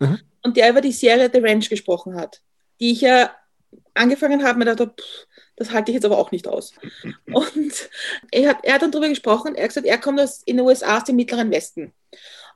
mhm. 0.00 0.18
und 0.42 0.58
der 0.58 0.68
über 0.68 0.82
die 0.82 0.92
Serie 0.92 1.30
The 1.32 1.40
Ranch 1.40 1.70
gesprochen 1.70 2.14
hat, 2.14 2.42
die 2.78 2.90
ich 2.90 3.00
ja 3.00 3.34
angefangen 3.94 4.44
habe, 4.44 4.58
mir 4.58 4.66
dachte, 4.66 4.88
pff, 4.88 5.26
das 5.56 5.70
halte 5.70 5.92
ich 5.92 5.94
jetzt 5.94 6.04
aber 6.04 6.18
auch 6.18 6.30
nicht 6.30 6.46
aus. 6.46 6.74
Und 7.32 7.88
er 8.32 8.50
hat, 8.50 8.58
er 8.62 8.74
hat 8.74 8.82
dann 8.82 8.92
darüber 8.92 9.08
gesprochen, 9.08 9.54
er 9.54 9.62
hat 9.62 9.70
gesagt, 9.70 9.86
er 9.86 9.96
kommt 9.96 10.20
aus, 10.20 10.42
in 10.42 10.58
den 10.58 10.66
USA 10.66 10.98
aus 10.98 11.04
dem 11.04 11.16
Mittleren 11.16 11.50
Westen. 11.50 11.94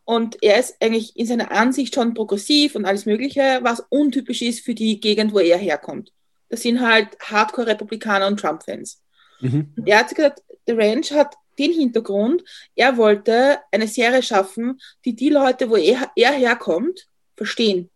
Und 0.04 0.42
er 0.42 0.60
ist 0.60 0.76
eigentlich 0.82 1.16
in 1.16 1.24
seiner 1.24 1.52
Ansicht 1.52 1.94
schon 1.94 2.12
progressiv 2.12 2.74
und 2.74 2.84
alles 2.84 3.06
Mögliche, 3.06 3.60
was 3.62 3.82
untypisch 3.88 4.42
ist 4.42 4.60
für 4.62 4.74
die 4.74 5.00
Gegend, 5.00 5.32
wo 5.32 5.38
er 5.38 5.56
herkommt. 5.56 6.12
Das 6.54 6.62
sind 6.62 6.80
halt 6.80 7.18
Hardcore-Republikaner 7.18 8.28
und 8.28 8.38
Trump-Fans. 8.38 9.02
Mhm. 9.40 9.74
Er 9.84 9.98
hat 9.98 10.14
gesagt, 10.14 10.40
The 10.68 10.72
Ranch 10.74 11.10
hat 11.10 11.34
den 11.58 11.72
Hintergrund, 11.72 12.44
er 12.76 12.96
wollte 12.96 13.58
eine 13.72 13.88
Serie 13.88 14.22
schaffen, 14.22 14.80
die 15.04 15.16
die 15.16 15.30
Leute, 15.30 15.68
wo 15.68 15.74
er, 15.74 16.12
er 16.14 16.30
herkommt, 16.30 17.08
verstehen. 17.36 17.90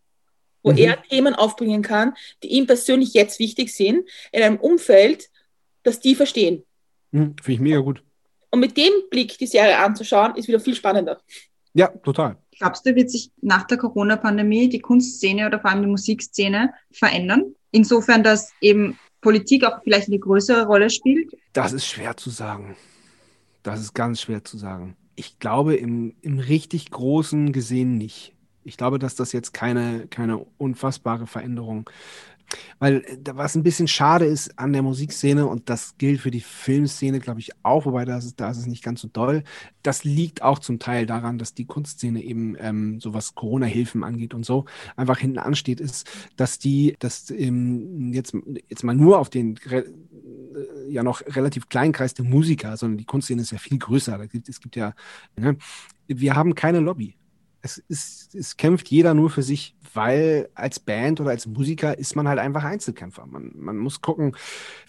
Wo 0.61 0.73
mhm. 0.73 0.77
er 0.77 1.01
Themen 1.03 1.35
aufbringen 1.35 1.83
kann, 1.83 2.15
die 2.43 2.49
ihm 2.49 2.67
persönlich 2.67 3.13
jetzt 3.13 3.39
wichtig 3.39 3.73
sind, 3.73 4.03
in 4.33 4.43
einem 4.43 4.57
Umfeld, 4.57 5.29
das 5.83 6.01
die 6.01 6.15
verstehen. 6.15 6.65
Mhm, 7.11 7.37
Finde 7.41 7.53
ich 7.53 7.59
mega 7.61 7.79
gut. 7.79 8.03
Und 8.51 8.59
mit 8.59 8.75
dem 8.75 8.91
Blick 9.09 9.37
die 9.37 9.47
Serie 9.47 9.77
anzuschauen, 9.77 10.35
ist 10.35 10.49
wieder 10.49 10.59
viel 10.59 10.75
spannender. 10.75 11.21
Ja, 11.73 11.87
total. 11.87 12.35
Glaubst 12.57 12.85
du, 12.85 12.93
wird 12.93 13.09
sich 13.09 13.31
nach 13.39 13.67
der 13.67 13.77
Corona-Pandemie 13.77 14.67
die 14.67 14.81
Kunstszene 14.81 15.47
oder 15.47 15.61
vor 15.61 15.71
allem 15.71 15.83
die 15.83 15.87
Musikszene 15.87 16.73
verändern? 16.91 17.55
Insofern, 17.71 18.23
dass 18.23 18.51
eben 18.61 18.97
Politik 19.21 19.65
auch 19.65 19.81
vielleicht 19.83 20.07
eine 20.07 20.19
größere 20.19 20.65
Rolle 20.65 20.89
spielt? 20.89 21.35
Das 21.53 21.73
ist 21.73 21.85
schwer 21.85 22.17
zu 22.17 22.29
sagen. 22.29 22.75
Das 23.63 23.81
ist 23.81 23.93
ganz 23.93 24.21
schwer 24.21 24.43
zu 24.43 24.57
sagen. 24.57 24.95
Ich 25.15 25.39
glaube, 25.39 25.75
im, 25.75 26.15
im 26.21 26.39
richtig 26.39 26.91
großen 26.91 27.51
gesehen 27.51 27.97
nicht. 27.97 28.33
Ich 28.63 28.77
glaube, 28.77 28.99
dass 28.99 29.15
das 29.15 29.31
jetzt 29.31 29.53
keine, 29.53 30.07
keine 30.07 30.45
unfassbare 30.57 31.27
Veränderung 31.27 31.89
weil 32.79 33.03
äh, 33.05 33.17
was 33.33 33.55
ein 33.55 33.63
bisschen 33.63 33.87
schade 33.87 34.25
ist 34.25 34.57
an 34.57 34.73
der 34.73 34.81
Musikszene, 34.81 35.47
und 35.47 35.69
das 35.69 35.97
gilt 35.97 36.21
für 36.21 36.31
die 36.31 36.41
Filmszene, 36.41 37.19
glaube 37.19 37.39
ich, 37.39 37.51
auch, 37.63 37.85
wobei 37.85 38.05
das 38.05 38.25
ist, 38.25 38.39
da 38.39 38.49
ist 38.49 38.57
es 38.57 38.67
nicht 38.67 38.83
ganz 38.83 39.01
so 39.01 39.07
doll, 39.07 39.43
das 39.83 40.03
liegt 40.03 40.41
auch 40.41 40.59
zum 40.59 40.79
Teil 40.79 41.05
daran, 41.05 41.37
dass 41.37 41.53
die 41.53 41.65
Kunstszene 41.65 42.21
eben, 42.21 42.55
ähm, 42.59 42.99
so 42.99 43.13
was 43.13 43.35
Corona-Hilfen 43.35 44.03
angeht 44.03 44.33
und 44.33 44.45
so, 44.45 44.65
einfach 44.95 45.19
hinten 45.19 45.39
ansteht, 45.39 45.79
ist, 45.79 46.09
dass 46.35 46.59
die, 46.59 46.95
dass 46.99 47.29
ähm, 47.31 48.13
jetzt, 48.13 48.35
jetzt 48.69 48.83
mal 48.83 48.95
nur 48.95 49.19
auf 49.19 49.29
den 49.29 49.57
äh, 49.69 49.83
ja 50.89 51.03
noch 51.03 51.21
relativ 51.27 51.69
kleinen 51.69 51.93
Kreis 51.93 52.13
der 52.13 52.25
Musiker, 52.25 52.75
sondern 52.77 52.97
die 52.97 53.05
Kunstszene 53.05 53.41
ist 53.41 53.51
ja 53.51 53.57
viel 53.57 53.77
größer. 53.77 54.27
Gibt, 54.27 54.49
es 54.49 54.59
gibt 54.59 54.75
ja, 54.75 54.93
ne, 55.37 55.57
wir 56.07 56.35
haben 56.35 56.55
keine 56.55 56.79
Lobby 56.79 57.18
es, 57.61 57.77
ist, 57.77 58.35
es 58.35 58.57
kämpft 58.57 58.89
jeder 58.89 59.13
nur 59.13 59.29
für 59.29 59.43
sich, 59.43 59.75
weil 59.93 60.49
als 60.55 60.79
Band 60.79 61.19
oder 61.19 61.31
als 61.31 61.45
Musiker 61.45 61.97
ist 61.97 62.15
man 62.15 62.27
halt 62.27 62.39
einfach 62.39 62.63
Einzelkämpfer. 62.63 63.25
Man, 63.25 63.51
man 63.55 63.77
muss 63.77 64.01
gucken, 64.01 64.35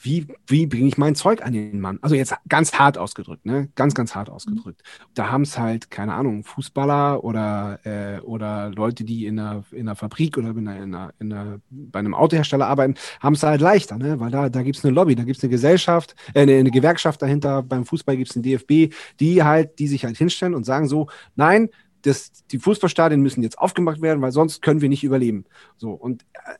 wie, 0.00 0.26
wie 0.46 0.66
bringe 0.66 0.88
ich 0.88 0.98
mein 0.98 1.14
Zeug 1.14 1.42
an 1.42 1.52
den 1.52 1.80
Mann. 1.80 1.98
Also 2.02 2.14
jetzt 2.14 2.34
ganz 2.48 2.74
hart 2.74 2.98
ausgedrückt, 2.98 3.46
ne? 3.46 3.70
Ganz, 3.74 3.94
ganz 3.94 4.14
hart 4.14 4.30
ausgedrückt. 4.30 4.82
Mhm. 4.82 5.04
Da 5.14 5.30
haben 5.30 5.42
es 5.42 5.58
halt, 5.58 5.90
keine 5.90 6.14
Ahnung, 6.14 6.44
Fußballer 6.44 7.24
oder, 7.24 7.80
äh, 7.84 8.20
oder 8.20 8.70
Leute, 8.70 9.04
die 9.04 9.26
in 9.26 9.38
einer, 9.38 9.64
in 9.72 9.88
einer 9.88 9.96
Fabrik 9.96 10.36
oder 10.36 10.50
in 10.50 10.68
einer, 10.68 10.82
in 10.82 10.94
einer, 10.94 11.14
in 11.18 11.32
einer, 11.32 11.60
bei 11.70 11.98
einem 11.98 12.14
Autohersteller 12.14 12.66
arbeiten, 12.66 12.94
haben 13.20 13.34
es 13.34 13.42
halt 13.42 13.60
leichter, 13.60 13.96
ne? 13.96 14.20
Weil 14.20 14.30
da, 14.30 14.48
da 14.48 14.62
gibt 14.62 14.76
es 14.76 14.84
eine 14.84 14.94
Lobby, 14.94 15.14
da 15.14 15.24
gibt 15.24 15.38
es 15.38 15.42
eine 15.42 15.50
Gesellschaft, 15.50 16.14
äh, 16.34 16.42
eine, 16.42 16.56
eine 16.56 16.70
Gewerkschaft 16.70 17.22
dahinter, 17.22 17.62
beim 17.62 17.84
Fußball 17.84 18.16
gibt 18.16 18.28
es 18.28 18.34
den 18.34 18.42
DFB, 18.42 18.94
die 19.18 19.42
halt, 19.42 19.78
die 19.78 19.88
sich 19.88 20.04
halt 20.04 20.16
hinstellen 20.16 20.54
und 20.54 20.64
sagen 20.64 20.88
so, 20.88 21.08
nein, 21.36 21.70
das, 22.02 22.32
die 22.50 22.58
Fußballstadien 22.58 23.20
müssen 23.20 23.42
jetzt 23.42 23.58
aufgemacht 23.58 24.00
werden, 24.02 24.22
weil 24.22 24.32
sonst 24.32 24.62
können 24.62 24.80
wir 24.80 24.88
nicht 24.88 25.04
überleben. 25.04 25.44
So, 25.76 25.90
und 25.92 26.22
äh, 26.34 26.54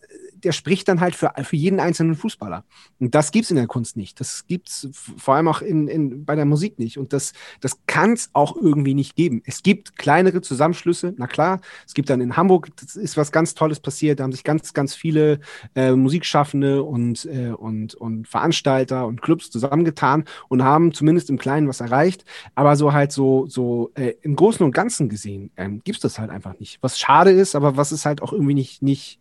der 0.44 0.52
spricht 0.52 0.88
dann 0.88 1.00
halt 1.00 1.14
für, 1.14 1.32
für 1.42 1.56
jeden 1.56 1.80
einzelnen 1.80 2.14
Fußballer. 2.14 2.64
Und 2.98 3.14
das 3.14 3.30
gibt 3.30 3.44
es 3.44 3.50
in 3.50 3.56
der 3.56 3.66
Kunst 3.66 3.96
nicht. 3.96 4.20
Das 4.20 4.46
gibt 4.46 4.68
es 4.68 4.88
vor 5.16 5.34
allem 5.34 5.48
auch 5.48 5.62
in, 5.62 5.88
in, 5.88 6.24
bei 6.24 6.34
der 6.34 6.44
Musik 6.44 6.78
nicht. 6.78 6.98
Und 6.98 7.12
das, 7.12 7.32
das 7.60 7.78
kann 7.86 8.12
es 8.12 8.30
auch 8.32 8.56
irgendwie 8.56 8.94
nicht 8.94 9.16
geben. 9.16 9.42
Es 9.44 9.62
gibt 9.62 9.96
kleinere 9.96 10.40
Zusammenschlüsse, 10.40 11.14
na 11.16 11.26
klar. 11.26 11.60
Es 11.86 11.94
gibt 11.94 12.10
dann 12.10 12.20
in 12.20 12.36
Hamburg, 12.36 12.68
das 12.76 12.96
ist 12.96 13.16
was 13.16 13.32
ganz 13.32 13.54
Tolles 13.54 13.80
passiert. 13.80 14.20
Da 14.20 14.24
haben 14.24 14.32
sich 14.32 14.44
ganz, 14.44 14.72
ganz 14.72 14.94
viele 14.94 15.40
äh, 15.74 15.92
Musikschaffende 15.92 16.82
und, 16.82 17.24
äh, 17.26 17.50
und, 17.50 17.94
und 17.94 18.28
Veranstalter 18.28 19.06
und 19.06 19.22
Clubs 19.22 19.50
zusammengetan 19.50 20.24
und 20.48 20.62
haben 20.64 20.92
zumindest 20.92 21.30
im 21.30 21.38
Kleinen 21.38 21.68
was 21.68 21.80
erreicht. 21.80 22.24
Aber 22.54 22.76
so 22.76 22.92
halt 22.92 23.12
so, 23.12 23.46
so 23.46 23.90
äh, 23.94 24.14
im 24.22 24.36
Großen 24.36 24.64
und 24.64 24.72
Ganzen 24.72 25.08
gesehen 25.08 25.50
ähm, 25.56 25.80
gibt 25.84 25.96
es 25.96 26.02
das 26.02 26.18
halt 26.18 26.30
einfach 26.30 26.58
nicht. 26.58 26.78
Was 26.80 26.98
schade 26.98 27.30
ist, 27.30 27.54
aber 27.54 27.76
was 27.76 27.92
es 27.92 28.04
halt 28.04 28.22
auch 28.22 28.32
irgendwie 28.32 28.54
nicht, 28.54 28.82
nicht, 28.82 29.20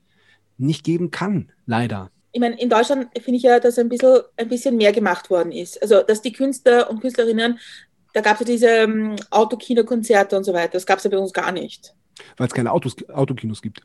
nicht 0.60 0.84
geben 0.84 1.12
kann, 1.12 1.52
leider. 1.66 2.12
Ich 2.32 2.40
meine, 2.40 2.60
in 2.60 2.70
Deutschland 2.70 3.08
finde 3.16 3.38
ich 3.38 3.44
ja, 3.44 3.60
dass 3.60 3.80
ein 3.80 3.90
bisschen, 3.90 4.22
ein 4.38 4.50
bisschen 4.50 4.78
mehr 4.78 4.92
gemacht 4.92 5.30
worden 5.30 5.52
ist. 5.52 5.82
Also, 5.82 6.04
dass 6.04 6.22
die 6.22 6.32
Künstler 6.32 6.90
und 6.90 7.02
Künstlerinnen, 7.02 7.60
da 8.14 8.22
gab 8.22 8.36
es 8.36 8.42
ja 8.42 8.46
diese 8.46 8.86
um, 8.86 8.92
ähm, 8.92 9.16
Autokino-Konzerte 9.32 10.38
und 10.38 10.44
so 10.44 10.54
weiter, 10.54 10.74
das 10.74 10.86
gab 10.86 11.00
es 11.00 11.06
ja 11.06 11.10
bei 11.10 11.18
uns 11.18 11.34
gar 11.34 11.52
nicht. 11.52 11.96
Weil 12.38 12.48
es 12.48 12.54
keine 12.54 12.72
Autos, 12.72 12.96
Autokinos 13.10 13.62
gibt. 13.62 13.82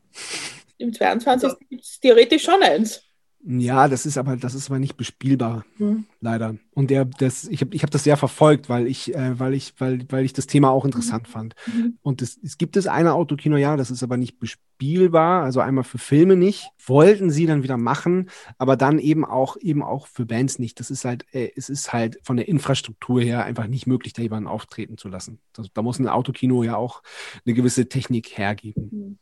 Im 0.78 0.92
22. 0.92 1.52
gibt 1.70 1.84
es 1.84 2.00
theoretisch 2.00 2.42
schon 2.42 2.62
eins. 2.62 3.03
Ja, 3.46 3.88
das 3.88 4.06
ist 4.06 4.16
aber, 4.16 4.36
das 4.36 4.54
ist 4.54 4.70
aber 4.70 4.78
nicht 4.78 4.96
bespielbar, 4.96 5.66
mhm. 5.76 6.06
leider. 6.22 6.56
Und 6.72 6.88
der, 6.88 7.04
das, 7.04 7.44
ich 7.44 7.60
habe 7.60 7.76
ich 7.76 7.82
hab 7.82 7.90
das 7.90 8.02
sehr 8.02 8.16
verfolgt, 8.16 8.70
weil 8.70 8.86
ich, 8.86 9.14
äh, 9.14 9.38
weil 9.38 9.52
ich, 9.52 9.74
weil, 9.78 10.06
weil 10.08 10.24
ich 10.24 10.32
das 10.32 10.46
Thema 10.46 10.70
auch 10.70 10.86
interessant 10.86 11.28
mhm. 11.28 11.32
fand. 11.32 11.54
Mhm. 11.66 11.98
Und 12.00 12.22
es, 12.22 12.38
es 12.42 12.56
gibt 12.56 12.74
es 12.78 12.86
eine 12.86 13.12
Autokino, 13.12 13.58
ja, 13.58 13.76
das 13.76 13.90
ist 13.90 14.02
aber 14.02 14.16
nicht 14.16 14.38
bespielbar, 14.38 15.42
also 15.44 15.60
einmal 15.60 15.84
für 15.84 15.98
Filme 15.98 16.36
nicht. 16.36 16.70
Wollten 16.86 17.30
sie 17.30 17.44
dann 17.44 17.62
wieder 17.62 17.76
machen, 17.76 18.30
aber 18.56 18.78
dann 18.78 18.98
eben 18.98 19.26
auch, 19.26 19.58
eben 19.60 19.82
auch 19.82 20.06
für 20.06 20.24
Bands 20.24 20.58
nicht. 20.58 20.80
Das 20.80 20.90
ist 20.90 21.04
halt, 21.04 21.26
äh, 21.34 21.50
es 21.54 21.68
ist 21.68 21.92
halt 21.92 22.18
von 22.22 22.38
der 22.38 22.48
Infrastruktur 22.48 23.20
her 23.20 23.44
einfach 23.44 23.66
nicht 23.66 23.86
möglich, 23.86 24.14
da 24.14 24.22
jemanden 24.22 24.48
auftreten 24.48 24.96
zu 24.96 25.08
lassen. 25.08 25.38
Das, 25.52 25.66
da 25.74 25.82
muss 25.82 25.98
ein 25.98 26.08
Autokino 26.08 26.62
ja 26.62 26.76
auch 26.76 27.02
eine 27.44 27.54
gewisse 27.54 27.90
Technik 27.90 28.38
hergeben. 28.38 28.88
Mhm. 28.90 29.18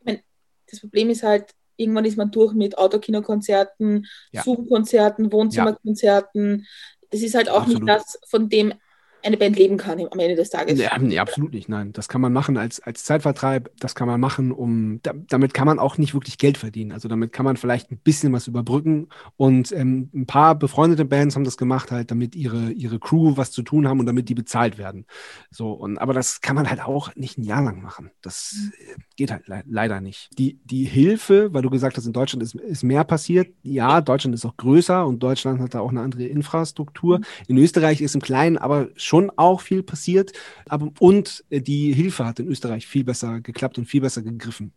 Ich 0.00 0.04
mein, 0.04 0.20
das 0.68 0.80
Problem 0.80 1.10
ist 1.10 1.22
halt, 1.22 1.54
irgendwann 1.76 2.04
ist 2.04 2.16
man 2.16 2.30
durch 2.30 2.54
mit 2.54 2.78
Autokinokonzerten, 2.78 4.06
ja. 4.32 4.42
Zoom-Konzerten, 4.42 5.32
Wohnzimmerkonzerten. 5.32 6.66
Das 7.10 7.22
ist 7.22 7.34
halt 7.34 7.48
auch 7.48 7.62
Absolut. 7.62 7.82
nicht 7.82 7.88
das, 7.88 8.18
von 8.28 8.48
dem 8.48 8.74
eine 9.22 9.36
Band 9.36 9.56
leben 9.56 9.76
kann 9.76 9.98
am 9.98 10.18
Ende 10.18 10.36
des 10.36 10.50
Tages. 10.50 10.78
Ja, 10.78 10.96
nee, 10.98 11.18
absolut 11.18 11.52
nicht. 11.52 11.68
Nein, 11.68 11.92
das 11.92 12.08
kann 12.08 12.20
man 12.20 12.32
machen 12.32 12.56
als, 12.56 12.80
als 12.80 13.04
Zeitvertreib. 13.04 13.70
Das 13.78 13.94
kann 13.94 14.06
man 14.06 14.20
machen, 14.20 14.52
um 14.52 15.00
da, 15.02 15.12
damit 15.28 15.54
kann 15.54 15.66
man 15.66 15.78
auch 15.78 15.98
nicht 15.98 16.14
wirklich 16.14 16.38
Geld 16.38 16.58
verdienen. 16.58 16.92
Also 16.92 17.08
damit 17.08 17.32
kann 17.32 17.44
man 17.44 17.56
vielleicht 17.56 17.90
ein 17.90 17.98
bisschen 17.98 18.32
was 18.32 18.46
überbrücken. 18.46 19.08
Und 19.36 19.72
ähm, 19.72 20.10
ein 20.14 20.26
paar 20.26 20.54
befreundete 20.54 21.04
Bands 21.04 21.34
haben 21.34 21.44
das 21.44 21.56
gemacht, 21.56 21.90
halt, 21.90 22.10
damit 22.10 22.36
ihre, 22.36 22.70
ihre 22.72 22.98
Crew 22.98 23.36
was 23.36 23.50
zu 23.50 23.62
tun 23.62 23.88
haben 23.88 24.00
und 24.00 24.06
damit 24.06 24.28
die 24.28 24.34
bezahlt 24.34 24.78
werden. 24.78 25.06
So, 25.50 25.72
und 25.72 25.98
aber 25.98 26.12
das 26.12 26.40
kann 26.40 26.56
man 26.56 26.68
halt 26.70 26.80
auch 26.82 27.14
nicht 27.16 27.38
ein 27.38 27.42
Jahr 27.42 27.62
lang 27.62 27.82
machen. 27.82 28.10
Das 28.22 28.70
äh, 28.78 29.00
geht 29.16 29.30
halt 29.30 29.48
le 29.48 29.62
leider 29.66 30.00
nicht. 30.00 30.30
Die, 30.38 30.60
die 30.64 30.84
Hilfe, 30.84 31.52
weil 31.52 31.62
du 31.62 31.70
gesagt 31.70 31.96
hast, 31.96 32.06
in 32.06 32.12
Deutschland 32.12 32.42
ist, 32.42 32.54
ist 32.54 32.82
mehr 32.82 33.04
passiert. 33.04 33.48
Ja, 33.62 34.00
Deutschland 34.00 34.34
ist 34.34 34.44
auch 34.44 34.56
größer 34.56 35.06
und 35.06 35.22
Deutschland 35.22 35.60
hat 35.60 35.74
da 35.74 35.80
auch 35.80 35.90
eine 35.90 36.00
andere 36.00 36.24
Infrastruktur. 36.24 37.20
In 37.48 37.58
Österreich 37.58 38.00
ist 38.00 38.14
im 38.14 38.20
Kleinen 38.20 38.58
aber 38.58 38.88
schon 39.06 39.30
auch 39.36 39.60
viel 39.60 39.82
passiert. 39.82 40.32
Aber, 40.68 40.90
und 40.98 41.44
die 41.50 41.92
Hilfe 41.92 42.26
hat 42.26 42.38
in 42.40 42.48
Österreich 42.48 42.86
viel 42.86 43.04
besser 43.04 43.40
geklappt 43.40 43.78
und 43.78 43.86
viel 43.86 44.00
besser 44.00 44.22
gegriffen. 44.22 44.72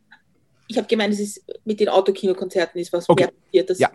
Ich 0.68 0.78
habe 0.78 0.88
gemeint, 0.88 1.14
es 1.14 1.20
ist 1.20 1.44
mit 1.66 1.80
den 1.80 1.90
Autokinokonzerten 1.90 2.80
ist 2.80 2.94
was 2.94 3.10
okay. 3.10 3.24
mehr 3.24 3.32
passiert. 3.32 3.70
Das, 3.72 3.80
ja. 3.80 3.92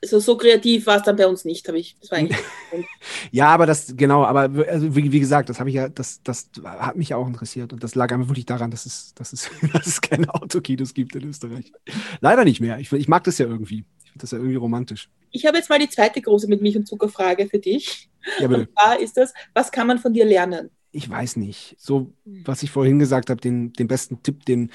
Also 0.00 0.18
so 0.18 0.36
kreativ 0.36 0.86
war 0.86 0.96
es 0.96 1.02
dann 1.02 1.16
bei 1.16 1.26
uns 1.26 1.44
nicht, 1.44 1.66
habe 1.68 1.78
ich. 1.78 1.96
Das 2.00 2.10
war 2.10 2.18
eigentlich 2.18 2.38
ja, 3.30 3.48
aber 3.48 3.66
das, 3.66 3.94
genau, 3.96 4.24
aber 4.24 4.50
also 4.68 4.96
wie, 4.96 5.12
wie 5.12 5.20
gesagt, 5.20 5.48
das 5.48 5.60
habe 5.60 5.70
ich 5.70 5.76
ja, 5.76 5.88
das, 5.88 6.22
das 6.24 6.50
hat 6.64 6.96
mich 6.96 7.14
auch 7.14 7.26
interessiert 7.26 7.72
und 7.72 7.84
das 7.84 7.94
lag 7.94 8.10
einfach 8.12 8.28
wirklich 8.28 8.46
daran, 8.46 8.72
dass 8.72 8.86
es, 8.86 9.14
dass 9.14 9.32
es, 9.32 9.48
dass 9.72 9.86
es 9.86 10.00
keine 10.00 10.32
Autokinos 10.34 10.94
gibt 10.94 11.14
in 11.14 11.28
Österreich. 11.28 11.72
Leider 12.20 12.44
nicht 12.44 12.60
mehr. 12.60 12.78
Ich, 12.78 12.92
ich 12.92 13.08
mag 13.08 13.22
das 13.24 13.38
ja 13.38 13.46
irgendwie. 13.46 13.84
Ich 14.04 14.10
finde 14.10 14.22
das 14.22 14.30
ja 14.32 14.38
irgendwie 14.38 14.56
romantisch. 14.56 15.08
Ich 15.30 15.46
habe 15.46 15.56
jetzt 15.56 15.70
mal 15.70 15.78
die 15.78 15.88
zweite 15.88 16.20
große 16.20 16.48
mit 16.48 16.62
Milch 16.62 16.76
und 16.76 16.86
Zucker 16.86 17.08
Frage 17.08 17.48
für 17.48 17.58
dich. 17.58 18.10
Ja, 18.38 18.48
bitte. 18.48 18.60
Und 18.62 18.72
zwar 18.72 19.00
ist 19.00 19.16
das, 19.16 19.32
was 19.54 19.70
kann 19.70 19.86
man 19.86 19.98
von 19.98 20.12
dir 20.12 20.24
lernen? 20.24 20.70
Ich 20.94 21.08
weiß 21.08 21.36
nicht. 21.36 21.74
So, 21.78 22.12
was 22.24 22.62
ich 22.62 22.70
vorhin 22.70 22.98
gesagt 22.98 23.30
habe, 23.30 23.40
den, 23.40 23.72
den 23.72 23.88
besten 23.88 24.22
Tipp, 24.22 24.44
den, 24.44 24.70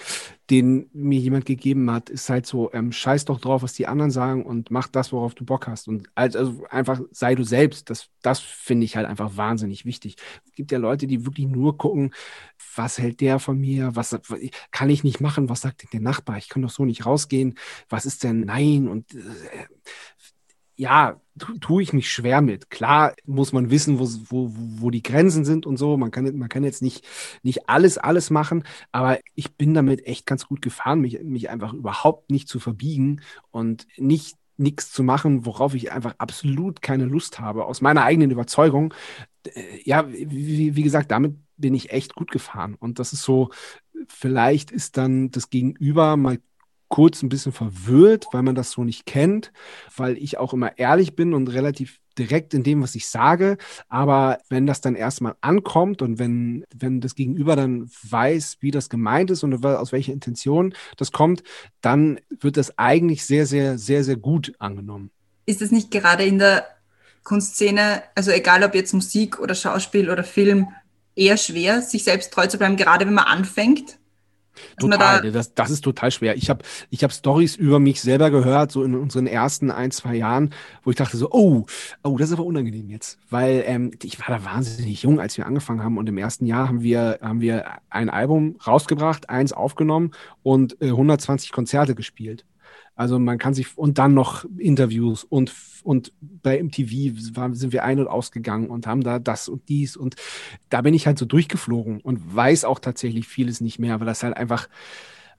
den 0.50 0.90
mir 0.92 1.20
jemand 1.20 1.46
gegeben 1.46 1.92
hat, 1.92 2.10
ist 2.10 2.28
halt 2.32 2.48
so, 2.48 2.74
ähm, 2.74 2.92
scheiß 2.92 3.26
doch 3.26 3.40
drauf, 3.40 3.62
was 3.62 3.74
die 3.74 3.86
anderen 3.86 4.10
sagen 4.10 4.44
und 4.44 4.72
mach 4.72 4.88
das, 4.88 5.12
worauf 5.12 5.36
du 5.36 5.46
Bock 5.46 5.68
hast. 5.68 5.88
Und 5.88 6.10
also 6.16 6.66
einfach 6.72 7.02
sei 7.12 7.36
du 7.36 7.44
selbst. 7.44 7.92
Das, 7.92 8.10
das 8.24 8.40
finde 8.40 8.86
ich 8.86 8.98
halt 8.98 9.06
einfach 9.06 9.38
wahnsinnig 9.38 9.86
wichtig. 9.86 10.16
Es 10.44 10.54
gibt 10.54 10.72
ja 10.72 10.80
Leute, 10.80 11.06
die 11.06 11.24
wirklich 11.28 11.46
nur 11.46 11.78
gucken, 11.78 12.12
was 12.76 12.98
hält 12.98 13.22
der 13.22 13.38
von 13.38 13.60
mir, 13.60 13.96
was 13.96 14.18
kann 14.72 14.90
ich 14.90 15.04
nicht 15.04 15.22
machen, 15.22 15.50
was 15.50 15.62
sagt 15.62 15.84
denn 15.84 15.90
der 15.94 16.02
Nachbar, 16.02 16.38
ich 16.40 16.50
kann 16.50 16.64
doch 16.64 16.72
so 16.72 16.84
nicht 16.84 17.06
rausgehen, 17.06 17.60
was 17.90 18.08
ist 18.08 18.24
denn 18.24 18.42
nein 18.42 18.88
und 18.88 19.14
äh, 19.14 19.20
ja, 20.78 21.20
tue 21.60 21.84
ich 21.84 21.94
mich 21.94 22.12
schwer 22.12 22.42
mit. 22.42 22.70
Klar 22.70 23.14
muss 23.26 23.52
man 23.52 23.70
wissen, 23.70 24.00
wo, 24.00 24.08
wo, 24.30 24.52
wo 24.54 24.90
die 24.92 25.04
Grenzen 25.04 25.44
sind 25.44 25.66
und 25.66 25.78
so. 25.78 25.98
Man 25.98 26.12
kann, 26.12 26.38
man 26.38 26.50
kann 26.50 26.64
jetzt 26.64 26.82
nicht, 26.82 27.06
nicht 27.44 27.68
alles, 27.68 27.98
alles 27.98 28.30
machen, 28.30 28.64
aber 28.92 29.20
ich 29.36 29.56
bin 29.56 29.74
damit 29.74 30.06
echt 30.06 30.26
ganz 30.26 30.48
gut 30.48 30.62
gefahren, 30.62 31.02
mich, 31.02 31.22
mich 31.24 31.50
einfach 31.50 31.74
überhaupt 31.74 32.32
nicht 32.32 32.48
zu 32.48 32.60
verbiegen 32.60 33.22
und 33.52 33.88
nicht 33.98 34.36
nichts 34.60 34.92
zu 34.92 35.04
machen, 35.04 35.46
worauf 35.46 35.76
ich 35.76 35.92
einfach 35.92 36.16
absolut 36.18 36.82
keine 36.82 37.06
Lust 37.06 37.40
habe, 37.40 37.66
aus 37.66 37.82
meiner 37.82 38.04
eigenen 38.04 38.32
Überzeugung. 38.32 38.94
Äh, 39.46 39.82
ja, 39.84 40.10
wie, 40.10 40.76
wie 40.76 40.84
gesagt, 40.84 41.12
damit 41.12 41.36
bin 41.58 41.76
ich 41.76 41.92
echt 41.92 42.16
gut 42.16 42.32
gefahren. 42.32 42.76
Und 42.76 43.00
das 43.00 43.14
ist 43.14 43.24
so, 43.24 43.50
vielleicht 44.08 44.72
ist 44.72 44.98
dann 44.98 45.32
das 45.32 45.50
Gegenüber 45.50 46.18
mal 46.18 46.40
kurz 46.90 47.22
ein 47.22 47.30
bisschen 47.30 47.52
verwirrt, 47.52 48.28
weil 48.32 48.44
man 48.44 48.56
das 48.56 48.72
so 48.72 48.84
nicht 48.84 49.06
kennt, 49.06 49.52
weil 49.96 50.18
ich 50.18 50.38
auch 50.38 50.54
immer 50.54 50.78
ehrlich 50.78 51.16
bin 51.16 51.34
und 51.34 51.50
relativ 51.50 52.00
direkt 52.18 52.54
in 52.54 52.64
dem, 52.64 52.82
was 52.82 52.96
ich 52.96 53.08
sage. 53.08 53.58
Aber 53.90 54.40
wenn 54.50 54.66
das 54.66 54.82
dann 54.82 54.96
erstmal 54.96 55.36
ankommt 55.42 56.02
und 56.02 56.20
wenn, 56.20 56.66
wenn 56.76 57.02
das 57.02 57.16
Gegenüber 57.16 57.56
dann 57.56 57.90
weiß, 58.10 58.58
wie 58.60 58.72
das 58.72 58.90
gemeint 58.90 59.32
ist 59.32 59.44
und 59.44 59.66
aus 59.66 59.92
welcher 59.92 60.14
Intention 60.14 60.74
das 60.98 61.12
kommt, 61.12 61.44
dann 61.82 62.20
wird 62.40 62.58
das 62.58 62.78
eigentlich 62.78 63.26
sehr, 63.26 63.46
sehr, 63.46 63.78
sehr, 63.78 64.04
sehr 64.04 64.18
gut 64.18 64.54
angenommen. 64.60 65.12
Ist 65.46 65.62
es 65.62 65.72
nicht 65.72 65.92
gerade 65.92 66.26
in 66.26 66.40
der 66.40 66.66
Kunstszene, 67.24 68.04
also 68.16 68.32
egal 68.32 68.64
ob 68.64 68.74
jetzt 68.74 68.94
Musik 68.94 69.40
oder 69.40 69.56
Schauspiel 69.56 70.10
oder 70.10 70.24
Film, 70.24 70.68
eher 71.16 71.38
schwer, 71.38 71.82
sich 71.82 72.04
selbst 72.04 72.32
treu 72.32 72.48
zu 72.48 72.58
bleiben, 72.58 72.78
gerade 72.78 73.06
wenn 73.06 73.14
man 73.14 73.26
anfängt? 73.26 74.00
Total, 74.80 75.22
da 75.22 75.30
das, 75.32 75.54
das 75.54 75.70
ist 75.70 75.82
total 75.82 76.12
schwer. 76.12 76.36
Ich 76.36 76.50
habe 76.50 76.64
ich 76.90 77.04
hab 77.04 77.12
Stories 77.12 77.56
über 77.56 77.80
mich 77.80 78.02
selber 78.02 78.32
gehört, 78.32 78.72
so 78.72 78.84
in 78.84 78.96
unseren 78.96 79.28
ersten 79.28 79.72
ein, 79.72 79.92
zwei 79.92 80.16
Jahren, 80.16 80.54
wo 80.84 80.90
ich 80.92 80.96
dachte 80.96 81.18
so, 81.18 81.30
oh, 81.32 81.66
oh, 82.04 82.18
das 82.18 82.30
ist 82.30 82.34
aber 82.34 82.46
unangenehm 82.46 82.90
jetzt. 82.90 83.20
Weil 83.30 83.64
ähm, 83.66 83.92
ich 84.04 84.20
war 84.20 84.38
da 84.38 84.46
wahnsinnig 84.46 85.04
jung, 85.04 85.20
als 85.20 85.38
wir 85.38 85.46
angefangen 85.46 85.84
haben 85.84 85.98
und 85.98 86.08
im 86.08 86.18
ersten 86.18 86.46
Jahr 86.46 86.68
haben 86.68 86.82
wir, 86.82 87.20
haben 87.22 87.42
wir 87.42 87.66
ein 87.90 88.10
Album 88.10 88.58
rausgebracht, 88.66 89.30
eins 89.30 89.54
aufgenommen 89.54 90.12
und 90.44 90.82
äh, 90.82 90.88
120 90.88 91.52
Konzerte 91.52 91.96
gespielt. 91.96 92.46
Also 92.98 93.20
man 93.20 93.38
kann 93.38 93.54
sich 93.54 93.78
und 93.78 94.00
dann 94.00 94.16
noch 94.16 94.44
Interviews 94.58 95.24
und 95.24 95.54
und 95.84 96.12
bei 96.20 96.62
MTV 96.62 97.18
sind 97.54 97.72
wir 97.72 97.84
ein 97.84 98.00
und 98.00 98.08
ausgegangen 98.08 98.70
und 98.70 98.88
haben 98.88 99.04
da 99.04 99.20
das 99.20 99.48
und 99.48 99.70
dies 99.70 99.96
und 99.96 100.16
da 100.70 100.82
bin 100.82 100.96
ich 100.96 101.06
halt 101.06 101.20
so 101.20 101.26
durchgeflogen 101.26 102.02
und 102.02 102.36
weiß 102.36 102.66
auch 102.66 102.80
tatsächlich 102.80 103.28
vieles 103.28 103.62
nicht 103.62 103.78
mehr, 103.78 104.00
weil 104.00 104.08
das 104.08 104.24
halt 104.24 104.36
einfach 104.36 104.68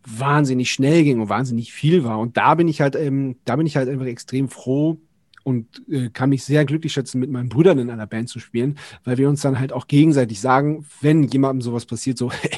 wahnsinnig 0.07 0.71
schnell 0.71 1.03
ging 1.03 1.21
und 1.21 1.29
wahnsinnig 1.29 1.73
viel 1.73 2.05
war. 2.05 2.21
Und 2.21 2.37
da 2.37 2.55
bin 2.55 2.69
ich 2.69 2.81
halt 2.81 2.95
ähm, 2.95 3.37
da 3.45 3.57
bin 3.57 3.67
ich 3.67 3.77
halt 3.77 3.89
einfach 3.89 4.07
extrem 4.07 4.49
froh 4.49 5.01
und 5.43 5.83
äh, 5.89 6.11
kann 6.11 6.31
mich 6.31 6.45
sehr 6.45 6.65
glücklich 6.65 6.93
schätzen, 6.93 7.19
mit 7.19 7.31
meinen 7.31 7.49
Brüdern 7.49 7.81
in 7.81 7.91
einer 7.91 8.07
Band 8.07 8.29
zu 8.29 8.39
spielen, 8.39 8.79
weil 9.03 9.19
wir 9.19 9.29
uns 9.29 9.41
dann 9.41 9.59
halt 9.59 9.73
auch 9.73 9.89
gegenseitig 9.89 10.41
sagen, 10.41 10.87
wenn 11.01 11.25
jemandem 11.25 11.63
sowas 11.63 11.87
passiert, 11.87 12.19
so, 12.19 12.31
hey, 12.43 12.57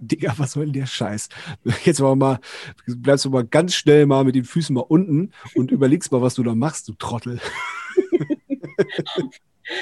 Digga, 0.00 0.34
was 0.36 0.52
soll 0.52 0.64
denn 0.64 0.74
der 0.74 0.86
Scheiß? 0.86 1.28
Jetzt 1.84 2.00
mal, 2.00 2.16
mal, 2.16 2.38
bleibst 2.86 3.24
du 3.24 3.30
mal 3.30 3.44
ganz 3.44 3.74
schnell 3.74 4.06
mal 4.06 4.24
mit 4.24 4.34
den 4.34 4.44
Füßen 4.44 4.74
mal 4.74 4.84
unten 4.86 5.32
und 5.54 5.70
überlegst 5.70 6.12
mal, 6.12 6.22
was 6.22 6.34
du 6.34 6.42
da 6.42 6.54
machst, 6.54 6.88
du 6.88 6.94
Trottel. 6.94 7.40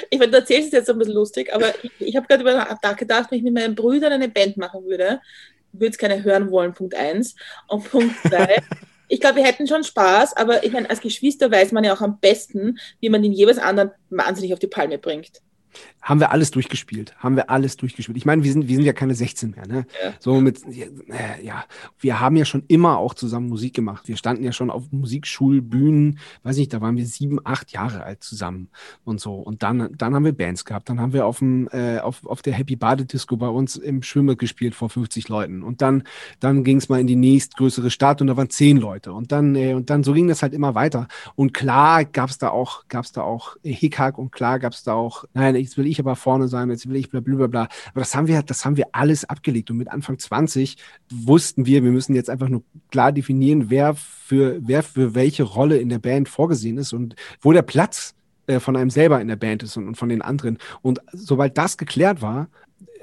ich 0.09 0.19
meine, 0.19 0.31
du 0.31 0.37
erzählst 0.37 0.67
es 0.67 0.73
jetzt 0.73 0.89
ein 0.89 0.97
bisschen 0.97 1.13
lustig, 1.13 1.53
aber 1.53 1.73
ich, 1.83 1.91
ich 1.99 2.15
habe 2.15 2.27
gerade 2.27 2.41
über 2.41 2.53
nachgedacht, 2.55 3.31
wenn 3.31 3.37
ich 3.37 3.43
mit 3.43 3.53
meinen 3.53 3.75
Brüdern 3.75 4.13
eine 4.13 4.29
Band 4.29 4.57
machen 4.57 4.85
würde, 4.85 5.21
würde 5.71 5.91
es 5.91 5.97
keine 5.97 6.23
hören 6.23 6.49
wollen, 6.51 6.73
Punkt 6.73 6.95
1. 6.95 7.35
Und 7.67 7.89
Punkt 7.89 8.15
2, 8.27 8.57
ich 9.07 9.19
glaube, 9.19 9.37
wir 9.37 9.45
hätten 9.45 9.67
schon 9.67 9.83
Spaß, 9.83 10.35
aber 10.35 10.63
ich 10.63 10.71
meine, 10.71 10.89
als 10.89 11.01
Geschwister 11.01 11.51
weiß 11.51 11.71
man 11.71 11.83
ja 11.83 11.93
auch 11.93 12.01
am 12.01 12.19
besten, 12.19 12.79
wie 12.99 13.09
man 13.09 13.21
den 13.21 13.33
jeweils 13.33 13.59
anderen 13.59 13.91
wahnsinnig 14.09 14.53
auf 14.53 14.59
die 14.59 14.67
Palme 14.67 14.97
bringt 14.97 15.41
haben 16.07 16.21
wir 16.21 16.31
alles 16.31 16.51
durchgespielt. 16.51 17.13
Haben 17.17 17.35
wir 17.35 17.49
alles 17.49 17.75
durchgespielt. 17.75 18.17
Ich 18.17 18.25
meine, 18.25 18.41
wir 18.41 18.51
sind, 18.51 18.69
wir 18.69 18.75
sind 18.77 18.85
ja 18.85 18.93
keine 18.93 19.13
16 19.13 19.51
mehr, 19.51 19.67
ne? 19.67 19.85
Ja. 20.01 20.13
So 20.19 20.39
mit, 20.39 20.61
ja, 21.43 21.65
wir 21.99 22.19
haben 22.21 22.37
ja 22.37 22.45
schon 22.45 22.63
immer 22.69 22.97
auch 22.97 23.13
zusammen 23.13 23.49
Musik 23.49 23.73
gemacht. 23.73 24.07
Wir 24.07 24.15
standen 24.15 24.43
ja 24.43 24.53
schon 24.53 24.69
auf 24.69 24.85
Musikschulbühnen, 24.91 26.19
weiß 26.43 26.55
nicht, 26.55 26.71
da 26.73 26.79
waren 26.79 26.95
wir 26.95 27.05
sieben, 27.05 27.39
acht 27.43 27.73
Jahre 27.73 28.03
alt 28.03 28.23
zusammen 28.23 28.69
und 29.03 29.19
so. 29.19 29.33
Und 29.35 29.63
dann, 29.63 29.89
dann 29.97 30.15
haben 30.15 30.23
wir 30.23 30.31
Bands 30.31 30.63
gehabt. 30.63 30.87
Dann 30.87 31.01
haben 31.01 31.11
wir 31.11 31.25
auf 31.25 31.39
dem, 31.39 31.67
äh, 31.73 31.99
auf, 31.99 32.25
auf 32.25 32.41
der 32.41 32.53
Happy 32.53 32.77
Badedisco 32.77 33.35
bei 33.35 33.49
uns 33.49 33.75
im 33.75 34.01
Schwimmer 34.01 34.37
gespielt 34.37 34.75
vor 34.75 34.89
50 34.89 35.27
Leuten. 35.27 35.61
Und 35.61 35.81
dann, 35.81 36.03
dann 36.39 36.63
ging 36.63 36.77
es 36.77 36.87
mal 36.87 37.01
in 37.01 37.07
die 37.07 37.17
nächstgrößere 37.17 37.91
Stadt 37.91 38.21
und 38.21 38.27
da 38.27 38.37
waren 38.37 38.49
zehn 38.49 38.77
Leute. 38.77 39.11
Und 39.11 39.33
dann, 39.33 39.55
äh, 39.55 39.73
und 39.73 39.89
dann 39.89 40.05
so 40.05 40.13
ging 40.13 40.29
das 40.29 40.41
halt 40.41 40.53
immer 40.53 40.73
weiter. 40.73 41.09
Und 41.35 41.53
klar 41.53 42.05
gab 42.05 42.29
es 42.29 42.37
da 42.37 42.49
auch, 42.49 42.87
gab 42.87 43.03
es 43.03 43.11
da 43.11 43.23
auch 43.23 43.57
Hickhack 43.61 44.17
und 44.17 44.31
klar 44.31 44.59
gab 44.59 44.71
es 44.71 44.83
da 44.83 44.93
auch, 44.93 45.25
nein, 45.33 45.55
jetzt 45.67 45.77
will 45.77 45.85
ich 45.85 45.99
aber 45.99 46.15
vorne 46.15 46.47
sein, 46.47 46.69
jetzt 46.69 46.87
will 46.87 46.95
ich 46.95 47.09
bla 47.09 47.19
bla 47.19 47.47
bla. 47.47 47.67
Aber 47.91 47.99
das 47.99 48.15
haben 48.15 48.27
wir, 48.27 48.41
das 48.41 48.63
haben 48.63 48.77
wir 48.77 48.87
alles 48.93 49.25
abgelegt. 49.25 49.69
Und 49.69 49.77
mit 49.77 49.89
Anfang 49.89 50.17
20 50.17 50.77
wussten 51.11 51.65
wir, 51.65 51.83
wir 51.83 51.91
müssen 51.91 52.15
jetzt 52.15 52.29
einfach 52.29 52.47
nur 52.47 52.63
klar 52.89 53.11
definieren, 53.11 53.69
wer 53.69 53.95
für, 53.95 54.59
wer 54.61 54.81
für 54.81 55.13
welche 55.13 55.43
Rolle 55.43 55.77
in 55.77 55.89
der 55.89 55.99
Band 55.99 56.29
vorgesehen 56.29 56.77
ist 56.77 56.93
und 56.93 57.15
wo 57.41 57.51
der 57.51 57.61
Platz 57.61 58.15
äh, 58.47 58.59
von 58.59 58.77
einem 58.77 58.89
selber 58.89 59.19
in 59.19 59.27
der 59.27 59.35
Band 59.35 59.63
ist 59.63 59.75
und, 59.75 59.87
und 59.87 59.95
von 59.95 60.09
den 60.09 60.21
anderen. 60.21 60.57
Und 60.81 61.01
sobald 61.11 61.57
das 61.57 61.77
geklärt 61.77 62.21
war, 62.21 62.47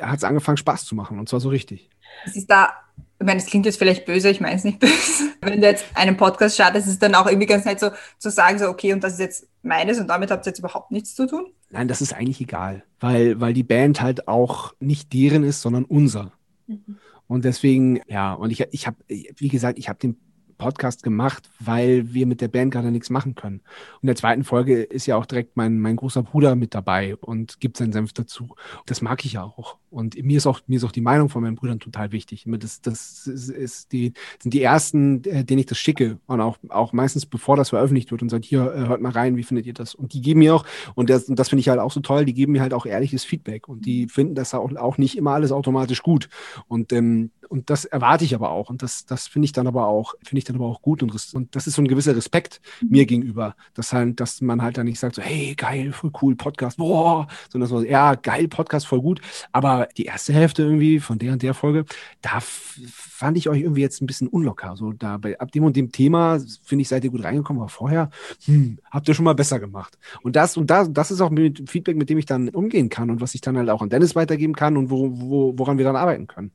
hat 0.01 0.19
es 0.19 0.25
angefangen, 0.25 0.57
Spaß 0.57 0.87
zu 0.87 0.95
machen. 0.95 1.19
Und 1.19 1.29
zwar 1.29 1.41
so 1.41 1.51
richtig. 1.51 1.91
Es 2.25 2.37
ist 2.37 2.51
da, 2.51 2.73
ich 3.21 3.27
meine, 3.27 3.41
es 3.41 3.47
klingt 3.47 3.67
jetzt 3.67 3.79
vielleicht 3.79 4.05
böse, 4.07 4.29
ich 4.29 4.41
meine 4.41 4.57
es 4.57 4.65
nicht 4.65 4.81
böse. 4.81 5.31
Wenn 5.41 5.61
du 5.61 5.67
jetzt 5.67 5.85
einen 5.95 6.17
Podcast 6.17 6.55
startest, 6.55 6.87
ist 6.87 6.95
es 6.95 6.99
dann 6.99 7.15
auch 7.15 7.27
irgendwie 7.27 7.47
ganz 7.47 7.65
nett 7.65 7.81
so 7.81 7.91
zu 8.19 8.31
sagen, 8.31 8.59
so, 8.59 8.69
okay, 8.69 8.93
und 8.93 9.05
das 9.05 9.15
ist 9.15 9.21
jetzt 9.21 9.49
meines 9.63 9.99
und 9.99 10.09
damit 10.09 10.31
habt 10.31 10.47
ihr 10.47 10.51
jetzt 10.51 10.59
überhaupt 10.59 10.91
nichts 10.91 11.15
zu 11.15 11.27
tun? 11.27 11.47
Nein, 11.71 11.89
das 11.89 12.01
ist 12.01 12.13
eigentlich 12.13 12.41
egal, 12.41 12.85
weil, 13.01 13.41
weil 13.41 13.53
die 13.53 13.63
Band 13.63 14.01
halt 14.01 14.29
auch 14.29 14.75
nicht 14.81 15.13
deren 15.13 15.45
ist, 15.45 15.61
sondern 15.61 15.85
unser. 15.85 16.33
Mhm. 16.67 16.99
Und 17.27 17.45
deswegen, 17.45 18.01
ja, 18.07 18.35
und 18.35 18.51
ich, 18.51 18.67
ich 18.71 18.87
habe, 18.87 18.97
wie 19.09 19.49
gesagt, 19.49 19.79
ich 19.79 19.89
habe 19.89 19.99
den 19.99 20.17
Podcast 20.57 21.03
gemacht, 21.03 21.49
weil 21.61 22.13
wir 22.13 22.27
mit 22.27 22.41
der 22.41 22.49
Band 22.49 22.73
gerade 22.73 22.91
nichts 22.91 23.11
machen 23.11 23.35
können. 23.35 23.61
Und 23.95 24.03
in 24.03 24.07
der 24.09 24.17
zweiten 24.17 24.45
Folge 24.45 24.83
ist 24.83 25.07
ja 25.07 25.17
auch 25.17 25.27
direkt 25.27 25.57
mein, 25.57 25.81
mein 25.81 25.97
großer 25.97 26.23
Bruder 26.23 26.55
mit 26.55 26.75
dabei 26.75 27.17
und 27.17 27.61
gibt 27.61 27.77
seinen 27.77 27.93
Senf 27.93 28.13
dazu. 28.13 28.55
Das 28.87 29.03
mag 29.03 29.25
ich 29.25 29.35
ja 29.35 29.45
auch. 29.45 29.77
Und 29.91 30.21
mir 30.23 30.39
ist 30.39 30.47
auch, 30.47 30.61
mir 30.67 30.77
ist 30.77 30.85
auch 30.85 30.93
die 30.93 31.01
Meinung 31.01 31.29
von 31.29 31.43
meinen 31.43 31.55
Brüdern 31.55 31.79
total 31.79 32.11
wichtig. 32.11 32.45
Das, 32.47 32.81
das 32.81 33.27
ist, 33.27 33.93
die, 33.93 34.13
sind 34.43 34.53
die 34.53 34.63
ersten, 34.63 35.23
äh, 35.25 35.45
denen 35.45 35.61
ich 35.61 35.67
das 35.67 35.79
schicke. 35.79 36.19
Und 36.27 36.41
auch, 36.41 36.59
auch 36.69 36.93
meistens 36.93 37.27
bevor 37.27 37.57
das 37.57 37.69
veröffentlicht 37.71 38.11
wird 38.11 38.23
und 38.23 38.29
sagt, 38.29 38.45
hier, 38.45 38.75
äh, 38.75 38.89
hört 38.89 39.01
mal 39.01 39.13
rein, 39.13 39.37
wie 39.37 39.45
findet 39.45 39.67
ihr 39.67 39.75
das? 39.75 39.95
Und 39.95 40.13
die 40.13 40.21
geben 40.21 40.41
mir 40.41 40.55
auch, 40.55 40.65
und 40.95 41.11
das, 41.11 41.27
das 41.27 41.49
finde 41.49 41.61
ich 41.61 41.69
halt 41.69 41.79
auch 41.79 41.93
so 41.93 42.01
toll, 42.01 42.25
die 42.25 42.35
geben 42.35 42.53
mir 42.53 42.63
halt 42.63 42.75
auch 42.75 42.87
ehrliches 42.87 43.25
Feedback. 43.25 43.69
Und 43.69 43.87
die 43.87 44.09
finden 44.09 44.35
das 44.35 44.53
auch, 44.55 44.75
auch 44.77 44.99
nicht 44.99 45.17
immer 45.17 45.33
alles 45.33 45.53
automatisch 45.53 46.03
gut. 46.03 46.29
Und, 46.67 46.93
ähm, 46.93 47.31
und 47.49 47.71
das 47.71 47.85
erwarte 47.85 48.25
ich 48.25 48.35
aber 48.35 48.51
auch. 48.51 48.71
Und 48.71 48.83
das, 48.83 49.07
das 49.07 49.27
finde 49.27 49.47
ich 49.47 49.53
dann 49.53 49.67
aber 49.67 49.87
auch, 49.87 50.15
finde 50.23 50.39
ich 50.39 50.45
dann 50.45 50.57
aber 50.57 50.67
auch 50.67 50.83
gut. 50.83 51.03
Und, 51.03 51.13
und 51.35 51.55
das 51.57 51.67
ist 51.67 51.75
so 51.75 51.83
ein 51.83 51.89
gewisser 51.89 52.17
Respekt 52.17 52.61
mhm. 52.81 52.89
mir 52.91 53.07
gegenüber. 53.07 53.55
Dass 53.75 53.93
halt, 53.93 54.21
dass 54.21 54.41
man 54.41 54.63
halt 54.63 54.79
dann 54.79 54.87
nicht 54.87 54.99
sagt, 54.99 55.17
so, 55.17 55.23
hey, 55.23 55.55
geil, 55.55 55.93
voll 55.93 56.13
cool, 56.23 56.37
Podcast, 56.37 56.79
boah, 56.79 57.27
sondern 57.51 57.69
so, 57.69 57.83
ja, 57.83 58.15
geil, 58.15 58.49
Podcast, 58.49 58.87
voll 58.87 59.01
gut. 59.01 59.21
Aber 59.53 59.89
die 59.97 60.05
erste 60.05 60.33
Hälfte 60.33 60.63
irgendwie 60.63 61.01
von 61.01 61.19
der 61.19 61.33
und 61.33 61.43
der 61.43 61.55
Folge, 61.55 61.85
da 62.23 62.41
fand 62.41 63.37
ich 63.39 63.49
euch 63.49 63.61
irgendwie 63.61 63.81
jetzt 63.81 64.03
ein 64.03 64.07
bisschen 64.07 64.29
unlocker. 64.29 64.77
So 64.77 64.93
da 64.93 65.19
bei, 65.19 65.39
ab 65.39 65.53
dem 65.53 65.65
und 65.65 65.77
dem 65.77 65.93
Thema, 65.93 66.39
finde 66.63 66.83
ich, 66.83 66.89
seid 66.89 67.05
ihr 67.05 67.11
gut 67.11 67.25
reingekommen, 67.25 67.63
aber 67.63 67.69
vorher, 67.69 68.11
hm, 68.45 68.79
habt 68.91 69.09
ihr 69.09 69.15
schon 69.15 69.25
mal 69.25 69.35
besser 69.35 69.61
gemacht. 69.61 69.99
Und 70.23 70.37
das, 70.37 70.57
und 70.57 70.71
das, 70.71 70.93
das 70.93 71.11
ist 71.11 71.21
auch 71.21 71.31
mit 71.31 71.69
Feedback, 71.71 71.97
mit 71.97 72.11
dem 72.11 72.19
ich 72.19 72.27
dann 72.27 72.49
umgehen 72.49 72.89
kann 72.89 73.11
und 73.11 73.21
was 73.21 73.35
ich 73.35 73.41
dann 73.41 73.57
halt 73.57 73.71
auch 73.71 73.83
an 73.83 73.89
Dennis 73.89 74.15
weitergeben 74.17 74.55
kann 74.55 74.77
und 74.77 74.91
wo, 74.91 75.11
wo, 75.13 75.55
woran 75.57 75.79
wir 75.79 75.85
dann 75.85 75.97
arbeiten 75.97 76.27
können. 76.27 76.51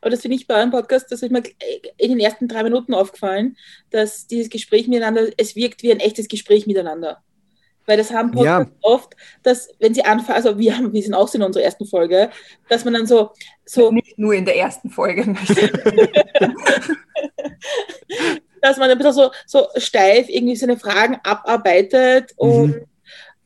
Aber 0.00 0.10
das 0.10 0.22
finde 0.22 0.33
ich 0.36 0.46
bei 0.46 0.56
eurem 0.56 0.70
Podcast, 0.70 1.10
das 1.10 1.22
ist 1.22 1.30
mir 1.30 1.42
in 1.96 2.10
den 2.10 2.20
ersten 2.20 2.48
drei 2.48 2.62
Minuten 2.62 2.94
aufgefallen, 2.94 3.56
dass 3.90 4.26
dieses 4.26 4.50
Gespräch 4.50 4.88
miteinander, 4.88 5.28
es 5.36 5.56
wirkt 5.56 5.82
wie 5.82 5.92
ein 5.92 6.00
echtes 6.00 6.28
Gespräch 6.28 6.66
miteinander. 6.66 7.22
Weil 7.86 7.98
das 7.98 8.10
haben 8.12 8.30
Podcasts 8.30 8.72
ja. 8.72 8.78
oft, 8.80 9.14
dass, 9.42 9.68
wenn 9.78 9.92
sie 9.92 10.04
anfangen, 10.04 10.36
also 10.36 10.58
wir 10.58 10.76
haben, 10.76 10.92
wir 10.92 11.02
sind 11.02 11.14
auch 11.14 11.28
so 11.28 11.36
in 11.36 11.44
unserer 11.44 11.64
ersten 11.64 11.84
Folge, 11.86 12.30
dass 12.68 12.84
man 12.84 12.94
dann 12.94 13.06
so. 13.06 13.32
so 13.66 13.92
Nicht 13.92 14.18
nur 14.18 14.32
in 14.32 14.46
der 14.46 14.56
ersten 14.56 14.88
Folge. 14.88 15.22
dass 18.62 18.78
man 18.78 18.90
ein 18.90 18.96
bisschen 18.96 19.12
so, 19.12 19.30
so 19.44 19.68
steif 19.76 20.30
irgendwie 20.30 20.56
seine 20.56 20.78
Fragen 20.78 21.20
abarbeitet 21.22 22.32
mhm. 22.40 22.48
und 22.48 22.86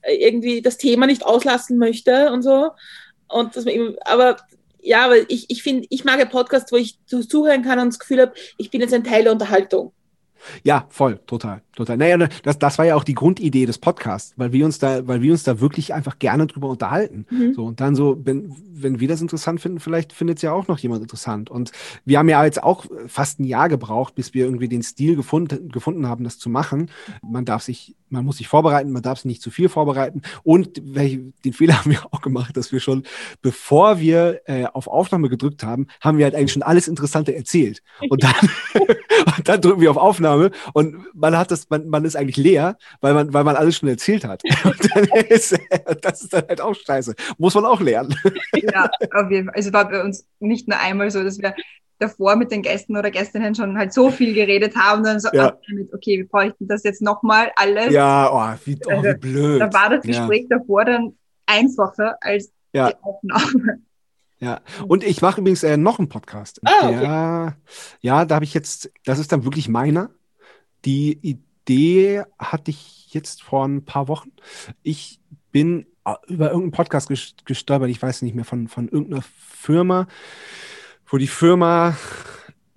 irgendwie 0.06 0.62
das 0.62 0.78
Thema 0.78 1.06
nicht 1.06 1.26
auslassen 1.26 1.76
möchte 1.76 2.30
und 2.30 2.42
so. 2.42 2.70
Und 3.26 3.56
dass 3.56 3.64
man 3.64 3.74
eben, 3.74 3.96
aber 4.02 4.36
ja, 4.88 5.04
aber 5.04 5.30
ich, 5.30 5.50
ich 5.50 5.62
finde, 5.62 5.86
ich 5.90 6.04
mag 6.04 6.18
ja 6.18 6.24
Podcasts, 6.24 6.72
wo 6.72 6.76
ich 6.76 6.98
zuhören 7.06 7.62
kann 7.62 7.78
und 7.78 7.88
das 7.88 7.98
Gefühl 7.98 8.22
habe, 8.22 8.32
ich 8.56 8.70
bin 8.70 8.80
jetzt 8.80 8.94
ein 8.94 9.04
Teil 9.04 9.22
der 9.22 9.32
Unterhaltung. 9.32 9.92
Ja, 10.62 10.86
voll, 10.88 11.18
total, 11.26 11.62
total. 11.74 11.96
Naja, 11.96 12.28
das, 12.42 12.58
das 12.58 12.78
war 12.78 12.86
ja 12.86 12.94
auch 12.94 13.04
die 13.04 13.14
Grundidee 13.14 13.66
des 13.66 13.78
Podcasts, 13.78 14.34
weil 14.36 14.52
wir 14.52 14.64
uns 14.64 14.78
da, 14.78 15.06
weil 15.06 15.20
wir 15.20 15.32
uns 15.32 15.42
da 15.42 15.60
wirklich 15.60 15.92
einfach 15.92 16.18
gerne 16.18 16.46
drüber 16.46 16.68
unterhalten. 16.68 17.26
Mhm. 17.28 17.54
So, 17.54 17.64
und 17.66 17.80
dann 17.80 17.94
so, 17.94 18.18
wenn, 18.24 18.54
wenn 18.72 19.00
wir 19.00 19.08
das 19.08 19.20
interessant 19.20 19.60
finden, 19.60 19.80
vielleicht 19.80 20.12
findet 20.12 20.38
es 20.38 20.42
ja 20.42 20.52
auch 20.52 20.68
noch 20.68 20.78
jemand 20.78 21.02
interessant. 21.02 21.50
Und 21.50 21.72
wir 22.04 22.18
haben 22.18 22.28
ja 22.28 22.44
jetzt 22.44 22.62
auch 22.62 22.86
fast 23.08 23.40
ein 23.40 23.44
Jahr 23.44 23.68
gebraucht, 23.68 24.14
bis 24.14 24.32
wir 24.32 24.44
irgendwie 24.44 24.68
den 24.68 24.82
Stil 24.82 25.16
gefunden, 25.16 25.70
gefunden 25.70 26.06
haben, 26.06 26.24
das 26.24 26.38
zu 26.38 26.48
machen. 26.48 26.90
Man 27.22 27.44
darf 27.44 27.62
sich, 27.62 27.96
man 28.10 28.24
muss 28.24 28.38
sich 28.38 28.48
vorbereiten, 28.48 28.92
man 28.92 29.02
darf 29.02 29.18
sich 29.18 29.26
nicht 29.26 29.42
zu 29.42 29.50
viel 29.50 29.68
vorbereiten. 29.68 30.22
Und 30.42 30.76
den 30.76 31.52
Fehler 31.52 31.78
haben 31.78 31.90
wir 31.90 32.04
auch 32.10 32.20
gemacht, 32.20 32.56
dass 32.56 32.72
wir 32.72 32.80
schon, 32.80 33.04
bevor 33.42 34.00
wir 34.00 34.40
äh, 34.46 34.66
auf 34.66 34.88
Aufnahme 34.88 35.28
gedrückt 35.28 35.62
haben, 35.62 35.86
haben 36.00 36.18
wir 36.18 36.24
halt 36.24 36.34
eigentlich 36.34 36.52
schon 36.52 36.62
alles 36.62 36.88
Interessante 36.88 37.34
erzählt. 37.34 37.82
Und 38.08 38.22
dann, 38.22 38.34
und 39.36 39.48
dann 39.48 39.60
drücken 39.60 39.80
wir 39.80 39.90
auf 39.90 39.96
Aufnahme 39.96 40.50
und 40.72 40.96
man 41.14 41.36
hat 41.36 41.50
das, 41.50 41.68
man, 41.70 41.88
man 41.88 42.04
ist 42.04 42.16
eigentlich 42.16 42.36
leer, 42.36 42.76
weil 43.00 43.14
man, 43.14 43.32
weil 43.32 43.44
man 43.44 43.56
alles 43.56 43.76
schon 43.76 43.88
erzählt 43.88 44.24
hat. 44.24 44.42
Und 44.64 44.94
dann 44.94 45.04
ist, 45.28 45.58
das 46.02 46.22
ist 46.22 46.32
dann 46.32 46.44
halt 46.48 46.60
auch 46.60 46.74
scheiße. 46.74 47.14
Muss 47.38 47.54
man 47.54 47.64
auch 47.64 47.80
lernen. 47.80 48.14
Ja, 48.54 48.90
auf 49.14 49.30
jeden 49.30 49.46
Fall. 49.46 49.54
Also 49.54 49.72
war 49.72 49.88
bei 49.88 50.02
uns 50.02 50.26
nicht 50.40 50.68
nur 50.68 50.78
einmal 50.78 51.10
so, 51.10 51.22
dass 51.22 51.38
wir 51.38 51.54
davor 51.98 52.36
mit 52.36 52.50
den 52.50 52.62
Gästen 52.62 52.96
oder 52.96 53.10
Gästinnen 53.10 53.54
schon 53.54 53.76
halt 53.76 53.92
so 53.92 54.10
viel 54.10 54.34
geredet 54.34 54.76
haben, 54.76 55.02
dann 55.02 55.20
so, 55.20 55.28
ja. 55.32 55.56
mit, 55.68 55.92
okay, 55.92 56.18
wir 56.18 56.28
bräuchten 56.28 56.68
das 56.68 56.82
jetzt 56.84 57.02
nochmal 57.02 57.50
alles. 57.56 57.92
Ja, 57.92 58.30
oh, 58.32 58.58
wie, 58.64 58.78
oh, 58.86 59.02
wie 59.02 59.08
also, 59.08 59.20
blöd. 59.20 59.60
Da 59.60 59.72
war 59.72 59.90
das 59.90 60.02
Gespräch 60.02 60.46
ja. 60.50 60.58
davor 60.58 60.84
dann 60.84 61.16
einfacher 61.46 62.16
als 62.20 62.52
ja. 62.72 62.90
die 62.90 62.96
Aufnahme. 63.02 63.80
Ja, 64.40 64.60
und 64.86 65.02
ich 65.02 65.20
mache 65.20 65.40
übrigens 65.40 65.64
äh, 65.64 65.76
noch 65.76 65.98
einen 65.98 66.08
Podcast. 66.08 66.60
Ah, 66.64 66.88
okay. 66.88 67.02
ja, 67.02 67.56
ja, 68.00 68.24
da 68.24 68.36
habe 68.36 68.44
ich 68.44 68.54
jetzt, 68.54 68.90
das 69.04 69.18
ist 69.18 69.32
dann 69.32 69.44
wirklich 69.44 69.68
meiner. 69.68 70.10
Die 70.84 71.18
Idee 71.22 72.22
hatte 72.38 72.70
ich 72.70 73.12
jetzt 73.12 73.42
vor 73.42 73.66
ein 73.66 73.84
paar 73.84 74.06
Wochen. 74.06 74.30
Ich 74.84 75.20
bin 75.50 75.86
äh, 76.04 76.14
über 76.28 76.50
irgendeinen 76.50 76.70
Podcast 76.70 77.08
gestolpert, 77.44 77.90
ich 77.90 78.00
weiß 78.00 78.22
nicht 78.22 78.36
mehr, 78.36 78.44
von, 78.44 78.68
von 78.68 78.88
irgendeiner 78.88 79.22
Firma, 79.22 80.06
wo 81.08 81.18
die 81.18 81.26
Firma 81.26 81.96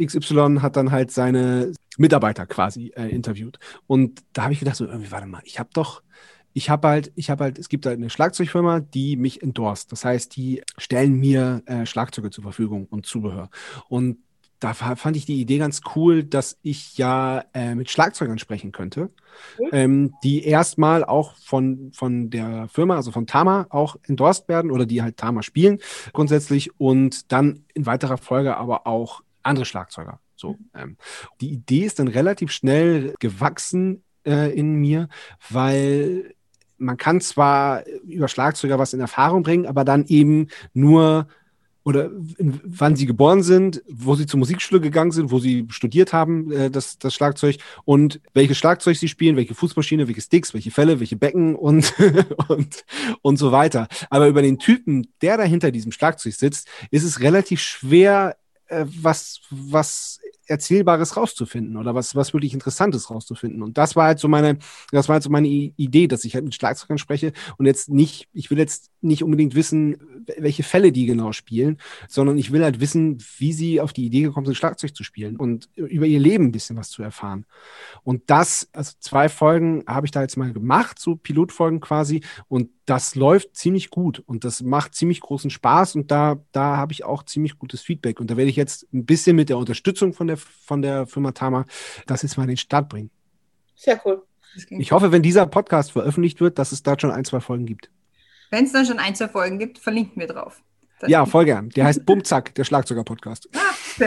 XY 0.03 0.59
hat 0.61 0.75
dann 0.75 0.91
halt 0.91 1.11
seine 1.11 1.73
Mitarbeiter 1.97 2.45
quasi 2.45 2.91
äh, 2.95 3.07
interviewt. 3.07 3.59
Und 3.87 4.21
da 4.33 4.43
habe 4.43 4.53
ich 4.53 4.59
gedacht, 4.59 4.77
so 4.77 4.85
irgendwie, 4.85 5.11
warte 5.11 5.27
mal, 5.27 5.41
ich 5.45 5.59
habe 5.59 5.69
doch, 5.73 6.01
ich 6.53 6.69
habe 6.69 6.87
halt, 6.87 7.11
ich 7.15 7.29
habe 7.29 7.43
halt, 7.45 7.59
es 7.59 7.69
gibt 7.69 7.85
halt 7.85 7.97
eine 7.97 8.09
Schlagzeugfirma, 8.09 8.79
die 8.79 9.15
mich 9.15 9.43
endorst. 9.43 9.91
Das 9.91 10.03
heißt, 10.03 10.35
die 10.35 10.63
stellen 10.77 11.13
mir 11.13 11.61
äh, 11.65 11.85
Schlagzeuge 11.85 12.29
zur 12.29 12.43
Verfügung 12.43 12.87
und 12.89 13.05
Zubehör. 13.05 13.49
Und 13.87 14.17
da 14.61 14.73
fand 14.73 15.17
ich 15.17 15.25
die 15.25 15.41
Idee 15.41 15.57
ganz 15.57 15.81
cool, 15.95 16.23
dass 16.23 16.57
ich 16.61 16.95
ja 16.97 17.43
äh, 17.53 17.73
mit 17.73 17.89
Schlagzeugern 17.89 18.37
sprechen 18.37 18.71
könnte, 18.71 19.09
mhm. 19.59 19.69
ähm, 19.71 20.13
die 20.23 20.45
erstmal 20.45 21.03
auch 21.03 21.35
von, 21.37 21.91
von 21.93 22.29
der 22.29 22.69
Firma, 22.69 22.95
also 22.95 23.11
von 23.11 23.25
Tama, 23.25 23.65
auch 23.71 23.95
endorsed 24.07 24.47
werden 24.47 24.69
oder 24.69 24.85
die 24.85 25.01
halt 25.01 25.17
Tama 25.17 25.41
spielen 25.41 25.79
grundsätzlich 26.13 26.79
und 26.79 27.31
dann 27.31 27.65
in 27.73 27.87
weiterer 27.87 28.17
Folge 28.17 28.55
aber 28.55 28.85
auch 28.85 29.23
andere 29.41 29.65
Schlagzeuger. 29.65 30.19
So, 30.35 30.51
mhm. 30.51 30.57
ähm, 30.75 30.97
die 31.41 31.49
Idee 31.49 31.85
ist 31.85 31.97
dann 31.97 32.07
relativ 32.07 32.51
schnell 32.51 33.15
gewachsen 33.19 34.03
äh, 34.27 34.55
in 34.55 34.75
mir, 34.75 35.09
weil 35.49 36.35
man 36.77 36.97
kann 36.97 37.19
zwar 37.19 37.83
über 38.03 38.27
Schlagzeuger 38.27 38.77
was 38.77 38.93
in 38.93 38.99
Erfahrung 38.99 39.41
bringen, 39.41 39.65
aber 39.65 39.85
dann 39.85 40.05
eben 40.05 40.49
nur 40.73 41.27
oder 41.83 42.11
wann 42.37 42.95
sie 42.95 43.05
geboren 43.05 43.41
sind, 43.41 43.81
wo 43.89 44.15
sie 44.15 44.27
zur 44.27 44.39
Musikschule 44.39 44.81
gegangen 44.81 45.11
sind, 45.11 45.31
wo 45.31 45.39
sie 45.39 45.65
studiert 45.69 46.13
haben, 46.13 46.51
äh, 46.51 46.69
das, 46.69 46.99
das 46.99 47.13
Schlagzeug 47.13 47.57
und 47.85 48.21
welches 48.33 48.57
Schlagzeug 48.57 48.97
sie 48.97 49.07
spielen, 49.07 49.35
welche 49.35 49.55
Fußmaschine, 49.55 50.07
welche 50.07 50.21
Sticks, 50.21 50.53
welche 50.53 50.71
Fälle, 50.71 50.99
welche 50.99 51.15
Becken 51.15 51.55
und, 51.55 51.93
und, 52.47 52.85
und 53.21 53.37
so 53.37 53.51
weiter. 53.51 53.87
Aber 54.09 54.27
über 54.27 54.41
den 54.41 54.59
Typen, 54.59 55.07
der 55.21 55.37
da 55.37 55.43
hinter 55.43 55.71
diesem 55.71 55.91
Schlagzeug 55.91 56.33
sitzt, 56.33 56.67
ist 56.91 57.03
es 57.03 57.19
relativ 57.21 57.59
schwer, 57.61 58.37
äh, 58.67 58.85
was, 58.85 59.41
was 59.49 60.19
Erzählbares 60.51 61.17
rauszufinden 61.17 61.77
oder 61.77 61.95
was, 61.95 62.15
was 62.15 62.33
wirklich 62.33 62.53
Interessantes 62.53 63.09
rauszufinden. 63.09 63.63
Und 63.63 63.77
das 63.77 63.95
war 63.95 64.05
halt 64.05 64.19
so 64.19 64.27
meine, 64.27 64.57
das 64.91 65.07
war 65.07 65.13
halt 65.13 65.23
so 65.23 65.29
meine 65.29 65.47
Idee, 65.47 66.07
dass 66.07 66.25
ich 66.25 66.35
halt 66.35 66.45
mit 66.45 66.53
Schlagzeugern 66.53 66.97
spreche 66.97 67.33
und 67.57 67.65
jetzt 67.65 67.89
nicht, 67.89 68.27
ich 68.33 68.51
will 68.51 68.59
jetzt 68.59 68.91
nicht 69.01 69.23
unbedingt 69.23 69.55
wissen, 69.55 69.97
welche 70.37 70.63
Fälle 70.63 70.91
die 70.91 71.05
genau 71.05 71.31
spielen, 71.31 71.77
sondern 72.07 72.37
ich 72.37 72.51
will 72.51 72.63
halt 72.63 72.79
wissen, 72.79 73.17
wie 73.37 73.53
sie 73.53 73.81
auf 73.81 73.93
die 73.93 74.05
Idee 74.05 74.21
gekommen 74.21 74.45
sind, 74.45 74.55
Schlagzeug 74.55 74.95
zu 74.95 75.03
spielen 75.03 75.37
und 75.37 75.69
über 75.75 76.05
ihr 76.05 76.19
Leben 76.19 76.45
ein 76.45 76.51
bisschen 76.51 76.77
was 76.77 76.89
zu 76.89 77.01
erfahren. 77.01 77.45
Und 78.03 78.23
das, 78.27 78.69
also 78.73 78.93
zwei 78.99 79.29
Folgen 79.29 79.83
habe 79.87 80.05
ich 80.05 80.11
da 80.11 80.21
jetzt 80.21 80.37
mal 80.37 80.53
gemacht, 80.53 80.99
so 80.99 81.15
Pilotfolgen 81.15 81.79
quasi, 81.79 82.21
und 82.47 82.69
das 82.85 83.15
läuft 83.15 83.55
ziemlich 83.55 83.89
gut 83.89 84.19
und 84.19 84.43
das 84.43 84.61
macht 84.61 84.95
ziemlich 84.95 85.21
großen 85.21 85.49
Spaß 85.49 85.95
und 85.95 86.11
da, 86.11 86.43
da 86.51 86.75
habe 86.75 86.91
ich 86.91 87.05
auch 87.05 87.23
ziemlich 87.23 87.57
gutes 87.57 87.81
Feedback. 87.81 88.19
Und 88.19 88.29
da 88.29 88.37
werde 88.37 88.49
ich 88.49 88.57
jetzt 88.57 88.85
ein 88.93 89.05
bisschen 89.05 89.35
mit 89.35 89.47
der 89.47 89.57
Unterstützung 89.57 90.11
von 90.11 90.27
der, 90.27 90.37
von 90.41 90.81
der 90.81 91.07
Firma 91.07 91.31
Tama 91.31 91.65
das 92.07 92.21
jetzt 92.21 92.37
mal 92.37 92.43
in 92.43 92.49
den 92.49 92.57
Start 92.57 92.89
bringen. 92.89 93.09
Sehr 93.75 94.01
cool. 94.05 94.23
Ich 94.69 94.91
hoffe, 94.91 95.11
wenn 95.11 95.21
dieser 95.21 95.45
Podcast 95.45 95.91
veröffentlicht 95.93 96.41
wird, 96.41 96.59
dass 96.59 96.71
es 96.71 96.83
da 96.83 96.99
schon 96.99 97.11
ein, 97.11 97.23
zwei 97.23 97.39
Folgen 97.39 97.65
gibt. 97.65 97.89
Wenn 98.49 98.65
es 98.65 98.73
dann 98.73 98.85
schon 98.85 98.99
ein, 98.99 99.15
zwei 99.15 99.29
Folgen 99.29 99.59
gibt, 99.59 99.79
verlinken 99.79 100.19
wir 100.19 100.27
drauf. 100.27 100.61
Das 100.99 101.09
ja, 101.09 101.25
voll 101.25 101.45
gern. 101.45 101.69
Der 101.69 101.85
heißt 101.85 102.05
Bumzack, 102.05 102.53
der 102.55 102.63
Schlagzeuger-Podcast. 102.63 103.49
Ah, 103.55 103.73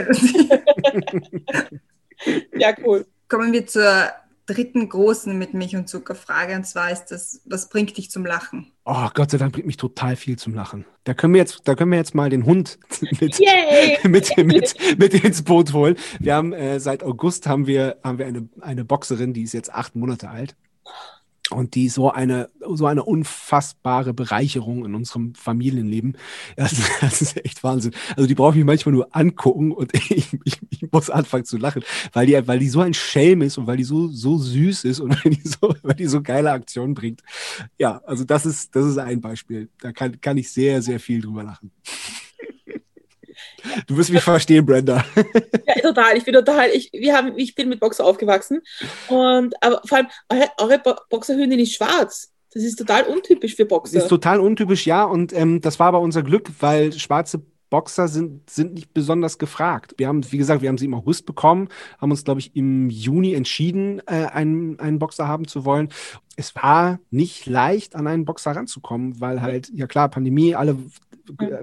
ja, 2.57 2.75
cool. 2.85 3.07
Kommen 3.29 3.53
wir 3.53 3.67
zur 3.67 4.13
dritten 4.47 4.89
großen 4.89 5.37
mit 5.39 5.55
Milch 5.55 5.77
und 5.77 5.89
Zucker 5.89 6.15
Frage. 6.15 6.55
Und 6.55 6.65
zwar 6.67 6.91
ist 6.91 7.07
das, 7.07 7.41
was 7.45 7.69
bringt 7.69 7.97
dich 7.97 8.11
zum 8.11 8.27
Lachen? 8.27 8.73
Oh, 8.85 9.09
Gott 9.15 9.31
sei 9.31 9.39
Dank 9.39 9.53
bringt 9.53 9.67
mich 9.67 9.77
total 9.77 10.17
viel 10.17 10.39
zum 10.39 10.55
Lachen. 10.55 10.85
Da 11.05 11.15
können 11.15 11.35
wir 11.35 11.41
jetzt, 11.41 11.63
da 11.65 11.75
können 11.75 11.91
wir 11.91 11.99
jetzt 11.99 12.15
mal 12.15 12.31
den 12.31 12.45
Hund 12.45 12.79
mit, 13.21 13.41
mit, 14.05 14.37
mit, 14.37 14.99
mit, 14.99 15.25
ins 15.25 15.43
Boot 15.43 15.73
holen. 15.73 15.97
Wir 16.19 16.35
haben 16.35 16.53
äh, 16.53 16.81
seit 16.81 17.03
August 17.03 17.47
haben 17.47 17.67
wir, 17.67 17.97
haben 18.03 18.19
wir 18.19 18.27
eine, 18.27 18.49
eine 18.61 18.85
Boxerin, 18.85 19.33
die 19.33 19.43
ist 19.43 19.55
jetzt 19.55 19.73
acht 19.73 19.97
Monate 19.97 20.29
alt. 20.29 20.57
Und 21.51 21.75
die 21.75 21.91
so 21.91 22.11
eine, 22.11 22.49
so 22.73 22.87
eine 22.87 23.05
unfassbare 23.05 24.15
Bereicherung 24.15 24.85
in 24.87 24.95
unserem 24.95 25.35
Familienleben. 25.35 26.17
Das, 26.57 26.75
das 27.01 27.21
ist 27.21 27.45
echt 27.45 27.63
Wahnsinn. 27.63 27.93
Also 28.17 28.27
die 28.27 28.35
brauche 28.35 28.59
ich 28.59 28.65
manchmal 28.65 28.95
nur 28.95 29.15
angucken 29.15 29.73
und 29.73 29.93
ich, 30.11 30.33
ich, 30.45 30.61
ich, 30.71 30.93
muss 30.93 31.11
anfangen 31.11 31.45
zu 31.45 31.59
lachen, 31.59 31.83
weil 32.13 32.27
die, 32.27 32.47
weil 32.47 32.59
die 32.59 32.69
so 32.69 32.81
ein 32.81 32.95
Schelm 32.95 33.43
ist 33.43 33.59
und 33.59 33.67
weil 33.67 33.77
die 33.77 33.85
so, 33.85 34.09
so 34.09 34.39
süß 34.39 34.85
ist 34.85 35.01
und 35.01 35.11
weil 35.25 35.33
die 35.33 35.47
so, 35.47 35.75
weil 35.83 35.97
die 35.97 36.07
so 36.07 36.23
geile 36.23 36.53
Aktionen 36.53 36.95
bringt. 36.95 37.23
Ja, 37.79 38.01
also 38.07 38.25
das 38.25 38.47
ist, 38.47 38.75
das 38.75 38.87
ist 38.87 38.99
ein 38.99 39.21
Beispiel. 39.21 39.69
Da 39.81 39.93
kann, 39.93 40.21
kann 40.21 40.39
ich 40.39 40.51
sehr, 40.51 40.81
sehr 40.81 41.01
viel 41.01 41.21
drüber 41.21 41.43
lachen. 41.43 41.71
Du 43.87 43.97
wirst 43.97 44.11
mich 44.11 44.23
verstehen, 44.23 44.65
Brenda. 44.65 45.05
Ja, 45.67 45.81
total. 45.81 46.17
Ich 46.17 46.25
bin 46.25 46.35
total, 46.35 46.69
ich, 46.71 46.91
wir 46.93 47.17
haben, 47.17 47.33
ich 47.37 47.55
bin 47.55 47.69
mit 47.69 47.81
Boxer 47.81 48.05
aufgewachsen. 48.05 48.61
Und 49.09 49.55
aber 49.63 49.81
vor 49.87 49.99
allem, 49.99 50.09
eure, 50.29 50.49
eure 50.59 50.97
Boxerhündin 51.09 51.59
ist 51.59 51.75
schwarz. 51.75 52.33
Das 52.53 52.63
ist 52.63 52.77
total 52.77 53.05
untypisch 53.05 53.57
für 53.57 53.65
Boxer. 53.65 53.99
Ist 53.99 54.09
total 54.09 54.41
untypisch, 54.41 54.87
ja. 54.87 55.05
Und 55.05 55.33
ähm, 55.33 55.61
das 55.61 55.79
war 55.79 55.89
aber 55.89 56.01
unser 56.01 56.23
Glück, 56.23 56.51
weil 56.61 56.93
schwarze 56.93 57.43
Boxer 57.75 58.07
sind, 58.07 58.49
sind 58.49 58.75
nicht 58.75 58.95
besonders 58.95 59.37
gefragt. 59.39 59.95
Wir 59.97 60.07
haben, 60.07 60.31
wie 60.31 60.39
gesagt, 60.39 60.63
wir 60.63 60.69
haben 60.69 60.79
sie 60.79 60.85
im 60.85 60.95
August 60.95 61.27
bekommen, 61.27 61.69
haben 62.01 62.13
uns, 62.13 62.23
glaube 62.23 62.39
ich, 62.39 62.55
im 62.55 62.89
Juni 62.89 63.35
entschieden, 63.35 64.01
äh, 64.07 64.27
einen, 64.27 64.79
einen 64.79 65.01
Boxer 65.01 65.27
haben 65.27 65.49
zu 65.49 65.65
wollen. 65.65 65.89
Es 66.37 66.55
war 66.55 67.01
nicht 67.11 67.47
leicht, 67.47 67.97
an 67.97 68.07
einen 68.07 68.25
Boxer 68.25 68.53
ranzukommen, 68.53 69.21
weil 69.21 69.43
halt, 69.43 69.73
ja 69.75 69.89
klar, 69.89 70.09
Pandemie, 70.09 70.55
alle 70.55 70.77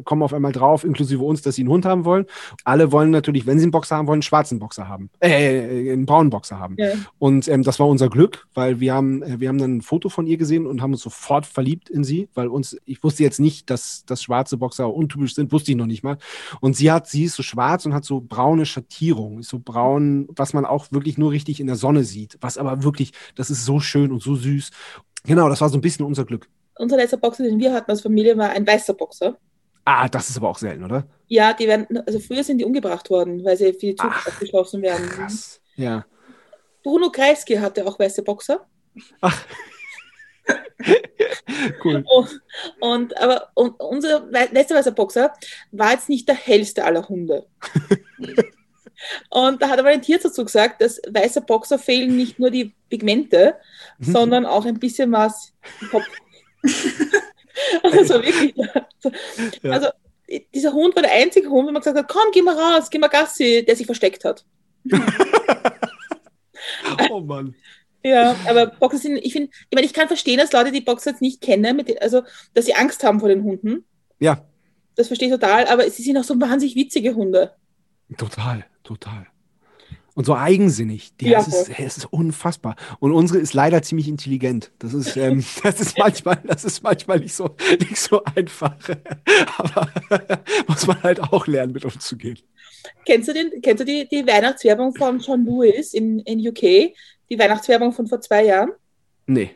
kommen 0.04 0.24
auf 0.24 0.34
einmal 0.34 0.52
drauf, 0.52 0.84
inklusive 0.84 1.24
uns, 1.24 1.42
dass 1.42 1.56
sie 1.56 1.62
einen 1.62 1.70
Hund 1.70 1.86
haben 1.86 2.06
wollen. 2.06 2.26
Alle 2.64 2.92
wollen 2.92 3.12
natürlich, 3.12 3.46
wenn 3.46 3.60
sie 3.60 3.64
einen 3.64 3.72
Boxer 3.72 3.98
haben 3.98 4.08
wollen, 4.08 4.18
einen 4.18 4.22
schwarzen 4.22 4.60
Boxer 4.60 4.88
haben, 4.88 5.10
äh, 5.20 5.92
einen 5.92 6.06
braunen 6.06 6.30
Boxer 6.30 6.60
haben. 6.60 6.76
Ja. 6.78 6.92
Und 7.20 7.48
ähm, 7.48 7.64
das 7.64 7.80
war 7.80 7.88
unser 7.88 8.10
Glück, 8.10 8.48
weil 8.54 8.80
wir 8.80 8.94
haben, 8.94 9.22
äh, 9.24 9.40
wir 9.40 9.50
haben 9.50 9.58
dann 9.58 9.78
ein 9.78 9.82
Foto 9.82 10.10
von 10.10 10.28
ihr 10.28 10.38
gesehen 10.38 10.66
und 10.66 10.82
haben 10.82 10.92
uns 10.92 11.02
sofort 11.02 11.46
verliebt 11.46 11.90
in 11.90 12.04
sie, 12.04 12.30
weil 12.34 12.48
uns, 12.48 12.78
ich 12.86 13.04
wusste 13.04 13.24
jetzt 13.24 13.40
nicht, 13.40 13.70
dass, 13.70 14.06
dass 14.06 14.24
schwarze 14.24 14.58
Boxer 14.58 14.94
untypisch 14.94 15.36
sind, 15.36 15.52
wusste 15.52 15.72
ich 15.72 15.78
noch 15.78 15.86
nicht 15.86 16.04
mal. 16.04 16.18
Und 16.60 16.76
sie 16.76 16.92
hat, 16.92 17.08
sie 17.08 17.26
ist 17.26 17.36
so 17.36 17.44
schwarz 17.44 17.86
und 17.86 17.94
hat 17.94 18.06
so 18.06 18.22
braune 18.22 18.66
Schattierung, 18.66 19.40
ist 19.40 19.50
so 19.50 19.60
braun, 19.60 20.28
was 20.36 20.54
man 20.54 20.66
auch 20.66 20.92
wirklich 20.92 21.18
nur 21.18 21.32
richtig 21.32 21.60
in 21.60 21.68
der 21.68 21.76
Sonne 21.76 22.04
sieht, 22.04 22.38
was 22.42 22.58
aber 22.58 22.84
wirklich, 22.84 23.12
das 23.36 23.50
ist 23.50 23.66
so 23.66 23.80
schön 23.80 24.12
und 24.12 24.22
so 24.22 24.36
süß. 24.36 24.72
Genau, 25.24 25.50
das 25.50 25.62
war 25.62 25.70
so 25.70 25.78
ein 25.78 25.82
bisschen 25.82 26.06
unser 26.06 26.26
Glück. 26.26 26.48
Unser 26.78 26.98
letzter 26.98 27.18
Boxer, 27.18 27.44
den 27.44 27.60
wir 27.60 27.74
hatten 27.74 27.92
als 27.92 28.02
Familie, 28.02 28.38
war 28.38 28.50
ein 28.50 28.66
weißer 28.66 28.94
Boxer. 28.94 29.38
Ah, 29.86 30.08
das 30.08 30.30
ist 30.30 30.38
aber 30.38 30.50
auch 30.50 30.58
selten, 30.58 30.84
oder? 30.84 31.06
Ja, 31.28 31.54
die 31.54 31.68
werden, 31.68 31.88
also 32.06 32.20
früher 32.20 32.44
sind 32.44 32.60
die 32.60 32.66
umgebracht 32.66 33.10
worden, 33.10 33.44
weil 33.44 33.58
sie 33.58 33.74
für 33.74 33.80
die 33.80 33.96
Zukunft 33.96 34.28
abgeschlossen 34.28 34.82
werden. 34.82 35.10
Krass. 35.10 35.62
Ja. 35.76 36.06
Bruno 36.84 37.10
Kreisky 37.10 37.56
hatte 37.56 37.86
auch 37.86 37.98
weiße 37.98 38.24
Boxer. 38.24 38.68
Ach. 39.22 39.46
cool. 41.84 42.04
Und, 42.08 42.42
und 42.80 43.18
aber 43.18 43.50
und 43.54 43.80
unser 43.80 44.28
letzter 44.30 44.76
weißer 44.76 44.92
Boxer 44.92 45.34
war 45.72 45.92
jetzt 45.92 46.10
nicht 46.10 46.28
der 46.28 46.36
hellste 46.36 46.84
aller 46.84 47.08
Hunde. 47.08 47.48
und 49.30 49.62
da 49.62 49.70
hat 49.70 49.80
aber 49.80 49.90
ein 49.90 50.02
Tier 50.02 50.20
dazu 50.20 50.44
gesagt, 50.44 50.82
dass 50.82 51.02
weiße 51.10 51.42
Boxer 51.42 51.80
fehlen 51.80 52.18
nicht 52.18 52.40
nur 52.40 52.52
die 52.52 52.74
Pigmente, 52.90 53.56
mhm. 54.00 54.12
sondern 54.12 54.46
auch 54.46 54.66
ein 54.66 54.80
bisschen 54.80 55.12
was 55.12 55.54
im 55.80 55.90
Kopf. 55.90 56.06
Also 57.84 58.16
wirklich. 58.16 58.56
Ja. 59.62 59.72
Also 59.72 59.88
dieser 60.54 60.74
Hund 60.74 60.96
war 60.96 61.04
der 61.04 61.12
einzige 61.12 61.50
Hund, 61.50 61.68
wo 61.68 61.72
man 61.72 61.82
gesagt 61.82 61.98
hat, 61.98 62.08
komm, 62.08 62.32
geh 62.34 62.42
mal 62.42 62.58
raus, 62.58 62.90
geh 62.90 62.98
mal 62.98 63.08
Gassi, 63.08 63.66
der 63.66 63.76
sich 63.76 63.86
versteckt 63.86 64.24
hat. 64.24 64.46
oh 67.10 67.20
Mann. 67.20 67.56
Ja, 68.04 68.36
aber 68.48 68.68
Boxer 68.68 68.98
sind, 68.98 69.18
ich 69.18 69.34
finde, 69.34 69.52
ich 69.70 69.76
meine, 69.76 69.86
ich 69.86 69.94
kann 69.94 70.08
verstehen, 70.08 70.40
dass 70.40 70.54
Leute 70.54 70.72
die 70.72 70.82
Boxer 70.82 71.12
jetzt 71.12 71.22
nicht 71.22 71.42
kennen, 71.42 71.86
den, 71.86 72.00
also 72.00 72.24
dass 72.54 72.66
sie 72.66 72.74
Angst 72.74 73.04
haben 73.04 73.20
vor 73.20 73.30
den 73.30 73.44
Hunden. 73.44 73.86
Ja. 74.20 74.46
Das 74.96 75.08
verstehe 75.08 75.28
ich 75.28 75.34
total, 75.34 75.68
aber 75.68 75.90
sie 75.90 76.02
sind 76.02 76.18
auch 76.18 76.24
so 76.24 76.40
wahnsinnig 76.40 76.76
witzige 76.76 77.14
Hunde. 77.14 77.54
Total, 78.18 78.66
total 78.84 79.31
und 80.14 80.26
so 80.26 80.36
eigensinnig. 80.36 81.14
Ja, 81.22 81.40
es, 81.40 81.48
ist, 81.48 81.70
es 81.80 81.98
ist 81.98 82.06
unfassbar. 82.12 82.76
Und 83.00 83.14
unsere 83.14 83.40
ist 83.40 83.54
leider 83.54 83.82
ziemlich 83.82 84.08
intelligent. 84.08 84.72
Das 84.80 84.94
ist, 84.94 85.16
ähm, 85.16 85.44
das 85.64 85.80
ist 85.80 85.98
manchmal, 85.98 86.42
das 86.44 86.66
ist 86.66 86.84
manchmal 86.84 87.20
nicht 87.20 87.34
so, 87.34 87.56
nicht 87.80 87.98
so 87.98 88.24
einfach. 88.36 88.76
Aber 89.58 89.90
muss 90.68 90.88
man 90.88 91.02
halt 91.04 91.22
auch 91.22 91.48
lernen, 91.48 91.74
mit 91.74 91.86
umzugehen. 91.86 92.40
Kennst 93.06 93.30
du, 93.30 93.34
den, 93.34 93.62
kennst 93.62 93.82
du 93.82 93.86
die, 93.86 94.08
die 94.08 94.26
Weihnachtswerbung 94.28 94.94
von 94.94 95.20
John 95.20 95.46
Lewis 95.46 95.94
in, 95.94 96.20
in 96.20 96.46
UK? 96.46 96.94
Die 97.30 97.40
Weihnachtswerbung 97.40 97.94
von 97.94 98.08
vor 98.08 98.20
zwei 98.22 98.46
Jahren? 98.46 98.72
Nee. 99.28 99.52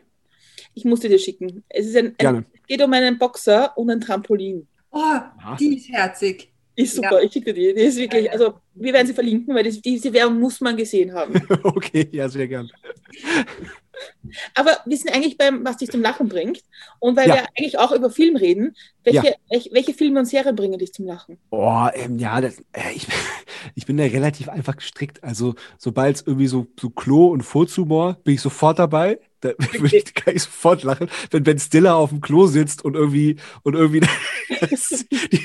Ich 0.74 0.84
musste 0.84 1.08
dir 1.08 1.18
schicken. 1.18 1.64
Es 1.68 1.86
ist 1.86 1.96
ein, 1.96 2.14
ein, 2.18 2.46
geht 2.66 2.82
um 2.82 2.92
einen 2.92 3.18
Boxer 3.18 3.76
und 3.76 3.90
ein 3.90 4.00
Trampolin. 4.00 4.66
Oh, 4.90 5.18
die 5.58 5.76
ist 5.76 5.90
herzig. 5.90 6.50
Ist 6.76 6.94
super, 6.94 7.18
ja. 7.18 7.20
ich 7.20 7.32
schicke 7.32 7.54
dir 7.54 7.72
die. 7.72 7.80
Die 7.80 7.86
ist 7.86 7.96
wirklich, 7.96 8.30
also 8.30 8.54
wir 8.74 8.92
werden 8.92 9.06
sie 9.06 9.14
verlinken, 9.14 9.54
weil 9.54 9.64
das, 9.64 9.80
diese 9.80 10.12
Werbung 10.12 10.38
muss 10.38 10.60
man 10.60 10.76
gesehen 10.76 11.12
haben. 11.14 11.34
okay, 11.62 12.06
ja, 12.12 12.28
sehr 12.28 12.46
gern. 12.46 12.70
Aber 14.54 14.78
wir 14.84 14.96
sind 14.96 15.14
eigentlich 15.14 15.38
beim, 15.38 15.64
was 15.64 15.78
dich 15.78 15.90
zum 15.90 16.02
Lachen 16.02 16.28
bringt. 16.28 16.60
Und 16.98 17.16
weil 17.16 17.28
ja. 17.28 17.36
wir 17.36 17.46
eigentlich 17.56 17.78
auch 17.78 17.92
über 17.92 18.10
Film 18.10 18.36
reden, 18.36 18.74
welche, 19.04 19.28
ja. 19.28 19.32
welche, 19.48 19.70
welche, 19.72 19.94
Filme 19.94 20.20
und 20.20 20.26
Serien 20.26 20.54
bringen 20.54 20.78
dich 20.78 20.92
zum 20.92 21.06
Lachen? 21.06 21.38
Oh, 21.50 21.86
ähm, 21.94 22.18
ja, 22.18 22.40
das, 22.40 22.58
äh, 22.72 22.92
ich, 22.94 23.06
ich 23.74 23.86
bin 23.86 23.96
da 23.96 24.04
relativ 24.04 24.48
einfach 24.48 24.76
gestrickt. 24.76 25.24
Also, 25.24 25.54
sobald 25.78 26.16
es 26.16 26.22
irgendwie 26.26 26.46
so, 26.46 26.66
so 26.78 26.90
Klo- 26.90 27.32
und 27.32 27.42
Furzhumor, 27.42 28.18
bin 28.24 28.34
ich 28.34 28.40
sofort 28.42 28.78
dabei. 28.78 29.18
Da 29.40 29.50
würde 29.72 29.96
ich, 29.96 30.14
kann 30.14 30.34
ich 30.34 30.42
sofort 30.42 30.82
lachen, 30.82 31.08
wenn 31.30 31.42
Ben 31.42 31.58
Stiller 31.58 31.96
auf 31.96 32.10
dem 32.10 32.20
Klo 32.20 32.46
sitzt 32.46 32.84
und 32.84 32.94
irgendwie, 32.94 33.36
und 33.62 33.74
irgendwie 33.74 34.00
das, 34.60 35.04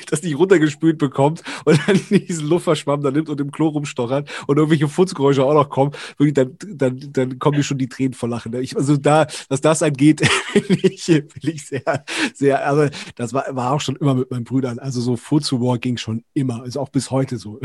das 0.09 0.23
nicht 0.23 0.37
runtergespült 0.37 0.97
bekommt 0.97 1.43
und 1.65 1.79
dann 1.87 1.99
diesen 2.09 2.47
Luftverschwamm 2.47 3.01
da 3.01 3.11
nimmt 3.11 3.29
und 3.29 3.41
im 3.41 3.51
Klo 3.51 3.69
rumstochert 3.69 4.29
und 4.47 4.57
irgendwelche 4.57 4.87
Futzgeräusche 4.87 5.43
auch 5.43 5.53
noch 5.53 5.69
kommen, 5.69 5.91
wirklich, 6.17 6.33
dann, 6.33 6.57
dann, 6.59 6.99
dann 7.11 7.39
kommen 7.39 7.57
mir 7.57 7.63
schon 7.63 7.77
die 7.77 7.89
Tränen 7.89 8.13
vor 8.13 8.29
Lachen. 8.29 8.53
Ich, 8.61 8.75
also 8.75 8.97
da, 8.97 9.27
was 9.49 9.61
das 9.61 9.83
angeht, 9.83 10.21
bin 10.53 10.79
ich, 10.83 11.05
bin 11.05 11.27
ich 11.41 11.65
sehr, 11.65 12.05
sehr, 12.33 12.65
also 12.65 12.89
das 13.15 13.33
war, 13.33 13.45
war 13.55 13.73
auch 13.73 13.81
schon 13.81 13.95
immer 13.97 14.15
mit 14.15 14.31
meinen 14.31 14.43
Brüdern. 14.43 14.79
Also 14.79 15.01
so 15.01 15.17
Futzhumor 15.17 15.77
ging 15.79 15.97
schon 15.97 16.23
immer, 16.33 16.65
ist 16.65 16.77
auch 16.77 16.89
bis 16.89 17.11
heute 17.11 17.37
so. 17.37 17.59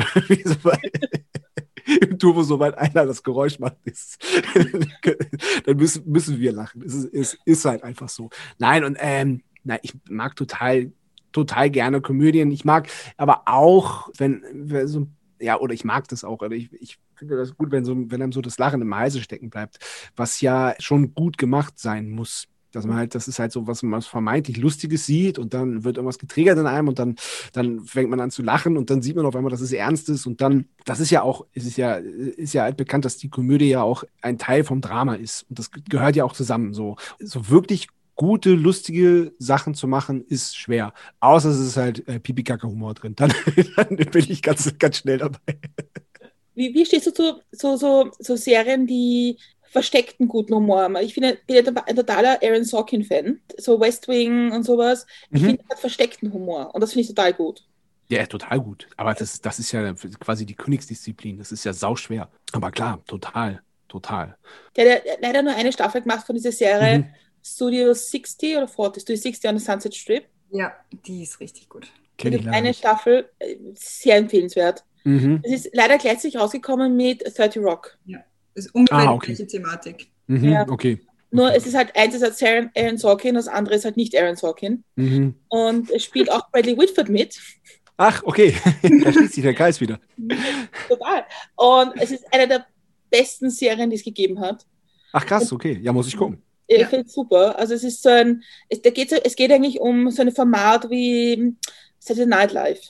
Im 1.87 2.19
Turbo, 2.19 2.43
sobald 2.43 2.77
einer 2.77 3.07
das 3.07 3.23
Geräusch 3.23 3.59
macht, 3.59 3.77
ist, 3.85 4.19
dann 5.65 5.77
müssen, 5.77 6.11
müssen 6.11 6.39
wir 6.39 6.53
lachen. 6.53 6.83
Es 6.83 6.95
ist, 6.95 7.15
es 7.15 7.39
ist 7.45 7.65
halt 7.65 7.83
einfach 7.85 8.09
so. 8.09 8.31
Nein, 8.59 8.85
und 8.85 8.97
ähm, 9.01 9.43
na, 9.65 9.79
ich 9.83 9.95
mag 10.09 10.37
total, 10.37 10.93
total 11.33 11.71
gerne 11.71 12.01
Komödien. 12.01 12.51
Ich 12.51 12.65
mag 12.65 12.89
aber 13.17 13.43
auch, 13.47 14.09
wenn, 14.17 14.43
wenn 14.53 14.89
so 14.89 15.09
ja, 15.41 15.59
oder 15.59 15.75
ich 15.75 15.85
mag 15.85 16.09
das 16.09 16.25
auch, 16.25 16.41
oder 16.41 16.53
ich, 16.53 16.73
ich 16.73 16.99
finde 17.15 17.37
das 17.37 17.57
gut, 17.57 17.71
wenn, 17.71 17.85
so, 17.85 17.95
wenn 17.97 18.23
einem 18.23 18.33
so 18.33 18.41
das 18.41 18.59
Lachen 18.59 18.81
im 18.83 18.95
Halse 18.95 19.21
stecken 19.21 19.51
bleibt, 19.51 19.79
was 20.17 20.41
ja 20.41 20.75
schon 20.79 21.15
gut 21.15 21.39
gemacht 21.39 21.79
sein 21.79 22.11
muss. 22.11 22.49
Dass 22.77 22.87
man 22.87 22.97
halt, 22.97 23.15
das 23.15 23.27
ist 23.27 23.39
halt 23.39 23.53
so, 23.53 23.67
was 23.67 23.83
man 23.83 24.03
vermeintlich 24.03 24.59
Lustiges 24.59 25.07
sieht 25.07 25.39
und 25.39 25.55
dann 25.55 25.83
wird 25.83 25.97
irgendwas 25.97 26.19
getriggert 26.19 26.59
in 26.59 26.67
einem 26.67 26.89
und 26.89 26.99
dann, 26.99 27.17
dann 27.53 27.81
fängt 27.81 28.11
man 28.11 28.21
an 28.21 28.31
zu 28.31 28.43
lachen 28.43 28.77
und 28.77 28.91
dann 28.91 29.03
sieht 29.03 29.17
man 29.17 29.27
auf 29.27 29.35
einmal, 29.35 29.51
dass 29.51 29.61
es 29.61 29.73
ernst 29.73 30.09
ist 30.09 30.27
und 30.27 30.41
dann, 30.41 30.67
das 30.85 31.01
ist 31.01 31.11
ja 31.11 31.23
auch, 31.23 31.47
es 31.55 31.65
ist 31.65 31.77
ja, 31.77 31.95
ist 31.95 32.53
ja 32.53 32.63
halt 32.63 32.77
bekannt, 32.77 33.05
dass 33.05 33.17
die 33.17 33.31
Komödie 33.31 33.71
ja 33.71 33.83
auch 33.83 34.05
ein 34.21 34.39
Teil 34.39 34.63
vom 34.63 34.81
Drama 34.81 35.15
ist 35.15 35.47
und 35.49 35.59
das 35.59 35.71
gehört 35.71 36.17
ja 36.17 36.25
auch 36.25 36.35
zusammen. 36.35 36.75
So, 36.75 36.97
so 37.19 37.49
wirklich 37.49 37.89
gute, 38.17 38.51
lustige 38.51 39.33
Sachen 39.39 39.75
zu 39.75 39.87
machen, 39.87 40.25
ist 40.27 40.57
schwer. 40.57 40.93
Außer 41.21 41.51
es 41.51 41.59
ist 41.59 41.77
halt 41.77 42.07
äh, 42.09 42.19
Pipi-Kacke-Humor 42.19 42.95
drin. 42.95 43.15
Dann, 43.15 43.33
dann, 43.77 43.97
bin 43.97 44.27
ich 44.29 44.43
ganz, 44.43 44.73
ganz 44.79 44.99
schnell 44.99 45.19
dabei. 45.19 45.39
Wie, 46.55 46.73
wie 46.73 46.87
stehst 46.87 47.07
du 47.07 47.13
zu 47.13 47.41
so, 47.53 47.77
so, 47.77 48.11
so 48.19 48.35
Serien, 48.35 48.87
die 48.87 49.37
versteckten 49.77 50.27
guten 50.27 50.55
Humor. 50.55 50.91
Ich 51.03 51.13
finde, 51.13 51.37
bin 51.47 51.59
ein 51.59 51.97
totaler 51.97 52.43
Aaron 52.43 52.65
Sorkin-Fan. 52.65 53.43
So 53.59 53.79
West 53.79 54.09
Wing 54.09 54.51
und 54.51 54.63
sowas. 54.63 55.07
Ich 55.31 55.43
mhm. 55.43 55.47
finde, 55.47 55.65
er 55.65 55.69
hat 55.69 55.81
versteckten 55.81 56.33
Humor. 56.33 56.75
Und 56.75 56.81
das 56.81 56.95
finde 56.95 57.03
ich 57.03 57.09
total 57.09 57.35
gut. 57.35 57.63
Ja, 58.09 58.25
total 58.25 58.59
gut. 58.61 58.89
Aber 58.97 59.13
das, 59.13 59.39
das 59.43 59.59
ist 59.59 59.73
ja 59.73 59.93
quasi 59.93 60.47
die 60.47 60.55
Königsdisziplin. 60.55 61.37
Das 61.37 61.53
ist 61.53 61.65
ja 61.65 61.75
sauschwer. 61.75 62.31
Aber 62.53 62.71
klar, 62.71 63.03
total, 63.07 63.61
total. 63.87 64.39
Der 64.77 64.95
hat 64.95 65.03
leider 65.21 65.43
nur 65.43 65.55
eine 65.55 65.71
Staffel 65.73 66.01
gemacht 66.01 66.25
von 66.25 66.35
dieser 66.35 66.53
Serie 66.53 67.01
mhm. 67.01 67.07
Studio 67.45 67.93
60 67.93 68.57
oder 68.57 68.69
40, 68.69 69.03
Studio 69.03 69.21
60 69.21 69.51
on 69.51 69.59
the 69.59 69.65
Sunset 69.65 69.95
Strip. 69.95 70.25
Ja, 70.53 70.73
die 70.91 71.23
ist 71.23 71.39
richtig 71.41 71.69
gut. 71.69 71.89
Kenn 72.17 72.33
ich 72.33 72.49
eine 72.49 72.69
nicht. 72.69 72.79
Staffel, 72.79 73.29
äh, 73.41 73.57
sehr 73.75 74.17
empfehlenswert. 74.17 74.85
Mhm. 75.05 75.43
Es 75.43 75.67
ist 75.67 75.75
leider 75.75 75.99
gleichzeitig 75.99 76.41
rausgekommen 76.41 76.97
mit 76.97 77.23
30 77.37 77.63
Rock. 77.63 77.99
Ja. 78.07 78.25
Das 78.57 78.67
ist 78.67 78.75
ungefähr 78.75 78.99
Ah, 78.99 79.03
die 79.03 79.09
okay. 79.09 79.27
gleiche 79.35 79.47
Thematik. 79.47 80.09
Mhm, 80.27 80.45
Ja. 80.53 80.69
Okay. 80.69 80.99
Nur 81.31 81.55
es 81.55 81.67
ist 81.67 81.75
halt, 81.77 81.95
eins 81.97 82.15
ist 82.15 82.23
halt 82.23 82.43
Aaron, 82.43 82.71
Aaron 82.77 82.99
Sorkin, 82.99 83.35
das 83.35 83.47
andere 83.49 83.75
ist 83.77 83.85
halt 83.85 83.97
nicht 83.97 84.17
Aaron 84.17 84.37
Sorkin. 84.37 84.83
Mhm. 84.97 85.35
Und 85.49 85.91
es 85.91 86.03
spielt 86.05 86.31
auch 86.33 86.51
Bradley 86.51 86.77
Whitford 86.79 87.09
mit. 87.09 87.39
Ach, 87.99 88.23
okay. 88.25 88.55
da 88.83 89.13
schließt 89.13 89.35
sich 89.35 89.43
der 89.43 89.55
Kreis 89.55 89.81
wieder. 89.81 90.01
Total. 90.89 91.25
Und 91.57 91.93
es 92.01 92.11
ist 92.11 92.25
eine 92.33 92.49
der 92.49 92.67
besten 93.11 93.51
Serien, 93.51 93.91
die 93.91 93.97
es 93.97 94.05
gegeben 94.05 94.41
hat. 94.41 94.65
Ach, 95.13 95.25
krass, 95.25 95.53
okay. 95.53 95.79
Ja, 95.83 95.93
muss 95.93 96.09
ich 96.09 96.17
gucken. 96.17 96.43
Ich 96.67 96.79
Ja. 96.81 96.89
finde 96.89 97.07
es 97.07 97.13
super. 97.15 97.59
Also 97.59 97.75
es 97.75 97.85
ist 97.85 98.03
so 98.03 98.09
ein, 98.09 98.43
es, 98.69 98.83
da 98.83 98.91
geht's, 98.91 99.13
es 99.13 99.37
geht 99.37 99.53
eigentlich 99.53 99.81
um 99.81 100.11
so 100.11 100.23
ein 100.23 100.33
Format 100.33 100.91
wie 100.91 101.55
Saturday 101.99 102.27
Night 102.29 102.53
Live. 102.53 102.81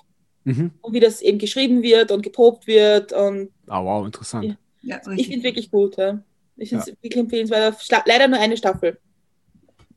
Mhm. 0.44 0.70
Und 0.80 0.92
wie 0.94 1.00
das 1.00 1.20
eben 1.22 1.38
geschrieben 1.38 1.82
wird 1.82 2.10
und 2.12 2.22
geprobt 2.22 2.66
wird. 2.66 3.12
Und 3.12 3.50
Oh, 3.68 3.84
wow, 3.84 4.06
interessant. 4.06 4.44
Ja. 4.44 4.54
Ja, 4.86 5.00
ich 5.16 5.26
finde 5.26 5.38
es 5.38 5.44
wirklich 5.44 5.70
gut. 5.70 5.96
Ja. 5.96 6.22
Ich 6.56 6.68
finde 6.70 6.84
es 6.84 7.02
wirklich 7.02 7.16
empfehlenswert. 7.16 7.76
Leider 8.06 8.28
nur 8.28 8.38
eine 8.38 8.56
Staffel. 8.56 8.98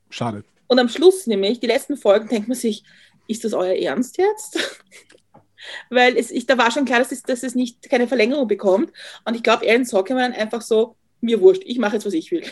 Schade. 0.09 0.43
Und 0.67 0.79
am 0.79 0.89
Schluss 0.89 1.25
nämlich, 1.27 1.59
die 1.59 1.67
letzten 1.67 1.97
Folgen, 1.97 2.27
denkt 2.27 2.47
man 2.47 2.57
sich, 2.57 2.83
ist 3.27 3.43
das 3.43 3.53
euer 3.53 3.75
Ernst 3.75 4.17
jetzt? 4.17 4.57
Weil 5.89 6.17
es, 6.17 6.31
ich, 6.31 6.45
da 6.45 6.57
war 6.57 6.71
schon 6.71 6.85
klar, 6.85 6.99
dass 6.99 7.11
es, 7.11 7.21
dass 7.23 7.43
es 7.43 7.53
nicht 7.55 7.89
keine 7.89 8.07
Verlängerung 8.07 8.47
bekommt. 8.47 8.91
Und 9.25 9.35
ich 9.35 9.43
glaube, 9.43 9.69
Aaron 9.69 9.85
Sorkin 9.85 10.15
war 10.15 10.23
dann 10.23 10.33
einfach 10.33 10.61
so, 10.61 10.95
mir 11.21 11.41
wurscht, 11.41 11.63
ich 11.65 11.77
mache 11.79 11.95
jetzt, 11.95 12.05
was 12.05 12.13
ich 12.13 12.31
will. 12.31 12.43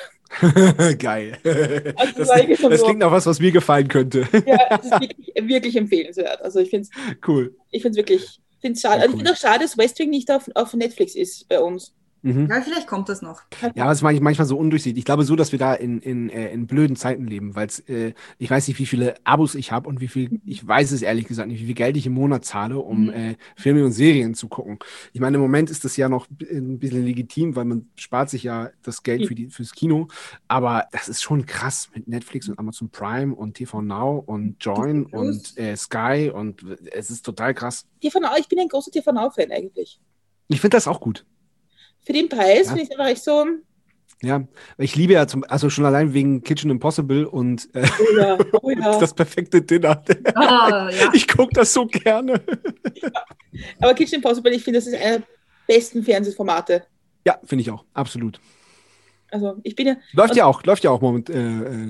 Geil. 0.99 1.37
Also 1.95 2.13
Das, 2.17 2.27
war 2.29 2.37
irgendwie 2.37 2.55
so- 2.61 2.69
das 2.69 2.83
klingt 2.83 2.99
nach 2.99 3.11
was, 3.11 3.25
was 3.25 3.39
mir 3.39 3.51
gefallen 3.51 3.87
könnte. 3.87 4.27
Ja, 4.45 4.77
es 4.77 4.85
ist 4.85 4.91
wirklich, 4.99 5.31
wirklich 5.35 5.75
empfehlenswert. 5.77 6.41
Also 6.41 6.59
ich 6.59 6.69
finde 6.69 6.87
es 6.91 7.17
Cool. 7.27 7.55
ich 7.71 7.81
find's 7.81 7.97
wirklich 7.97 8.39
find's 8.59 8.81
schade. 8.81 8.97
Ja, 8.97 9.01
Also 9.03 9.09
ich 9.13 9.13
cool. 9.13 9.19
finde 9.19 9.31
auch 9.33 9.37
schade, 9.41 9.63
dass 9.63 9.77
West 9.77 9.97
Wing 9.99 10.09
nicht 10.09 10.29
auf, 10.29 10.49
auf 10.55 10.73
Netflix 10.73 11.15
ist 11.15 11.47
bei 11.47 11.59
uns. 11.61 11.93
Mhm. 12.35 12.49
Ja, 12.49 12.61
vielleicht 12.61 12.87
kommt 12.87 13.09
das 13.09 13.21
noch. 13.21 13.41
Ja, 13.75 13.83
aber 13.83 13.91
es 13.91 13.99
ist 13.99 14.03
manch- 14.03 14.21
manchmal 14.21 14.47
so 14.47 14.57
undurchsichtig. 14.57 14.99
Ich 14.99 15.05
glaube 15.05 15.23
so, 15.23 15.35
dass 15.35 15.51
wir 15.51 15.59
da 15.59 15.73
in, 15.73 15.99
in, 15.99 16.29
äh, 16.29 16.51
in 16.51 16.67
blöden 16.67 16.95
Zeiten 16.95 17.25
leben, 17.27 17.55
weil 17.55 17.67
äh, 17.87 18.13
ich 18.37 18.49
weiß 18.49 18.67
nicht, 18.67 18.79
wie 18.79 18.85
viele 18.85 19.15
Abos 19.23 19.55
ich 19.55 19.71
habe 19.71 19.87
und 19.89 20.01
wie 20.01 20.07
viel, 20.07 20.39
ich 20.45 20.65
weiß 20.67 20.91
es 20.91 21.01
ehrlich 21.01 21.25
gesagt 21.27 21.47
nicht, 21.47 21.61
wie 21.61 21.65
viel 21.65 21.75
Geld 21.75 21.97
ich 21.97 22.05
im 22.05 22.13
Monat 22.13 22.45
zahle, 22.45 22.79
um 22.79 23.05
Mhm. 23.05 23.09
äh, 23.09 23.35
Filme 23.55 23.85
und 23.85 23.91
Serien 23.91 24.33
zu 24.33 24.47
gucken. 24.47 24.79
Ich 25.13 25.19
meine, 25.21 25.35
im 25.37 25.41
Moment 25.41 25.69
ist 25.69 25.85
das 25.85 25.95
ja 25.97 26.09
noch 26.09 26.27
ein 26.29 26.79
bisschen 26.79 27.05
legitim, 27.05 27.55
weil 27.55 27.65
man 27.65 27.89
spart 27.95 28.29
sich 28.29 28.43
ja 28.43 28.69
das 28.83 29.03
Geld 29.03 29.27
für 29.27 29.35
die, 29.35 29.49
fürs 29.49 29.71
Kino. 29.73 30.07
Aber 30.47 30.85
das 30.91 31.07
ist 31.09 31.21
schon 31.21 31.45
krass 31.45 31.89
mit 31.93 32.07
Netflix 32.07 32.47
und 32.49 32.57
Amazon 32.59 32.89
Prime 32.89 33.33
und 33.35 33.53
TV 33.55 33.81
Now 33.81 34.23
und 34.25 34.55
Join 34.59 35.03
Disney 35.05 35.11
Plus. 35.11 35.51
und 35.53 35.57
äh, 35.57 35.75
Sky 35.75 36.31
und 36.33 36.63
es 36.91 37.09
ist 37.09 37.23
total 37.25 37.53
krass. 37.53 37.85
TV 38.01 38.19
ich 38.37 38.47
bin 38.47 38.59
ein 38.59 38.67
großer 38.67 38.91
TV-Fan 38.91 39.51
eigentlich. 39.51 39.99
Ich 40.47 40.61
finde 40.61 40.77
das 40.77 40.87
auch 40.87 40.99
gut. 40.99 41.25
Für 42.07 42.13
den 42.13 42.29
Preis 42.29 42.67
Ja. 42.67 42.69
finde 42.69 42.83
ich 42.83 42.91
einfach 42.91 43.07
echt 43.11 43.23
so, 43.23 43.45
Ja, 44.23 44.47
ich 44.79 44.95
liebe 44.95 45.13
ja 45.13 45.27
zum, 45.27 45.43
also 45.43 45.69
schon 45.69 45.85
allein 45.85 46.13
wegen 46.13 46.41
Kitchen 46.41 46.71
Impossible 46.71 47.25
und 47.27 47.67
äh, 47.75 47.85
oh 47.99 48.17
ja, 48.17 48.37
oh 48.63 48.69
ja. 48.71 48.97
das 48.97 49.13
perfekte 49.13 49.61
Dinner. 49.61 50.01
Ah, 50.33 50.89
ja. 50.89 51.09
Ich 51.13 51.27
gucke 51.27 51.53
das 51.53 51.73
so 51.73 51.85
gerne. 51.85 52.41
Aber 53.79 53.93
Kitchen 53.93 54.15
Impossible, 54.15 54.51
ich 54.53 54.63
finde, 54.63 54.79
das 54.79 54.87
ist 54.87 54.95
einer 54.95 55.19
der 55.19 55.23
besten 55.67 56.01
Fernsehformate. 56.03 56.83
Ja, 57.25 57.37
finde 57.43 57.61
ich 57.63 57.69
auch, 57.71 57.83
absolut. 57.93 58.39
Also 59.29 59.57
ich 59.63 59.75
bin 59.75 59.87
ja, 59.87 59.97
Läuft 60.13 60.31
Und- 60.31 60.37
ja 60.37 60.45
auch, 60.45 60.63
läuft 60.63 60.83
ja 60.85 60.91
auch 60.91 61.01
moment 61.01 61.29
äh, 61.29 61.35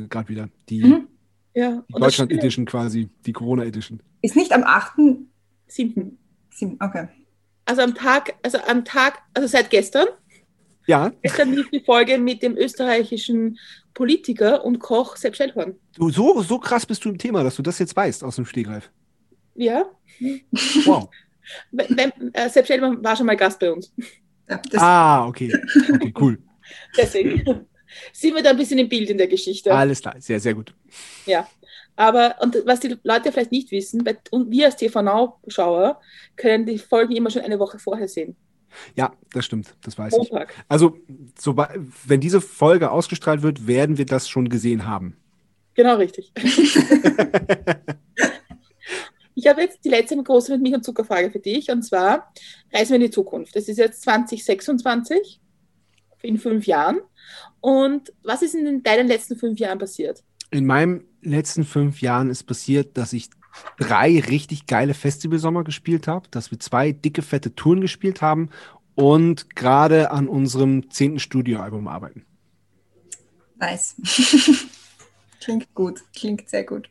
äh, 0.03 0.07
gerade 0.07 0.27
wieder. 0.29 0.49
Die, 0.69 0.83
Mhm. 0.83 1.07
ja, 1.53 1.83
die 1.87 1.93
und 1.93 2.01
Deutschland 2.03 2.31
Edition 2.31 2.65
quasi, 2.65 3.09
die 3.25 3.33
Corona 3.33 3.63
Edition. 3.63 4.01
Ist 4.23 4.35
nicht 4.35 4.51
am 4.51 4.63
8. 4.63 5.27
Siebten. 5.67 6.17
Sieben- 6.49 6.77
Okay. 6.81 7.07
Also 7.67 7.81
am 7.81 7.93
Tag, 7.93 8.33
also 8.43 8.57
am 8.65 8.85
Tag, 8.85 9.19
also 9.33 9.47
seit 9.47 9.69
gestern, 9.69 10.07
Ja, 10.87 11.11
gestern 11.21 11.53
lief 11.53 11.69
die 11.69 11.81
Folge 11.81 12.17
mit 12.17 12.41
dem 12.41 12.55
österreichischen 12.55 13.59
Politiker 13.93 14.63
und 14.63 14.79
Koch 14.79 15.17
Sepp 15.17 15.35
Schellhorn. 15.35 15.75
du, 15.95 16.09
so, 16.09 16.41
so 16.41 16.59
krass 16.59 16.85
bist 16.85 17.03
du 17.03 17.09
im 17.09 17.17
Thema, 17.17 17.43
dass 17.43 17.57
du 17.57 17.61
das 17.61 17.77
jetzt 17.79 17.95
weißt 17.95 18.23
aus 18.23 18.37
dem 18.37 18.45
Stegreif. 18.45 18.89
Ja, 19.55 19.85
Wow. 20.85 21.09
wenn, 21.71 22.33
äh, 22.33 22.49
Sepp 22.49 22.67
Schellhorn 22.67 23.03
war 23.03 23.15
schon 23.15 23.25
mal 23.25 23.35
Gast 23.35 23.59
bei 23.59 23.71
uns. 23.71 23.93
Ja, 24.49 24.61
ah, 24.77 25.27
okay. 25.27 25.53
Okay, 25.93 26.13
cool. 26.19 26.39
Deswegen 26.97 27.65
sind 28.13 28.35
wir 28.35 28.43
da 28.43 28.51
ein 28.51 28.57
bisschen 28.57 28.79
im 28.79 28.87
Bild 28.87 29.09
in 29.09 29.17
der 29.17 29.27
Geschichte. 29.27 29.73
Alles 29.73 30.01
klar, 30.01 30.15
sehr, 30.19 30.39
sehr 30.39 30.53
gut. 30.53 30.73
Aber, 31.97 32.35
und 32.41 32.55
was 32.65 32.79
die 32.79 32.95
Leute 33.03 33.31
vielleicht 33.31 33.51
nicht 33.51 33.71
wissen, 33.71 34.03
bei, 34.03 34.17
und 34.29 34.51
wir 34.51 34.67
als 34.67 34.77
TV-Now-Schauer 34.77 35.99
können 36.35 36.65
die 36.67 36.77
Folgen 36.77 37.15
immer 37.15 37.31
schon 37.31 37.41
eine 37.41 37.59
Woche 37.59 37.79
vorher 37.79 38.07
sehen. 38.07 38.37
Ja, 38.95 39.13
das 39.33 39.45
stimmt, 39.45 39.75
das 39.83 39.97
weiß 39.97 40.13
ich. 40.13 40.31
Montag. 40.31 40.53
Also, 40.69 40.99
sobald, 41.37 41.71
wenn 42.05 42.21
diese 42.21 42.39
Folge 42.39 42.91
ausgestrahlt 42.91 43.41
wird, 43.41 43.65
werden 43.65 43.97
wir 43.97 44.05
das 44.05 44.29
schon 44.29 44.47
gesehen 44.47 44.85
haben. 44.85 45.17
Genau 45.73 45.95
richtig. 45.95 46.31
ich 49.35 49.47
habe 49.47 49.61
jetzt 49.61 49.83
die 49.83 49.89
letzte 49.89 50.21
große 50.21 50.51
mit 50.51 50.61
Milch 50.61 50.75
und 50.75 50.85
Zuckerfrage 50.85 51.31
für 51.31 51.39
dich. 51.39 51.71
Und 51.71 51.81
zwar 51.81 52.31
reisen 52.71 52.91
wir 52.91 52.97
in 52.97 53.03
die 53.03 53.09
Zukunft. 53.11 53.55
Das 53.55 53.67
ist 53.67 53.77
jetzt 53.77 54.03
2026, 54.03 55.41
in 56.21 56.37
fünf 56.37 56.67
Jahren. 56.67 56.99
Und 57.59 58.13
was 58.23 58.43
ist 58.43 58.53
in 58.53 58.83
deinen 58.83 59.07
letzten 59.07 59.35
fünf 59.35 59.59
Jahren 59.59 59.79
passiert? 59.79 60.23
In 60.49 60.65
meinen 60.65 61.03
letzten 61.21 61.65
fünf 61.65 62.01
Jahren 62.01 62.29
ist 62.29 62.43
passiert, 62.43 62.97
dass 62.97 63.13
ich 63.13 63.29
drei 63.77 64.19
richtig 64.19 64.65
geile 64.65 64.93
Festivalsommer 64.93 65.63
gespielt 65.63 66.07
habe, 66.07 66.27
dass 66.29 66.51
wir 66.51 66.59
zwei 66.59 66.91
dicke, 66.91 67.21
fette 67.21 67.55
Touren 67.55 67.81
gespielt 67.81 68.21
haben 68.21 68.49
und 68.95 69.55
gerade 69.55 70.11
an 70.11 70.27
unserem 70.27 70.89
zehnten 70.89 71.19
Studioalbum 71.19 71.87
arbeiten. 71.87 72.25
nice. 73.57 73.95
klingt 75.39 75.73
gut. 75.73 76.01
Klingt 76.15 76.49
sehr 76.49 76.63
gut. 76.63 76.89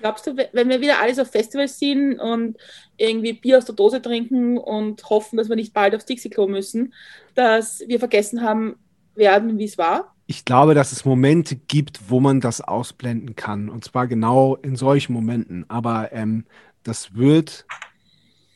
Glaubst 0.00 0.26
du, 0.26 0.36
wenn 0.36 0.68
wir 0.68 0.80
wieder 0.80 1.00
alles 1.00 1.20
auf 1.20 1.30
Festivals 1.30 1.78
sind 1.78 2.18
und 2.18 2.56
irgendwie 2.96 3.32
Bier 3.32 3.58
aus 3.58 3.64
der 3.64 3.76
Dose 3.76 4.02
trinken 4.02 4.58
und 4.58 5.08
hoffen, 5.08 5.36
dass 5.36 5.48
wir 5.48 5.54
nicht 5.54 5.72
bald 5.72 5.94
aufs 5.94 6.06
Dixie-Klo 6.06 6.48
müssen, 6.48 6.92
dass 7.34 7.80
wir 7.86 8.00
vergessen 8.00 8.42
haben 8.42 8.76
werden, 9.14 9.58
wie 9.58 9.64
es 9.64 9.78
war? 9.78 10.15
Ich 10.26 10.44
glaube, 10.44 10.74
dass 10.74 10.92
es 10.92 11.04
Momente 11.04 11.54
gibt, 11.56 12.10
wo 12.10 12.20
man 12.20 12.40
das 12.40 12.60
ausblenden 12.60 13.36
kann. 13.36 13.68
Und 13.68 13.84
zwar 13.84 14.06
genau 14.08 14.56
in 14.56 14.76
solchen 14.76 15.12
Momenten. 15.12 15.64
Aber 15.68 16.12
ähm, 16.12 16.44
das 16.82 17.14
wird 17.14 17.64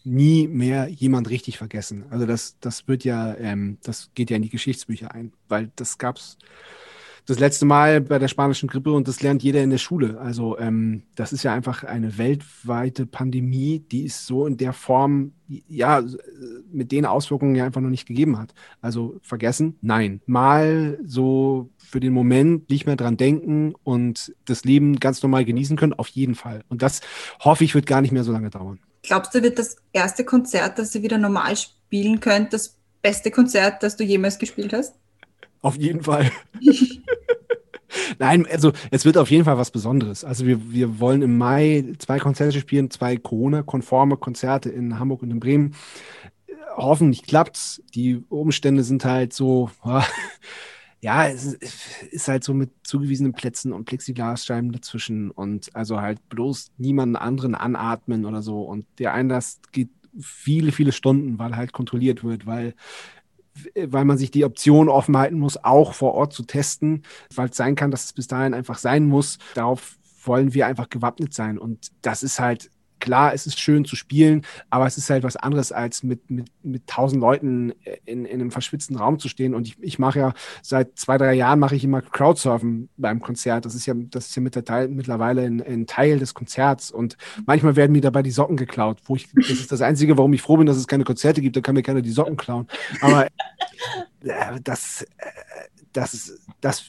nie 0.05 0.49
mehr 0.49 0.89
jemand 0.89 1.31
richtig 1.31 1.59
vergessen. 1.59 2.05
Also 2.11 2.27
das, 2.27 2.57
das 2.61 2.89
wird 2.89 3.05
ja, 3.05 3.37
ähm, 3.37 3.79
das 3.83 4.11
geht 4.15 4.31
ja 4.31 4.37
in 4.37 4.43
die 4.43 4.49
Geschichtsbücher 4.49 5.15
ein, 5.15 5.33
weil 5.49 5.71
das 5.77 5.99
gab's 5.99 6.39
das 7.31 7.39
letzte 7.39 7.65
Mal 7.65 8.01
bei 8.01 8.19
der 8.19 8.27
spanischen 8.27 8.69
Grippe 8.69 8.93
und 8.93 9.07
das 9.07 9.23
lernt 9.23 9.45
jeder 9.45 9.63
in 9.63 9.71
der 9.71 9.79
Schule. 9.79 10.19
Also 10.21 10.59
ähm, 10.59 11.05
das 11.15 11.33
ist 11.33 11.45
ja 11.45 11.55
einfach 11.55 11.85
eine 11.85 12.19
weltweite 12.19 13.07
Pandemie, 13.07 13.79
die 13.79 14.07
es 14.07 14.27
so 14.27 14.47
in 14.47 14.57
der 14.57 14.73
Form, 14.73 15.33
ja, 15.69 16.03
mit 16.73 16.91
den 16.91 17.07
Auswirkungen 17.07 17.55
ja 17.55 17.65
einfach 17.65 17.81
noch 17.81 17.89
nicht 17.89 18.07
gegeben 18.07 18.37
hat. 18.37 18.53
Also 18.81 19.21
vergessen? 19.23 19.79
Nein. 19.81 20.21
Mal 20.27 20.99
so 21.05 21.71
für 21.79 22.01
den 22.01 22.13
Moment 22.13 22.69
nicht 22.69 22.87
mehr 22.87 22.97
dran 22.97 23.17
denken 23.17 23.75
und 23.85 24.35
das 24.45 24.65
Leben 24.65 24.99
ganz 24.99 25.23
normal 25.23 25.45
genießen 25.45 25.77
können, 25.77 25.93
auf 25.93 26.09
jeden 26.09 26.35
Fall. 26.35 26.65
Und 26.69 26.83
das 26.83 27.01
hoffe 27.39 27.63
ich, 27.63 27.77
wird 27.77 27.87
gar 27.87 28.01
nicht 28.01 28.13
mehr 28.13 28.25
so 28.25 28.33
lange 28.33 28.51
dauern. 28.51 28.81
Glaubst 29.03 29.35
du, 29.35 29.43
wird 29.43 29.59
das 29.59 29.77
erste 29.93 30.25
Konzert, 30.25 30.81
das 30.81 30.95
ihr 30.97 31.03
wieder 31.03 31.19
normal 31.19 31.57
spielen 31.57 32.19
könnt, 32.19 32.53
das 32.53 32.77
beste 33.03 33.31
Konzert, 33.31 33.85
das 33.85 33.97
du 33.97 34.03
jemals 34.03 34.39
gespielt 34.39 34.73
hast? 34.73 34.95
Auf 35.63 35.77
jeden 35.77 36.03
Fall. 36.03 36.31
Nein, 38.19 38.47
also 38.51 38.73
es 38.91 39.05
wird 39.05 39.17
auf 39.17 39.31
jeden 39.31 39.45
Fall 39.45 39.59
was 39.59 39.71
Besonderes. 39.71 40.25
Also 40.25 40.47
wir, 40.47 40.73
wir 40.73 41.01
wollen 41.01 41.23
im 41.23 41.39
Mai 41.39 41.85
zwei 41.99 42.19
Konzerte 42.19 42.61
spielen, 42.61 42.91
zwei 42.91 43.17
Corona-konforme 43.17 44.17
Konzerte 44.17 44.71
in 44.71 44.99
Hamburg 44.99 45.23
und 45.23 45.31
in 45.31 45.41
Bremen. 45.41 45.75
Hoffentlich 46.77 47.25
klappt's. 47.25 47.83
Die 47.95 48.23
Umstände 48.29 48.85
sind 48.85 49.05
halt 49.05 49.33
so, 49.33 49.71
ja, 51.01 51.27
es 51.27 51.55
ist 51.55 52.29
halt 52.29 52.45
so 52.45 52.55
mit 52.55 52.71
zugewiesenen 52.83 53.33
Plätzen 53.33 53.73
und 53.73 53.85
Plexiglasscheiben 53.85 54.73
dazwischen 54.73 55.31
und 55.31 55.75
also 55.75 56.01
halt 56.01 56.27
bloß 56.29 56.73
niemanden 56.79 57.17
anderen 57.17 57.55
anatmen 57.55 58.25
oder 58.25 58.43
so. 58.43 58.63
Und 58.63 58.87
der 58.99 59.15
Einlass 59.15 59.61
geht 59.73 59.91
viele, 60.19 60.73
viele 60.73 60.93
Stunden, 60.93 61.39
weil 61.39 61.57
halt 61.57 61.73
kontrolliert 61.73 62.25
wird, 62.25 62.47
weil 62.47 62.75
weil 63.75 64.05
man 64.05 64.19
sich 64.19 64.31
die 64.31 64.45
Option 64.45 64.89
offen 64.89 65.17
halten 65.17 65.39
muss, 65.39 65.63
auch 65.63 65.95
vor 65.95 66.15
Ort 66.15 66.33
zu 66.33 66.43
testen, 66.45 67.03
weil 67.35 67.49
es 67.49 67.57
sein 67.57 67.75
kann, 67.75 67.91
dass 67.91 68.05
es 68.05 68.13
bis 68.13 68.27
dahin 68.27 68.55
einfach 68.55 68.79
sein 68.79 69.07
muss. 69.07 69.39
Darauf 69.55 69.97
wollen 70.25 70.55
wir 70.55 70.67
einfach 70.67 70.89
gewappnet 70.89 71.33
sein. 71.35 71.59
Und 71.59 71.91
das 72.03 72.23
ist 72.23 72.41
halt, 72.41 72.71
klar, 73.01 73.35
es 73.35 73.47
ist 73.47 73.59
schön 73.59 73.85
zu 73.85 73.97
spielen, 73.97 74.43
aber 74.69 74.87
es 74.87 74.97
ist 74.99 75.11
halt 75.11 75.25
was 75.25 75.37
anderes, 75.37 75.73
als 75.73 76.03
mit, 76.03 76.31
mit, 76.31 76.47
mit 76.63 76.87
tausend 76.87 77.21
Leuten 77.21 77.73
in, 78.05 78.25
in 78.25 78.41
einem 78.41 78.51
verschwitzten 78.51 78.97
Raum 78.97 79.19
zu 79.19 79.29
stehen. 79.29 79.55
Und 79.55 79.67
ich, 79.67 79.77
ich 79.81 79.99
mache 79.99 80.19
ja 80.19 80.33
seit 80.63 80.99
zwei, 80.99 81.19
drei 81.19 81.35
Jahren 81.35 81.59
mache 81.59 81.77
ich 81.77 81.85
immer 81.85 82.03
Crowdsurfen 82.03 82.89
beim 82.97 83.21
Konzert. 83.21 83.65
Das 83.65 83.75
ist 83.75 83.87
ja, 83.87 83.95
das 83.95 84.29
ist 84.29 84.37
ja 84.37 84.43
mit 84.43 84.55
Teil, 84.67 84.89
mittlerweile 84.89 85.43
ein, 85.43 85.63
ein 85.63 85.87
Teil 85.87 86.19
des 86.19 86.35
Konzerts. 86.35 86.91
Und 86.91 87.17
manchmal 87.47 87.77
werden 87.77 87.93
mir 87.93 88.03
dabei 88.03 88.23
die 88.23 88.31
Socken 88.31 88.57
geklaut, 88.57 88.99
wo 89.05 89.17
ich, 89.17 89.29
das 89.35 89.51
ist 89.51 89.73
das 89.73 89.83
Einzige, 89.83 90.19
warum 90.19 90.33
ich 90.33 90.43
froh 90.43 90.57
bin, 90.57 90.67
dass 90.67 90.77
es 90.77 90.87
keine 90.87 91.05
Konzerte 91.05 91.41
gibt, 91.41 91.57
da 91.57 91.61
kann 91.61 91.75
mir 91.75 91.83
keiner 91.83 92.03
die 92.03 92.11
Socken 92.11 92.37
klauen. 92.37 92.67
Aber 93.01 93.27
äh, 94.23 94.61
das, 94.63 95.03
äh, 95.03 95.07
das, 95.93 96.41
das, 96.61 96.85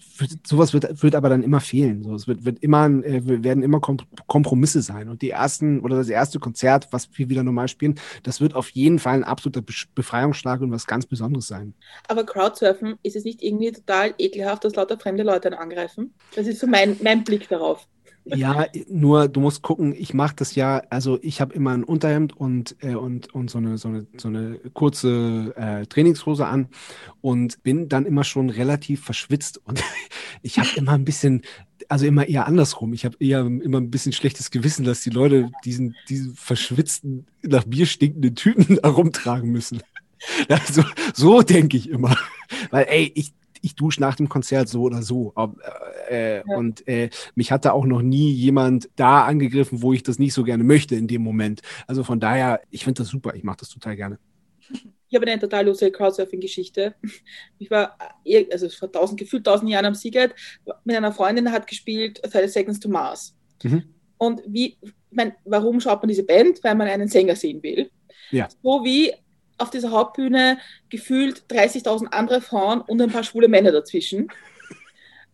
sowas 0.45 0.73
wird, 0.73 1.01
wird 1.01 1.15
aber 1.15 1.29
dann 1.29 1.43
immer 1.43 1.59
fehlen. 1.59 2.03
So, 2.03 2.13
es 2.13 2.27
wird, 2.27 2.45
wird 2.45 2.59
immer, 2.59 2.85
äh, 2.85 3.43
werden 3.43 3.63
immer 3.63 3.79
Kompromisse 4.27 4.81
sein. 4.81 5.09
Und 5.09 5.21
die 5.21 5.31
ersten 5.31 5.79
oder 5.79 5.95
das 5.95 6.09
erste 6.09 6.39
Konzert, 6.39 6.87
was 6.91 7.09
wir 7.13 7.29
wieder 7.29 7.43
normal 7.43 7.67
spielen, 7.67 7.99
das 8.23 8.41
wird 8.41 8.55
auf 8.55 8.69
jeden 8.69 8.99
Fall 8.99 9.15
ein 9.15 9.23
absoluter 9.23 9.63
Befreiungsschlag 9.95 10.61
und 10.61 10.71
was 10.71 10.87
ganz 10.87 11.05
Besonderes 11.05 11.47
sein. 11.47 11.73
Aber 12.07 12.25
Crowdsurfen, 12.25 12.97
ist 13.03 13.15
es 13.15 13.23
nicht 13.23 13.41
irgendwie 13.41 13.71
total 13.71 14.13
ekelhaft, 14.17 14.63
dass 14.63 14.75
lauter 14.75 14.99
fremde 14.99 15.23
Leute 15.23 15.57
angreifen? 15.57 16.13
Das 16.35 16.47
ist 16.47 16.59
so 16.59 16.67
mein, 16.67 16.97
mein 17.01 17.23
Blick 17.23 17.49
darauf. 17.49 17.87
Ja, 18.23 18.67
nur 18.87 19.27
du 19.27 19.39
musst 19.39 19.63
gucken, 19.63 19.95
ich 19.97 20.13
mache 20.13 20.35
das 20.35 20.53
ja, 20.55 20.83
also 20.89 21.17
ich 21.21 21.41
habe 21.41 21.53
immer 21.55 21.71
ein 21.71 21.83
Unterhemd 21.83 22.37
und, 22.37 22.75
äh, 22.81 22.93
und, 22.93 23.33
und 23.33 23.49
so, 23.49 23.57
eine, 23.57 23.77
so, 23.77 23.87
eine, 23.87 24.05
so 24.17 24.27
eine 24.27 24.59
kurze 24.73 25.53
äh, 25.55 25.87
Trainingshose 25.87 26.45
an 26.45 26.67
und 27.21 27.63
bin 27.63 27.89
dann 27.89 28.05
immer 28.05 28.23
schon 28.23 28.49
relativ 28.49 29.03
verschwitzt 29.03 29.59
und 29.65 29.83
ich 30.43 30.59
habe 30.59 30.69
immer 30.75 30.91
ein 30.93 31.05
bisschen, 31.05 31.41
also 31.89 32.05
immer 32.05 32.27
eher 32.27 32.45
andersrum. 32.45 32.93
Ich 32.93 33.05
habe 33.05 33.17
eher 33.19 33.39
immer 33.41 33.79
ein 33.79 33.89
bisschen 33.91 34.13
schlechtes 34.13 34.51
Gewissen, 34.51 34.85
dass 34.85 35.01
die 35.01 35.09
Leute 35.09 35.49
diesen, 35.65 35.95
diesen 36.07 36.35
verschwitzten, 36.35 37.25
nach 37.41 37.63
Bier 37.63 37.87
stinkenden 37.87 38.35
Typen 38.35 38.77
herumtragen 38.83 39.51
müssen. 39.51 39.81
Also, 40.49 40.83
so 41.15 41.41
denke 41.41 41.77
ich 41.77 41.89
immer. 41.89 42.15
Weil, 42.69 42.85
ey, 42.89 43.11
ich, 43.15 43.33
ich 43.61 43.75
dusche 43.75 44.01
nach 44.01 44.15
dem 44.15 44.29
Konzert 44.29 44.69
so 44.69 44.83
oder 44.83 45.01
so. 45.01 45.33
Äh, 46.09 46.37
ja. 46.37 46.43
Und 46.55 46.87
äh, 46.87 47.09
mich 47.35 47.51
hat 47.51 47.65
da 47.65 47.71
auch 47.71 47.85
noch 47.85 48.01
nie 48.01 48.31
jemand 48.31 48.89
da 48.95 49.25
angegriffen, 49.25 49.81
wo 49.81 49.93
ich 49.93 50.03
das 50.03 50.19
nicht 50.19 50.33
so 50.33 50.43
gerne 50.43 50.63
möchte 50.63 50.95
in 50.95 51.07
dem 51.07 51.21
Moment. 51.21 51.61
Also 51.87 52.03
von 52.03 52.19
daher, 52.19 52.61
ich 52.69 52.83
finde 52.83 53.01
das 53.01 53.09
super. 53.09 53.35
Ich 53.35 53.43
mache 53.43 53.57
das 53.57 53.69
total 53.69 53.95
gerne. 53.95 54.19
Ich 55.09 55.15
habe 55.15 55.29
eine 55.29 55.39
total 55.39 55.65
lustige 55.65 55.91
Crowdsurfing-Geschichte. 55.91 56.95
Ich 57.59 57.69
war, 57.69 57.97
äh, 58.25 58.45
also 58.51 58.69
vor 58.69 58.91
tausend, 58.91 59.19
gefühlt 59.19 59.45
tausend 59.45 59.69
Jahren 59.69 59.85
am 59.85 59.95
Sieget, 59.95 60.33
mit 60.83 60.95
einer 60.95 61.11
Freundin 61.11 61.51
hat 61.51 61.67
gespielt 61.67 62.19
30 62.23 62.51
Seconds 62.51 62.79
to 62.79 62.89
Mars. 62.89 63.35
Mhm. 63.63 63.83
Und 64.17 64.41
wie, 64.47 64.77
ich 64.81 64.93
mein, 65.11 65.33
warum 65.45 65.79
schaut 65.79 66.01
man 66.01 66.09
diese 66.09 66.23
Band? 66.23 66.63
Weil 66.63 66.75
man 66.75 66.87
einen 66.87 67.07
Sänger 67.07 67.35
sehen 67.35 67.61
will. 67.61 67.91
Ja. 68.31 68.47
So 68.63 68.83
wie 68.83 69.11
auf 69.61 69.69
dieser 69.69 69.91
Hauptbühne 69.91 70.57
gefühlt 70.89 71.43
30.000 71.49 72.07
andere 72.07 72.41
Frauen 72.41 72.81
und 72.81 73.01
ein 73.01 73.11
paar 73.11 73.23
schwule 73.23 73.47
Männer 73.47 73.71
dazwischen. 73.71 74.31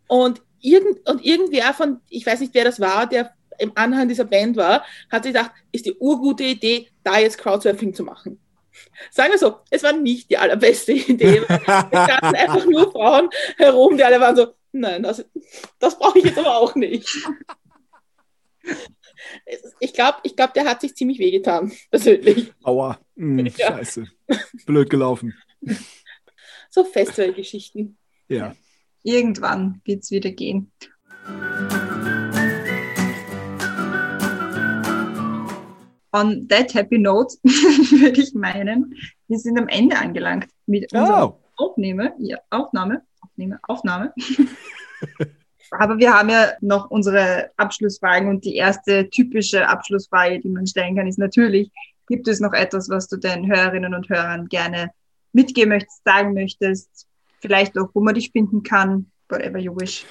Und, 0.08 0.42
irgend, 0.62 1.08
und 1.10 1.26
irgendwer 1.26 1.74
von, 1.74 2.02
ich 2.10 2.26
weiß 2.26 2.40
nicht, 2.40 2.54
wer 2.54 2.64
das 2.64 2.80
war, 2.80 3.08
der 3.08 3.34
im 3.60 3.72
Anhang 3.76 4.08
dieser 4.08 4.26
Band 4.26 4.56
war, 4.58 4.86
hat 5.12 5.24
sich 5.24 5.34
gedacht, 5.34 5.52
ist 5.72 5.86
die 5.86 5.96
urgute 5.96 6.44
Idee, 6.44 6.90
da 7.04 7.20
jetzt 7.20 7.38
Crowdsurfing 7.38 7.94
zu 7.94 8.04
machen. 8.04 8.40
Sagen 9.12 9.32
wir 9.32 9.40
so, 9.40 9.58
es 9.70 9.84
war 9.84 9.94
nicht 9.94 10.30
die 10.30 10.38
allerbeste 10.38 10.92
Idee. 10.94 11.42
Es 11.48 12.04
standen 12.04 12.36
einfach 12.36 12.66
nur 12.66 12.92
Frauen 12.92 13.30
herum, 13.58 13.98
die 13.98 14.04
alle 14.04 14.20
waren 14.20 14.36
so, 14.36 14.54
nein, 14.72 15.04
das, 15.04 15.26
das 15.80 15.98
brauche 15.98 16.20
ich 16.20 16.26
jetzt 16.26 16.38
aber 16.38 16.58
auch 16.58 16.76
nicht. 16.76 17.08
Ich 19.80 19.94
glaube, 19.94 20.18
ich 20.24 20.36
glaub, 20.36 20.54
der 20.54 20.66
hat 20.66 20.82
sich 20.82 20.96
ziemlich 20.96 21.20
wehgetan, 21.20 21.72
persönlich. 21.90 22.54
Aua, 22.64 23.00
mm, 23.16 23.46
ja. 23.58 23.68
scheiße. 23.68 24.06
Blöd 24.66 24.90
gelaufen. 24.90 25.34
So 26.70 26.84
Festivalgeschichten. 26.84 27.98
Ja. 28.28 28.56
Irgendwann 29.04 29.82
wird 29.86 30.04
es 30.04 30.12
wieder 30.12 30.32
gehen. 30.32 30.72
On 36.14 36.48
that 36.48 36.74
happy 36.74 36.98
note 36.98 37.36
würde 37.44 38.22
ich 38.22 38.34
meinen, 38.34 38.96
wir 39.28 39.38
sind 39.38 39.60
am 39.60 39.68
Ende 39.68 39.98
angelangt 39.98 40.48
mit 40.66 40.92
unserer 40.94 41.36
oh. 41.36 41.44
Aufnahme. 41.58 42.14
Ja, 42.20 42.38
Aufnahme. 42.50 43.04
Aufnahme. 43.22 43.60
Aufnahme. 43.64 44.14
Aber 45.72 45.98
wir 45.98 46.14
haben 46.14 46.30
ja 46.30 46.54
noch 46.62 46.90
unsere 46.90 47.52
Abschlussfragen 47.58 48.30
und 48.30 48.46
die 48.46 48.56
erste 48.56 49.10
typische 49.10 49.68
Abschlussfrage, 49.68 50.40
die 50.40 50.50
man 50.50 50.66
stellen 50.66 50.96
kann, 50.96 51.08
ist 51.08 51.20
natürlich, 51.20 51.72
gibt 52.08 52.28
es 52.28 52.40
noch 52.40 52.54
etwas, 52.54 52.90
was 52.90 53.08
du 53.08 53.18
den 53.18 53.48
Hörerinnen 53.48 53.94
und 53.94 54.10
Hörern 54.10 54.48
gerne 54.48 54.92
mitgeben 55.34 55.70
möchtest, 55.70 56.04
sagen 56.04 56.34
möchtest, 56.34 57.08
vielleicht 57.40 57.78
auch, 57.78 57.90
wo 57.94 58.02
man 58.02 58.16
dich 58.16 58.32
finden 58.32 58.64
kann, 58.64 59.12
whatever 59.30 59.60
you 59.60 59.76
wish. 59.76 60.06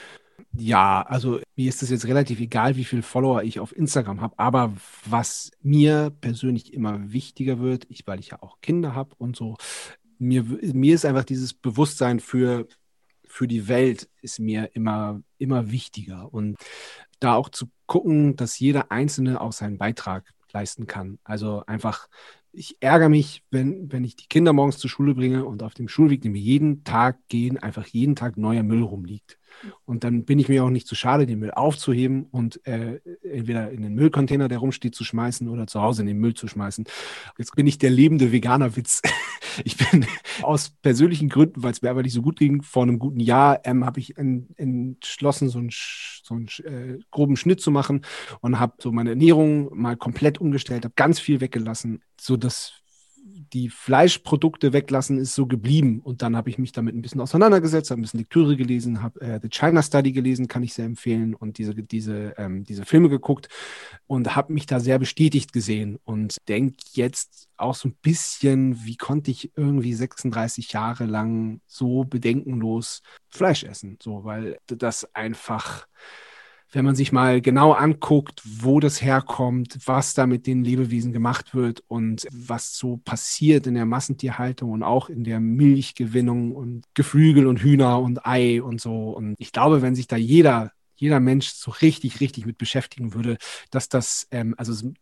Ja, 0.52 1.02
also 1.02 1.40
mir 1.54 1.68
ist 1.68 1.82
es 1.82 1.90
jetzt 1.90 2.06
relativ 2.06 2.40
egal, 2.40 2.76
wie 2.76 2.84
viele 2.84 3.02
Follower 3.02 3.42
ich 3.42 3.58
auf 3.60 3.74
Instagram 3.74 4.20
habe, 4.20 4.38
aber 4.38 4.72
was 5.04 5.50
mir 5.62 6.12
persönlich 6.20 6.72
immer 6.72 7.12
wichtiger 7.12 7.58
wird, 7.58 7.86
ich, 7.88 8.06
weil 8.06 8.20
ich 8.20 8.28
ja 8.28 8.42
auch 8.42 8.60
Kinder 8.60 8.94
habe 8.94 9.14
und 9.18 9.36
so, 9.36 9.56
mir, 10.18 10.44
mir 10.44 10.94
ist 10.94 11.04
einfach 11.04 11.24
dieses 11.24 11.52
Bewusstsein 11.52 12.20
für 12.20 12.66
für 13.36 13.46
die 13.46 13.68
Welt 13.68 14.08
ist 14.22 14.38
mir 14.38 14.70
immer, 14.74 15.20
immer 15.36 15.70
wichtiger. 15.70 16.32
Und 16.32 16.56
da 17.20 17.34
auch 17.34 17.50
zu 17.50 17.66
gucken, 17.84 18.34
dass 18.36 18.58
jeder 18.58 18.90
Einzelne 18.90 19.42
auch 19.42 19.52
seinen 19.52 19.76
Beitrag 19.76 20.32
leisten 20.56 20.86
kann. 20.86 21.18
Also 21.22 21.62
einfach, 21.66 22.08
ich 22.52 22.78
ärgere 22.80 23.10
mich, 23.10 23.44
wenn, 23.50 23.92
wenn 23.92 24.04
ich 24.04 24.16
die 24.16 24.28
Kinder 24.28 24.52
morgens 24.52 24.78
zur 24.78 24.88
Schule 24.88 25.14
bringe 25.14 25.44
und 25.44 25.62
auf 25.62 25.74
dem 25.74 25.88
Schulweg, 25.88 26.22
den 26.22 26.32
wir 26.34 26.40
jeden 26.40 26.82
Tag 26.84 27.18
gehen, 27.28 27.58
einfach 27.58 27.86
jeden 27.86 28.16
Tag 28.16 28.36
neuer 28.38 28.62
Müll 28.62 28.82
rumliegt. 28.82 29.38
Und 29.84 30.04
dann 30.04 30.24
bin 30.24 30.38
ich 30.38 30.48
mir 30.48 30.64
auch 30.64 30.70
nicht 30.70 30.86
zu 30.86 30.94
schade, 30.94 31.26
den 31.26 31.38
Müll 31.38 31.50
aufzuheben 31.50 32.26
und 32.30 32.64
äh, 32.66 33.00
entweder 33.22 33.70
in 33.70 33.82
den 33.82 33.94
Müllcontainer, 33.94 34.48
der 34.48 34.58
rumsteht, 34.58 34.94
zu 34.94 35.04
schmeißen 35.04 35.48
oder 35.48 35.66
zu 35.66 35.80
Hause 35.80 36.02
in 36.02 36.08
den 36.08 36.18
Müll 36.18 36.34
zu 36.34 36.48
schmeißen. 36.48 36.84
Jetzt 37.38 37.54
bin 37.56 37.66
ich 37.66 37.78
der 37.78 37.90
lebende 37.90 38.32
Veganer-Witz. 38.32 39.02
Ich 39.64 39.78
bin 39.78 40.04
aus 40.42 40.68
persönlichen 40.82 41.30
Gründen, 41.30 41.62
weil 41.62 41.72
es 41.72 41.80
mir 41.80 41.88
einfach 41.88 42.02
nicht 42.02 42.12
so 42.12 42.20
gut 42.20 42.38
ging, 42.38 42.60
vor 42.60 42.82
einem 42.82 42.98
guten 42.98 43.20
Jahr 43.20 43.60
ähm, 43.64 43.86
habe 43.86 44.00
ich 44.00 44.18
en, 44.18 44.48
entschlossen, 44.56 45.48
so 45.48 45.58
einen, 45.58 45.70
so 45.70 46.34
einen 46.34 46.48
äh, 46.64 46.98
groben 47.10 47.36
Schnitt 47.36 47.62
zu 47.62 47.70
machen 47.70 48.02
und 48.42 48.60
habe 48.60 48.74
so 48.78 48.92
meine 48.92 49.10
Ernährung 49.10 49.70
mal 49.74 49.96
komplett 49.96 50.42
umgestellt, 50.42 50.84
habe 50.84 50.92
ganz 50.94 51.20
viel 51.20 51.40
weggelassen, 51.40 52.02
so 52.20 52.36
dass 52.36 52.82
die 53.52 53.68
Fleischprodukte 53.68 54.72
weglassen 54.72 55.18
ist 55.18 55.34
so 55.34 55.46
geblieben. 55.46 56.00
Und 56.00 56.22
dann 56.22 56.36
habe 56.36 56.50
ich 56.50 56.58
mich 56.58 56.72
damit 56.72 56.94
ein 56.94 57.02
bisschen 57.02 57.20
auseinandergesetzt, 57.20 57.90
habe 57.90 58.00
ein 58.00 58.02
bisschen 58.02 58.20
Lektüre 58.20 58.56
gelesen, 58.56 59.02
habe 59.02 59.20
äh, 59.20 59.40
The 59.42 59.48
China 59.48 59.82
Study 59.82 60.12
gelesen, 60.12 60.48
kann 60.48 60.62
ich 60.62 60.74
sehr 60.74 60.84
empfehlen, 60.84 61.34
und 61.34 61.58
diese, 61.58 61.74
diese, 61.74 62.34
ähm, 62.38 62.64
diese 62.64 62.84
Filme 62.84 63.08
geguckt 63.08 63.48
und 64.06 64.36
habe 64.36 64.52
mich 64.52 64.66
da 64.66 64.80
sehr 64.80 64.98
bestätigt 64.98 65.52
gesehen 65.52 65.98
und 66.04 66.36
denke 66.48 66.76
jetzt 66.92 67.48
auch 67.56 67.74
so 67.74 67.88
ein 67.88 67.96
bisschen, 68.02 68.84
wie 68.84 68.96
konnte 68.96 69.30
ich 69.30 69.52
irgendwie 69.56 69.94
36 69.94 70.72
Jahre 70.72 71.06
lang 71.06 71.60
so 71.66 72.04
bedenkenlos 72.04 73.02
Fleisch 73.28 73.64
essen? 73.64 73.98
So, 74.02 74.24
weil 74.24 74.58
das 74.66 75.14
einfach 75.14 75.86
wenn 76.76 76.84
man 76.84 76.94
sich 76.94 77.10
mal 77.10 77.40
genau 77.40 77.72
anguckt, 77.72 78.42
wo 78.44 78.80
das 78.80 79.00
herkommt, 79.00 79.78
was 79.86 80.12
da 80.12 80.26
mit 80.26 80.46
den 80.46 80.62
Lebewesen 80.62 81.10
gemacht 81.10 81.54
wird 81.54 81.82
und 81.88 82.26
was 82.30 82.76
so 82.76 82.98
passiert 82.98 83.66
in 83.66 83.74
der 83.74 83.86
Massentierhaltung 83.86 84.70
und 84.70 84.82
auch 84.82 85.08
in 85.08 85.24
der 85.24 85.40
Milchgewinnung 85.40 86.52
und 86.52 86.84
Geflügel 86.92 87.46
und 87.46 87.62
Hühner 87.62 88.00
und 88.00 88.26
Ei 88.26 88.62
und 88.62 88.78
so. 88.78 89.08
Und 89.08 89.36
ich 89.38 89.52
glaube, 89.52 89.80
wenn 89.80 89.94
sich 89.94 90.06
da 90.06 90.16
jeder 90.16 90.72
jeder 90.98 91.20
Mensch 91.20 91.48
so 91.48 91.70
richtig, 91.70 92.20
richtig 92.20 92.46
mit 92.46 92.56
beschäftigen 92.56 93.12
würde, 93.12 93.36
dass 93.70 93.90
das, 93.90 94.26
ähm, 94.30 94.54
also 94.56 94.92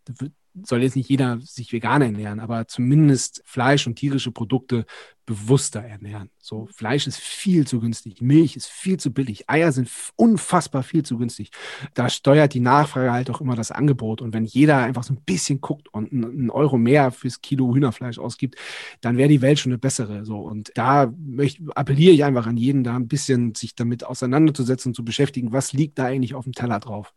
soll 0.63 0.83
jetzt 0.83 0.95
nicht 0.95 1.09
jeder 1.09 1.39
sich 1.41 1.71
vegan 1.73 2.01
ernähren, 2.01 2.39
aber 2.39 2.67
zumindest 2.67 3.41
Fleisch 3.45 3.87
und 3.87 3.95
tierische 3.95 4.31
Produkte 4.31 4.85
bewusster 5.25 5.81
ernähren. 5.81 6.29
So, 6.37 6.67
Fleisch 6.71 7.07
ist 7.07 7.17
viel 7.17 7.65
zu 7.65 7.79
günstig, 7.79 8.21
Milch 8.21 8.55
ist 8.55 8.67
viel 8.67 8.97
zu 8.97 9.11
billig, 9.11 9.49
Eier 9.49 9.71
sind 9.71 9.89
unfassbar 10.15 10.83
viel 10.83 11.03
zu 11.03 11.17
günstig. 11.17 11.49
Da 11.95 12.09
steuert 12.09 12.53
die 12.53 12.59
Nachfrage 12.59 13.11
halt 13.11 13.29
auch 13.29 13.41
immer 13.41 13.55
das 13.55 13.71
Angebot. 13.71 14.21
Und 14.21 14.33
wenn 14.33 14.45
jeder 14.45 14.77
einfach 14.77 15.03
so 15.03 15.13
ein 15.13 15.21
bisschen 15.25 15.61
guckt 15.61 15.87
und 15.91 16.11
einen 16.11 16.49
Euro 16.51 16.77
mehr 16.77 17.11
fürs 17.11 17.41
Kilo 17.41 17.73
Hühnerfleisch 17.73 18.19
ausgibt, 18.19 18.55
dann 19.01 19.17
wäre 19.17 19.29
die 19.29 19.41
Welt 19.41 19.59
schon 19.59 19.71
eine 19.71 19.79
bessere. 19.79 20.25
So, 20.25 20.37
und 20.39 20.71
da 20.75 21.11
möchte, 21.17 21.63
appelliere 21.75 22.13
ich 22.13 22.23
einfach 22.23 22.45
an 22.45 22.57
jeden, 22.57 22.83
da 22.83 22.95
ein 22.95 23.07
bisschen 23.07 23.55
sich 23.55 23.75
damit 23.75 24.03
auseinanderzusetzen 24.03 24.91
und 24.91 24.95
zu 24.95 25.03
beschäftigen, 25.03 25.51
was 25.51 25.73
liegt 25.73 25.97
da 25.97 26.05
eigentlich 26.05 26.35
auf 26.35 26.43
dem 26.43 26.53
Teller 26.53 26.79
drauf 26.79 27.13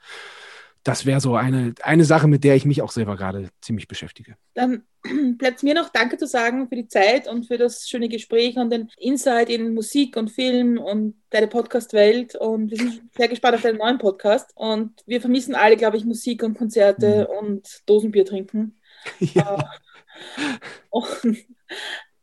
das 0.88 1.04
wäre 1.04 1.20
so 1.20 1.36
eine, 1.36 1.74
eine 1.82 2.04
Sache, 2.04 2.28
mit 2.28 2.44
der 2.44 2.56
ich 2.56 2.64
mich 2.64 2.80
auch 2.80 2.90
selber 2.90 3.14
gerade 3.16 3.50
ziemlich 3.60 3.88
beschäftige. 3.88 4.36
Dann 4.54 4.84
bleibt 5.36 5.62
mir 5.62 5.74
noch 5.74 5.90
Danke 5.90 6.16
zu 6.16 6.26
sagen 6.26 6.66
für 6.66 6.76
die 6.76 6.88
Zeit 6.88 7.28
und 7.28 7.46
für 7.46 7.58
das 7.58 7.86
schöne 7.90 8.08
Gespräch 8.08 8.56
und 8.56 8.70
den 8.70 8.88
Insight 8.96 9.50
in 9.50 9.74
Musik 9.74 10.16
und 10.16 10.30
Film 10.30 10.78
und 10.78 11.16
deine 11.28 11.46
Podcast-Welt. 11.46 12.36
Und 12.36 12.70
wir 12.70 12.78
sind 12.78 13.02
sehr 13.16 13.28
gespannt 13.28 13.56
auf 13.56 13.62
deinen 13.62 13.76
neuen 13.76 13.98
Podcast. 13.98 14.50
Und 14.54 15.02
wir 15.04 15.20
vermissen 15.20 15.54
alle, 15.54 15.76
glaube 15.76 15.98
ich, 15.98 16.06
Musik 16.06 16.42
und 16.42 16.56
Konzerte 16.56 17.28
mhm. 17.30 17.48
und 17.48 17.82
Dosenbier 17.84 18.24
trinken. 18.24 18.74
Ja. 19.34 19.56
Äh, 19.56 20.56
und 20.90 21.46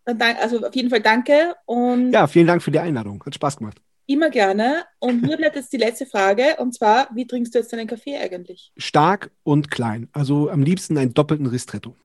also 0.42 0.66
auf 0.66 0.76
jeden 0.76 0.90
Fall 0.90 1.02
danke. 1.02 1.56
Und 1.66 2.12
ja, 2.12 2.28
vielen 2.28 2.48
Dank 2.48 2.64
für 2.64 2.72
die 2.72 2.80
Einladung. 2.80 3.24
Hat 3.26 3.36
Spaß 3.36 3.58
gemacht. 3.58 3.80
Immer 4.08 4.30
gerne. 4.30 4.86
Und 5.00 5.22
mir 5.24 5.38
bleibt 5.38 5.56
jetzt 5.56 5.74
die 5.74 5.78
letzte 5.78 6.06
Frage. 6.06 6.58
Und 6.60 6.74
zwar, 6.74 7.10
wie 7.16 7.26
trinkst 7.26 7.56
du 7.56 7.60
jetzt 7.60 7.74
deinen 7.74 7.88
Kaffee 7.88 8.18
eigentlich? 8.18 8.72
Stark 8.78 9.32
und 9.44 9.72
klein. 9.72 10.10
Also 10.14 10.50
am 10.50 10.62
liebsten 10.62 10.98
einen 10.98 11.14
doppelten 11.14 11.48
Ristretto. 11.48 11.96